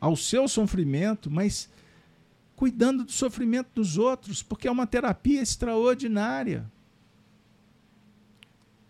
Ao 0.00 0.16
seu 0.16 0.48
sofrimento, 0.48 1.30
mas 1.30 1.70
cuidando 2.56 3.04
do 3.04 3.12
sofrimento 3.12 3.68
dos 3.72 3.98
outros, 3.98 4.42
porque 4.42 4.66
é 4.66 4.70
uma 4.72 4.84
terapia 4.84 5.40
extraordinária. 5.40 6.68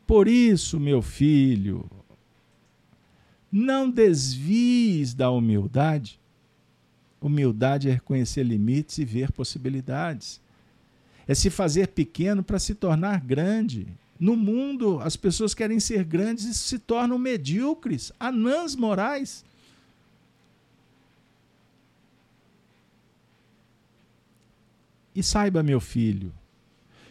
Por 0.06 0.26
isso, 0.26 0.80
meu 0.80 1.02
filho, 1.02 1.84
não 3.52 3.90
desvies 3.90 5.12
da 5.12 5.30
humildade. 5.30 6.18
Humildade 7.20 7.90
é 7.90 7.92
reconhecer 7.92 8.42
limites 8.42 8.96
e 8.96 9.04
ver 9.04 9.30
possibilidades. 9.32 10.40
É 11.28 11.34
se 11.34 11.50
fazer 11.50 11.88
pequeno 11.88 12.42
para 12.42 12.58
se 12.58 12.74
tornar 12.74 13.20
grande. 13.20 13.86
No 14.22 14.36
mundo, 14.36 15.00
as 15.00 15.16
pessoas 15.16 15.52
querem 15.52 15.80
ser 15.80 16.04
grandes 16.04 16.44
e 16.44 16.54
se 16.54 16.78
tornam 16.78 17.18
medíocres, 17.18 18.12
anãs 18.20 18.76
morais. 18.76 19.44
E 25.12 25.24
saiba, 25.24 25.60
meu 25.60 25.80
filho, 25.80 26.32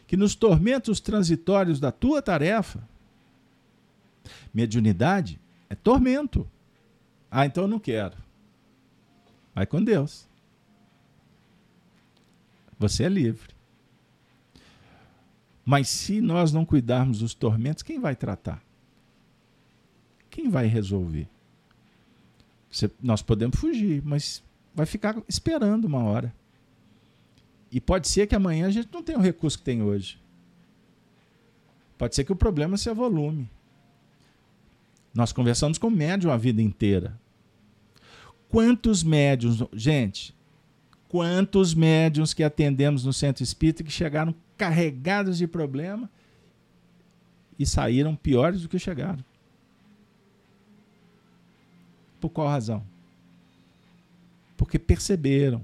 que 0.07 0.15
nos 0.15 0.35
tormentos 0.35 1.01
transitórios 1.01 1.81
da 1.81 1.91
tua 1.91 2.21
tarefa, 2.21 2.81
mediunidade 4.53 5.37
é 5.69 5.75
tormento. 5.75 6.49
Ah, 7.29 7.45
então 7.45 7.65
eu 7.65 7.67
não 7.67 7.77
quero. 7.77 8.15
Vai 9.53 9.65
com 9.65 9.83
Deus. 9.83 10.25
Você 12.79 13.03
é 13.03 13.09
livre. 13.09 13.53
Mas 15.71 15.87
se 15.87 16.19
nós 16.19 16.51
não 16.51 16.65
cuidarmos 16.65 17.19
dos 17.19 17.33
tormentos, 17.33 17.81
quem 17.81 17.97
vai 17.97 18.13
tratar? 18.13 18.61
Quem 20.29 20.49
vai 20.49 20.65
resolver? 20.67 21.29
Você, 22.69 22.91
nós 23.01 23.21
podemos 23.21 23.57
fugir, 23.57 24.01
mas 24.03 24.43
vai 24.75 24.85
ficar 24.85 25.15
esperando 25.29 25.85
uma 25.85 26.03
hora. 26.03 26.35
E 27.71 27.79
pode 27.79 28.09
ser 28.09 28.27
que 28.27 28.35
amanhã 28.35 28.67
a 28.67 28.69
gente 28.69 28.89
não 28.91 29.01
tenha 29.01 29.17
o 29.17 29.21
recurso 29.21 29.59
que 29.59 29.63
tem 29.63 29.81
hoje. 29.81 30.19
Pode 31.97 32.15
ser 32.15 32.25
que 32.25 32.33
o 32.33 32.35
problema 32.35 32.75
seja 32.75 32.93
volume. 32.93 33.49
Nós 35.13 35.31
conversamos 35.31 35.77
com 35.77 35.89
médium 35.89 36.33
a 36.33 36.37
vida 36.37 36.61
inteira. 36.61 37.17
Quantos 38.49 39.03
médiums, 39.03 39.63
gente, 39.71 40.35
quantos 41.11 41.73
médiums 41.73 42.33
que 42.33 42.41
atendemos 42.41 43.03
no 43.03 43.11
centro 43.11 43.43
espírita 43.43 43.83
que 43.83 43.91
chegaram 43.91 44.33
carregados 44.57 45.37
de 45.37 45.45
problema 45.45 46.09
e 47.59 47.65
saíram 47.65 48.15
piores 48.15 48.61
do 48.61 48.69
que 48.69 48.79
chegaram? 48.79 49.21
Por 52.21 52.29
qual 52.29 52.47
razão? 52.47 52.81
Porque 54.55 54.79
perceberam 54.79 55.61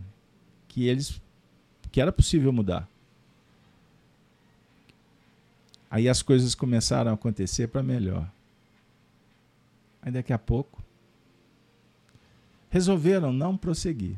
que 0.68 0.86
eles 0.86 1.22
que 1.94 2.02
era 2.02 2.12
possível 2.12 2.52
mudar. 2.52 2.86
Aí 5.90 6.10
as 6.10 6.22
coisas 6.22 6.54
começaram 6.54 7.12
a 7.12 7.14
acontecer 7.14 7.70
para 7.70 7.82
melhor. 7.82 8.30
Aí 10.02 10.12
daqui 10.12 10.34
a 10.34 10.38
pouco 10.38 10.84
resolveram 12.70 13.32
não 13.32 13.56
prosseguir. 13.56 14.18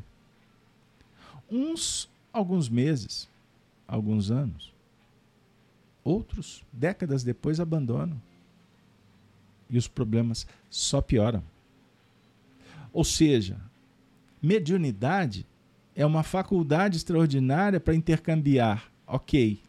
Uns 1.50 2.08
alguns 2.32 2.68
meses, 2.68 3.28
alguns 3.86 4.30
anos. 4.30 4.72
Outros 6.04 6.64
décadas 6.72 7.22
depois 7.22 7.58
abandonam. 7.58 8.20
E 9.68 9.76
os 9.76 9.88
problemas 9.88 10.46
só 10.68 11.00
pioram. 11.00 11.42
Ou 12.92 13.04
seja, 13.04 13.56
mediunidade 14.42 15.46
é 15.94 16.04
uma 16.04 16.22
faculdade 16.22 16.96
extraordinária 16.96 17.78
para 17.78 17.94
intercambiar, 17.94 18.90
ok. 19.06 19.60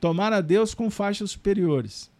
Tomar 0.00 0.32
a 0.32 0.40
Deus 0.40 0.74
com 0.74 0.90
faixas 0.90 1.32
superiores. 1.32 2.10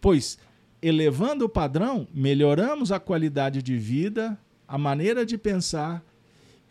Pois, 0.00 0.38
elevando 0.80 1.44
o 1.44 1.48
padrão, 1.48 2.06
melhoramos 2.14 2.92
a 2.92 3.00
qualidade 3.00 3.62
de 3.62 3.76
vida, 3.76 4.38
a 4.66 4.78
maneira 4.78 5.26
de 5.26 5.36
pensar 5.36 6.02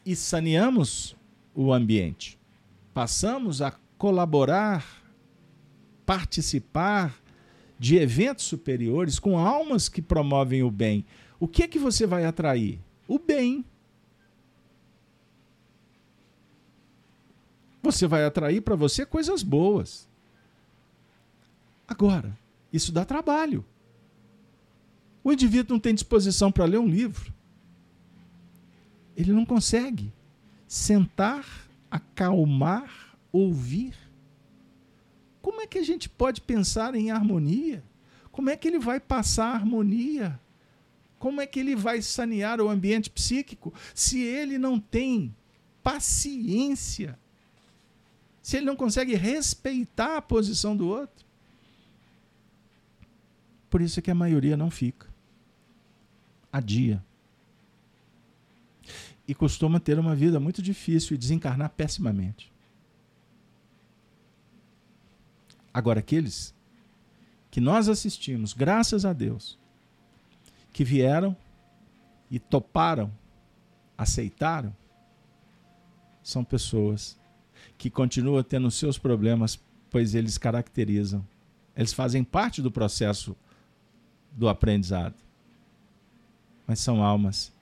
e 0.10 0.16
saneamos 0.16 1.16
o 1.54 1.72
ambiente. 1.72 2.40
Passamos 2.96 3.62
a 3.62 3.72
colaborar, 3.96 4.84
participar 6.04 7.16
de 7.78 7.98
eventos 7.98 8.46
superiores 8.46 9.20
com 9.20 9.38
almas 9.38 9.88
que 9.88 10.02
promovem 10.02 10.64
o 10.64 10.72
bem. 10.72 11.06
O 11.40 11.48
que 11.48 11.62
é 11.62 11.68
que 11.68 11.78
você 11.78 12.08
vai 12.08 12.26
atrair? 12.26 12.80
O 13.08 13.20
bem. 13.20 13.64
você 17.82 18.08
vai 18.08 18.26
atrair 18.26 18.62
para 18.62 18.76
você 18.76 19.06
coisas 19.06 19.42
boas. 19.42 20.08
Agora, 21.88 22.38
isso 22.74 22.92
dá 22.92 23.06
trabalho. 23.06 23.64
O 25.24 25.32
indivíduo 25.32 25.74
não 25.76 25.80
tem 25.80 25.94
disposição 25.94 26.52
para 26.52 26.66
ler 26.66 26.78
um 26.80 26.88
livro. 26.88 27.34
Ele 29.20 29.34
não 29.34 29.46
consegue 29.46 30.12
sentar, 30.68 31.46
acalmar, 31.92 33.18
ouvir. 33.32 33.94
Como 35.42 35.62
é 35.62 35.68
que 35.68 35.78
a 35.78 35.84
gente 35.84 36.08
pode 36.08 36.42
pensar 36.42 36.96
em 36.96 37.12
harmonia? 37.12 37.84
Como 38.32 38.50
é 38.50 38.56
que 38.56 38.68
ele 38.68 38.80
vai 38.80 39.00
passar 39.00 39.54
harmonia? 39.54 40.40
Como 41.20 41.42
é 41.42 41.46
que 41.46 41.60
ele 41.60 41.76
vai 41.76 42.02
sanear 42.02 42.62
o 42.62 42.70
ambiente 42.70 43.10
psíquico 43.10 43.74
se 43.94 44.22
ele 44.22 44.58
não 44.58 44.80
tem 44.80 45.36
paciência 45.84 47.20
se 48.50 48.58
ele 48.58 48.66
não 48.66 48.76
consegue 48.76 49.14
respeitar 49.14 50.18
a 50.18 50.22
posição 50.24 50.76
do 50.76 50.88
outro. 50.88 51.24
Por 53.70 53.80
isso 53.80 54.00
é 54.00 54.02
que 54.02 54.10
a 54.10 54.16
maioria 54.16 54.58
não 54.58 54.72
fica. 54.72 55.08
Adia. 56.52 57.06
E 59.30 59.36
costuma 59.36 59.80
ter 59.80 60.00
uma 60.00 60.16
vida 60.16 60.40
muito 60.40 60.60
difícil 60.60 61.14
e 61.14 61.18
desencarnar 61.20 61.70
pessimamente. 61.70 62.52
Agora, 65.72 66.00
aqueles 66.00 66.52
que 67.52 67.62
nós 67.62 67.88
assistimos, 67.88 68.54
graças 68.54 69.06
a 69.06 69.14
Deus, 69.14 69.56
que 70.74 70.84
vieram 70.84 71.38
e 72.32 72.40
toparam, 72.40 73.12
aceitaram, 73.96 74.76
são 76.24 76.44
pessoas 76.44 77.16
que 77.78 77.88
continua 77.88 78.44
tendo 78.44 78.72
seus 78.72 78.98
problemas, 78.98 79.60
pois 79.92 80.16
eles 80.16 80.40
caracterizam, 80.40 81.24
eles 81.76 81.94
fazem 81.94 82.24
parte 82.24 82.64
do 82.64 82.72
processo 82.72 83.38
do 84.32 84.50
aprendizado. 84.50 85.14
Mas 86.66 86.80
são 86.80 87.04
almas 87.04 87.54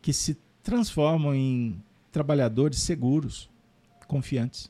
que 0.00 0.14
se 0.14 0.45
transformam 0.66 1.32
em 1.32 1.80
trabalhadores 2.10 2.80
seguros, 2.80 3.48
confiantes. 4.08 4.68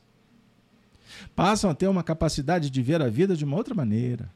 Passam 1.35 1.71
a 1.71 1.73
ter 1.73 1.87
uma 1.87 2.03
capacidade 2.03 2.69
de 2.69 2.83
ver 2.83 3.01
a 3.01 3.09
vida 3.09 3.35
de 3.35 3.43
uma 3.43 3.57
outra 3.57 3.73
maneira. 3.73 4.31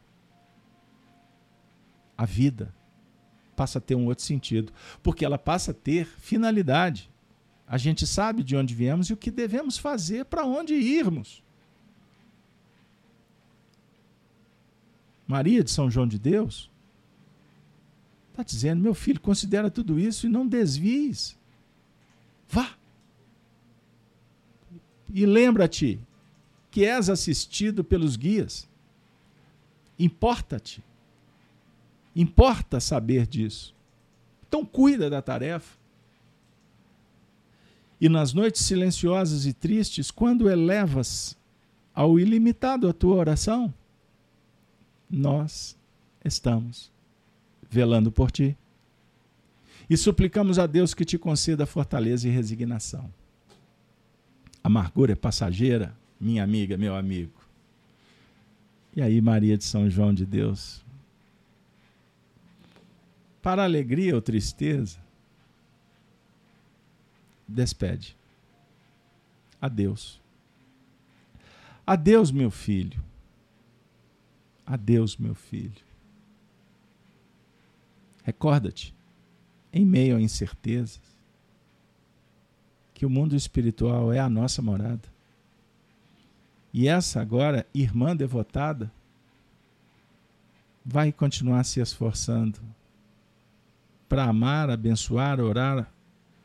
A 2.17 2.25
vida 2.25 2.73
passa 3.55 3.77
a 3.77 3.81
ter 3.81 3.93
um 3.93 4.07
outro 4.07 4.23
sentido, 4.23 4.73
porque 5.03 5.23
ela 5.23 5.37
passa 5.37 5.69
a 5.69 5.73
ter 5.73 6.07
finalidade. 6.07 7.11
A 7.67 7.77
gente 7.77 8.07
sabe 8.07 8.41
de 8.41 8.55
onde 8.55 8.73
viemos 8.73 9.11
e 9.11 9.13
o 9.13 9.17
que 9.17 9.29
devemos 9.29 9.77
fazer 9.77 10.25
para 10.25 10.43
onde 10.43 10.73
irmos. 10.73 11.43
Maria 15.27 15.63
de 15.63 15.69
São 15.69 15.91
João 15.91 16.07
de 16.07 16.17
Deus 16.17 16.71
está 18.31 18.41
dizendo: 18.41 18.81
meu 18.81 18.95
filho, 18.95 19.21
considera 19.21 19.69
tudo 19.69 19.99
isso 19.99 20.25
e 20.25 20.29
não 20.29 20.47
desvies. 20.47 21.39
Vá. 22.51 22.75
E 25.13 25.25
lembra-te 25.25 25.99
que 26.69 26.85
és 26.85 27.09
assistido 27.09 27.81
pelos 27.81 28.17
guias. 28.17 28.69
Importa-te. 29.97 30.83
Importa 32.13 32.81
saber 32.81 33.25
disso. 33.25 33.73
Então 34.45 34.65
cuida 34.65 35.09
da 35.09 35.21
tarefa. 35.21 35.79
E 37.99 38.09
nas 38.09 38.33
noites 38.33 38.65
silenciosas 38.65 39.45
e 39.45 39.53
tristes, 39.53 40.11
quando 40.11 40.49
elevas 40.49 41.37
ao 41.93 42.19
ilimitado 42.19 42.89
a 42.89 42.93
tua 42.93 43.15
oração, 43.15 43.73
nós 45.09 45.77
estamos 46.25 46.91
velando 47.69 48.11
por 48.11 48.29
ti. 48.29 48.57
E 49.91 49.97
suplicamos 49.97 50.57
a 50.57 50.65
Deus 50.65 50.93
que 50.93 51.03
te 51.03 51.17
conceda 51.17 51.65
fortaleza 51.65 52.25
e 52.25 52.31
resignação. 52.31 53.13
Amargura 54.63 55.11
é 55.11 55.15
passageira, 55.17 55.93
minha 56.17 56.45
amiga, 56.45 56.77
meu 56.77 56.95
amigo. 56.95 57.33
E 58.95 59.01
aí, 59.01 59.19
Maria 59.19 59.57
de 59.57 59.65
São 59.65 59.89
João 59.89 60.13
de 60.13 60.25
Deus, 60.25 60.81
para 63.41 63.65
alegria 63.65 64.15
ou 64.15 64.21
tristeza, 64.21 64.97
despede. 67.45 68.15
Adeus. 69.61 70.21
Adeus, 71.85 72.31
meu 72.31 72.49
filho. 72.49 73.03
Adeus, 74.65 75.17
meu 75.17 75.35
filho. 75.35 75.83
Recorda-te, 78.23 78.95
em 79.73 79.85
meio 79.85 80.17
a 80.17 80.21
incertezas, 80.21 80.99
que 82.93 83.05
o 83.05 83.09
mundo 83.09 83.35
espiritual 83.35 84.11
é 84.11 84.19
a 84.19 84.29
nossa 84.29 84.61
morada. 84.61 85.09
E 86.73 86.87
essa 86.87 87.21
agora, 87.21 87.65
irmã 87.73 88.15
devotada, 88.15 88.91
vai 90.85 91.11
continuar 91.11 91.63
se 91.63 91.79
esforçando 91.79 92.59
para 94.07 94.25
amar, 94.25 94.69
abençoar, 94.69 95.39
orar 95.39 95.91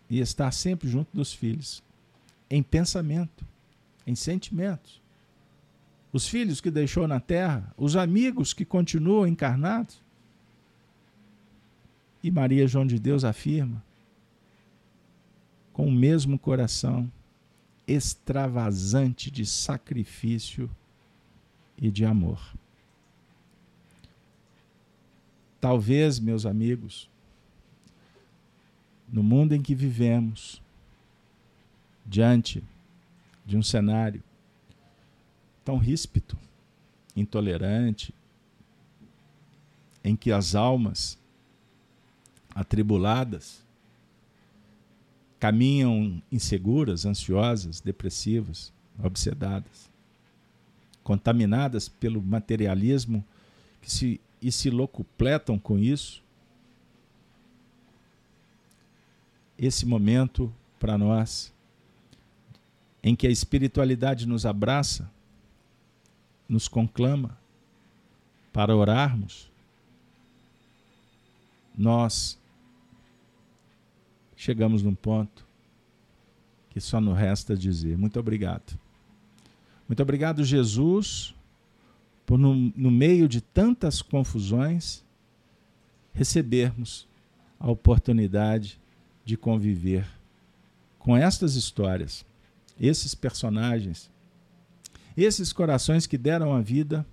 e 0.09 0.21
estar 0.21 0.53
sempre 0.53 0.89
junto 0.89 1.09
dos 1.13 1.33
filhos, 1.33 1.83
em 2.49 2.63
pensamento, 2.63 3.45
em 4.07 4.15
sentimentos. 4.15 5.01
Os 6.13 6.29
filhos 6.29 6.61
que 6.61 6.71
deixou 6.71 7.07
na 7.07 7.21
terra, 7.21 7.75
os 7.77 7.97
amigos 7.97 8.53
que 8.55 8.65
continuam 8.65 9.27
encarnados. 9.27 10.01
E 12.27 12.31
Maria 12.33 12.67
João 12.67 12.85
de 12.85 12.99
Deus 12.99 13.23
afirma, 13.23 13.81
com 15.73 15.87
o 15.87 15.93
mesmo 15.93 16.37
coração 16.37 17.09
extravasante 17.87 19.31
de 19.31 19.47
sacrifício 19.47 20.69
e 21.79 21.89
de 21.89 22.05
amor. 22.05 22.41
Talvez, 25.61 26.19
meus 26.19 26.45
amigos, 26.45 27.09
no 29.09 29.23
mundo 29.23 29.53
em 29.53 29.63
que 29.63 29.73
vivemos, 29.73 30.61
diante 32.05 32.61
de 33.47 33.57
um 33.57 33.63
cenário 33.63 34.21
tão 35.65 35.79
ríspido, 35.79 36.37
intolerante, 37.15 38.13
em 40.03 40.17
que 40.17 40.33
as 40.33 40.57
almas 40.57 41.17
atribuladas 42.57 43.63
caminham 45.39 46.23
inseguras, 46.33 47.05
ansiosas, 47.05 47.83
depressivas, 47.83 48.73
obsedadas, 49.05 49.91
contaminadas 51.05 51.87
pelo 51.87 52.23
materialismo 52.23 53.23
que 53.83 53.93
se, 53.93 54.21
e 54.41 54.51
se 54.51 54.71
locupletam 54.71 55.59
com 55.59 55.79
isso. 55.79 56.23
Esse 59.59 59.85
momento 59.85 60.53
para 60.81 60.97
nós, 60.97 61.53
em 63.03 63.15
que 63.15 63.27
a 63.27 63.31
espiritualidade 63.31 64.27
nos 64.27 64.47
abraça, 64.47 65.11
nos 66.49 66.69
conclama 66.69 67.37
para 68.51 68.75
orarmos, 68.75 69.51
nós 71.77 72.39
chegamos 74.37 74.83
num 74.83 74.95
ponto 74.95 75.47
que 76.71 76.81
só 76.81 77.01
nos 77.01 77.17
resta 77.17 77.57
dizer 77.57 77.97
muito 77.97 78.21
obrigado. 78.21 78.79
Muito 79.89 80.03
obrigado, 80.03 80.45
Jesus, 80.45 81.35
por 82.27 82.39
no, 82.39 82.55
no 82.55 82.91
meio 82.91 83.29
de 83.29 83.41
tantas 83.41 84.03
confusões 84.03 85.05
recebermos 86.13 87.07
a 87.59 87.71
oportunidade 87.71 88.81
de 89.25 89.37
conviver 89.37 90.07
com 90.99 91.17
estas 91.17 91.55
histórias, 91.55 92.27
esses 92.81 93.15
personagens, 93.15 94.11
esses 95.17 95.53
corações 95.53 96.07
que 96.07 96.19
deram 96.19 96.53
a 96.53 96.61
vida 96.61 97.07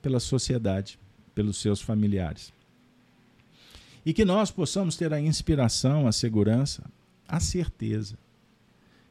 pela 0.00 0.18
sociedade, 0.18 0.98
pelos 1.34 1.58
seus 1.58 1.80
familiares. 1.80 2.52
E 4.06 4.14
que 4.14 4.24
nós 4.24 4.52
possamos 4.52 4.96
ter 4.96 5.12
a 5.12 5.20
inspiração, 5.20 6.06
a 6.06 6.12
segurança, 6.12 6.88
a 7.26 7.40
certeza 7.40 8.16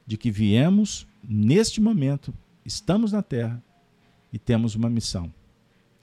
de 0.07 0.15
que 0.15 0.31
viemos 0.31 1.05
neste 1.21 1.81
momento, 1.81 2.33
estamos 2.63 3.11
na 3.11 3.21
Terra 3.21 3.61
e 4.31 4.39
temos 4.39 4.73
uma 4.73 4.89
missão, 4.89 5.33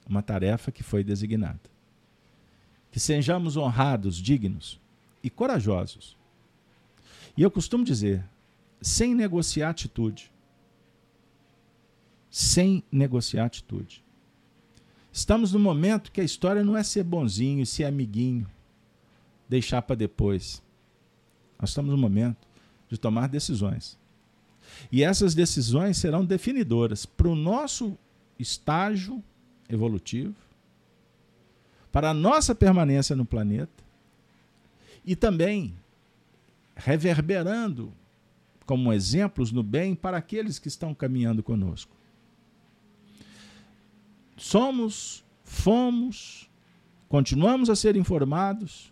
uma 0.06 0.20
tarefa 0.20 0.70
que 0.70 0.82
foi 0.82 1.02
designada. 1.02 1.58
Que 2.90 3.00
sejamos 3.00 3.56
honrados, 3.56 4.18
dignos 4.18 4.78
e 5.22 5.30
corajosos. 5.30 6.14
E 7.34 7.40
eu 7.40 7.50
costumo 7.50 7.84
dizer, 7.84 8.22
sem 8.78 9.14
negociar 9.14 9.70
atitude. 9.70 10.30
Sem 12.30 12.84
negociar 12.92 13.46
atitude. 13.46 14.04
Estamos 15.10 15.50
no 15.50 15.58
momento 15.58 16.12
que 16.12 16.20
a 16.20 16.24
história 16.24 16.62
não 16.62 16.76
é 16.76 16.82
ser 16.82 17.04
bonzinho 17.04 17.64
ser 17.64 17.84
amiguinho 17.84 18.46
deixar 19.52 19.82
para 19.82 19.94
depois. 19.94 20.62
Nós 21.60 21.70
estamos 21.70 21.90
no 21.90 21.98
momento 21.98 22.48
de 22.88 22.96
tomar 22.96 23.28
decisões. 23.28 23.98
E 24.90 25.04
essas 25.04 25.34
decisões 25.34 25.98
serão 25.98 26.24
definidoras 26.24 27.04
para 27.04 27.28
o 27.28 27.36
nosso 27.36 27.98
estágio 28.38 29.22
evolutivo, 29.68 30.34
para 31.90 32.10
a 32.10 32.14
nossa 32.14 32.54
permanência 32.54 33.14
no 33.14 33.26
planeta 33.26 33.84
e 35.04 35.14
também 35.14 35.76
reverberando 36.74 37.92
como 38.64 38.90
exemplos 38.90 39.52
no 39.52 39.62
bem 39.62 39.94
para 39.94 40.16
aqueles 40.16 40.58
que 40.58 40.68
estão 40.68 40.94
caminhando 40.94 41.42
conosco. 41.42 41.94
Somos, 44.34 45.22
fomos, 45.44 46.48
continuamos 47.06 47.68
a 47.68 47.76
ser 47.76 47.96
informados 47.96 48.91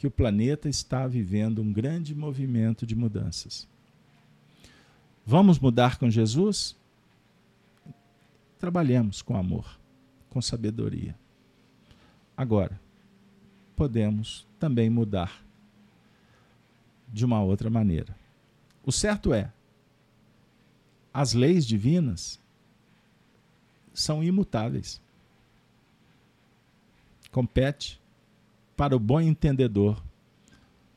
que 0.00 0.06
o 0.06 0.10
planeta 0.10 0.66
está 0.66 1.06
vivendo 1.06 1.60
um 1.60 1.70
grande 1.70 2.14
movimento 2.14 2.86
de 2.86 2.94
mudanças. 2.94 3.68
Vamos 5.26 5.58
mudar 5.58 5.98
com 5.98 6.08
Jesus? 6.08 6.74
Trabalhemos 8.58 9.20
com 9.20 9.36
amor, 9.36 9.78
com 10.30 10.40
sabedoria. 10.40 11.14
Agora, 12.34 12.80
podemos 13.76 14.46
também 14.58 14.88
mudar 14.88 15.44
de 17.06 17.22
uma 17.22 17.42
outra 17.42 17.68
maneira. 17.68 18.16
O 18.82 18.90
certo 18.90 19.34
é, 19.34 19.52
as 21.12 21.34
leis 21.34 21.66
divinas 21.66 22.40
são 23.92 24.24
imutáveis. 24.24 24.98
Compete 27.30 27.99
para 28.80 28.96
o 28.96 28.98
bom 28.98 29.20
entendedor 29.20 30.02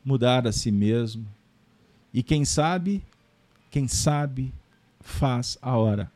mudar 0.05 0.47
a 0.47 0.53
si 0.53 0.71
mesmo 0.71 1.27
e 2.13 2.23
quem 2.23 2.45
sabe, 2.45 3.03
quem 3.69 3.89
sabe 3.89 4.53
faz 5.01 5.57
a 5.61 5.75
hora. 5.75 6.09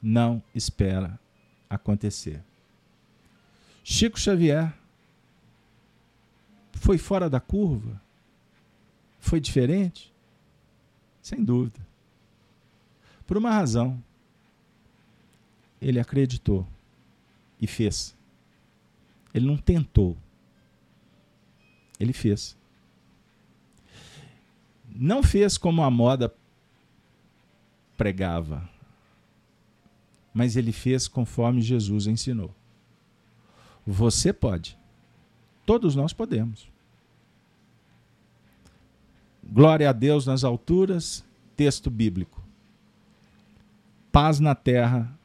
Não 0.00 0.42
espera 0.54 1.20
acontecer. 1.68 2.42
Chico 3.84 4.18
Xavier 4.18 4.72
foi 6.72 6.96
fora 6.96 7.28
da 7.28 7.38
curva? 7.38 8.00
Foi 9.20 9.38
diferente? 9.38 10.10
Sem 11.20 11.44
dúvida. 11.44 11.86
Por 13.26 13.36
uma 13.36 13.50
razão. 13.50 14.02
Ele 15.78 16.00
acreditou 16.00 16.66
e 17.60 17.66
fez. 17.66 18.16
Ele 19.34 19.46
não 19.46 19.56
tentou. 19.56 20.16
Ele 21.98 22.12
fez. 22.12 22.56
Não 24.94 25.22
fez 25.22 25.56
como 25.56 25.82
a 25.82 25.90
moda 25.90 26.34
pregava, 27.96 28.68
mas 30.34 30.56
ele 30.56 30.72
fez 30.72 31.06
conforme 31.06 31.62
Jesus 31.62 32.06
ensinou. 32.06 32.54
Você 33.86 34.32
pode. 34.32 34.76
Todos 35.64 35.94
nós 35.94 36.12
podemos. 36.12 36.68
Glória 39.44 39.88
a 39.88 39.92
Deus 39.92 40.26
nas 40.26 40.44
alturas, 40.44 41.24
texto 41.56 41.90
bíblico. 41.90 42.42
Paz 44.10 44.40
na 44.40 44.54
terra 44.54 45.16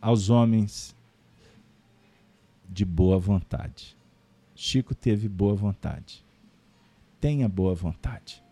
aos 0.00 0.28
homens 0.28 0.95
de 2.68 2.84
boa 2.84 3.18
vontade. 3.18 3.96
Chico 4.54 4.94
teve 4.94 5.28
boa 5.28 5.54
vontade. 5.54 6.24
Tenha 7.20 7.48
boa 7.48 7.74
vontade. 7.74 8.42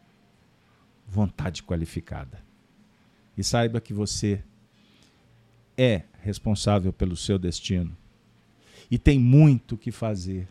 Vontade 1.09 1.63
qualificada. 1.63 2.43
E 3.37 3.43
saiba 3.43 3.81
que 3.81 3.93
você 3.93 4.43
é 5.77 6.03
responsável 6.23 6.93
pelo 6.93 7.17
seu 7.17 7.39
destino. 7.39 7.97
E 8.91 8.99
tem 8.99 9.19
muito 9.19 9.77
que 9.77 9.91
fazer. 9.91 10.49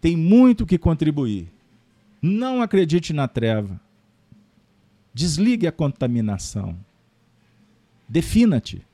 Tem 0.00 0.16
muito 0.16 0.66
que 0.66 0.78
contribuir. 0.78 1.52
Não 2.20 2.62
acredite 2.62 3.12
na 3.12 3.28
treva. 3.28 3.80
Desligue 5.12 5.66
a 5.66 5.72
contaminação. 5.72 6.76
Defina-te. 8.08 8.84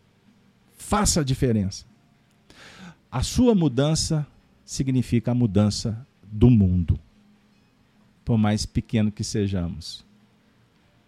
Faça 0.76 1.20
a 1.20 1.24
diferença. 1.24 1.89
A 3.10 3.22
sua 3.22 3.54
mudança 3.54 4.26
significa 4.64 5.32
a 5.32 5.34
mudança 5.34 6.06
do 6.22 6.48
mundo, 6.48 6.98
por 8.24 8.38
mais 8.38 8.64
pequeno 8.64 9.10
que 9.10 9.24
sejamos. 9.24 10.04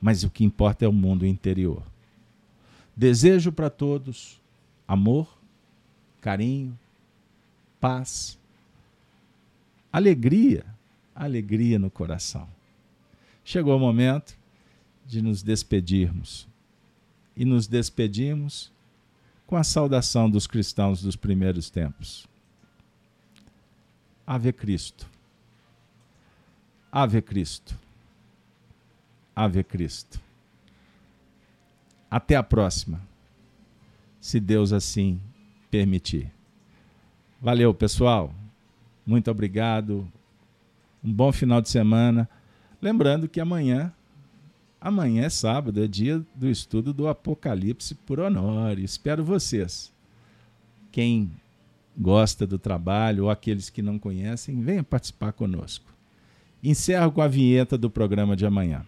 Mas 0.00 0.24
o 0.24 0.30
que 0.30 0.42
importa 0.42 0.84
é 0.84 0.88
o 0.88 0.92
mundo 0.92 1.24
interior. 1.24 1.82
Desejo 2.96 3.52
para 3.52 3.70
todos 3.70 4.40
amor, 4.86 5.38
carinho, 6.20 6.76
paz, 7.80 8.36
alegria, 9.92 10.66
alegria 11.14 11.78
no 11.78 11.90
coração. 11.90 12.48
Chegou 13.44 13.76
o 13.76 13.80
momento 13.80 14.36
de 15.06 15.22
nos 15.22 15.42
despedirmos. 15.42 16.48
E 17.36 17.44
nos 17.44 17.66
despedimos 17.66 18.72
com 19.52 19.58
a 19.58 19.62
saudação 19.62 20.30
dos 20.30 20.46
cristãos 20.46 21.02
dos 21.02 21.14
primeiros 21.14 21.68
tempos. 21.68 22.26
Ave 24.26 24.50
Cristo. 24.50 25.06
Ave 26.90 27.20
Cristo. 27.20 27.78
Ave 29.36 29.62
Cristo. 29.62 30.18
Até 32.10 32.34
a 32.34 32.42
próxima, 32.42 32.98
se 34.22 34.40
Deus 34.40 34.72
assim 34.72 35.20
permitir. 35.70 36.32
Valeu, 37.38 37.74
pessoal. 37.74 38.34
Muito 39.04 39.30
obrigado. 39.30 40.10
Um 41.04 41.12
bom 41.12 41.30
final 41.30 41.60
de 41.60 41.68
semana. 41.68 42.26
Lembrando 42.80 43.28
que 43.28 43.38
amanhã, 43.38 43.92
amanhã 44.82 45.24
é 45.24 45.30
sábado, 45.30 45.82
é 45.82 45.86
dia 45.86 46.22
do 46.34 46.48
estudo 46.48 46.92
do 46.92 47.08
Apocalipse 47.08 47.94
por 47.94 48.20
Honório. 48.20 48.84
Espero 48.84 49.24
vocês. 49.24 49.92
Quem 50.90 51.30
gosta 51.96 52.46
do 52.46 52.58
trabalho 52.58 53.24
ou 53.24 53.30
aqueles 53.30 53.70
que 53.70 53.82
não 53.82 53.98
conhecem, 53.98 54.60
venham 54.60 54.84
participar 54.84 55.32
conosco. 55.32 55.92
Encerro 56.62 57.12
com 57.12 57.22
a 57.22 57.28
vinheta 57.28 57.76
do 57.76 57.90
programa 57.90 58.36
de 58.36 58.46
amanhã. 58.46 58.84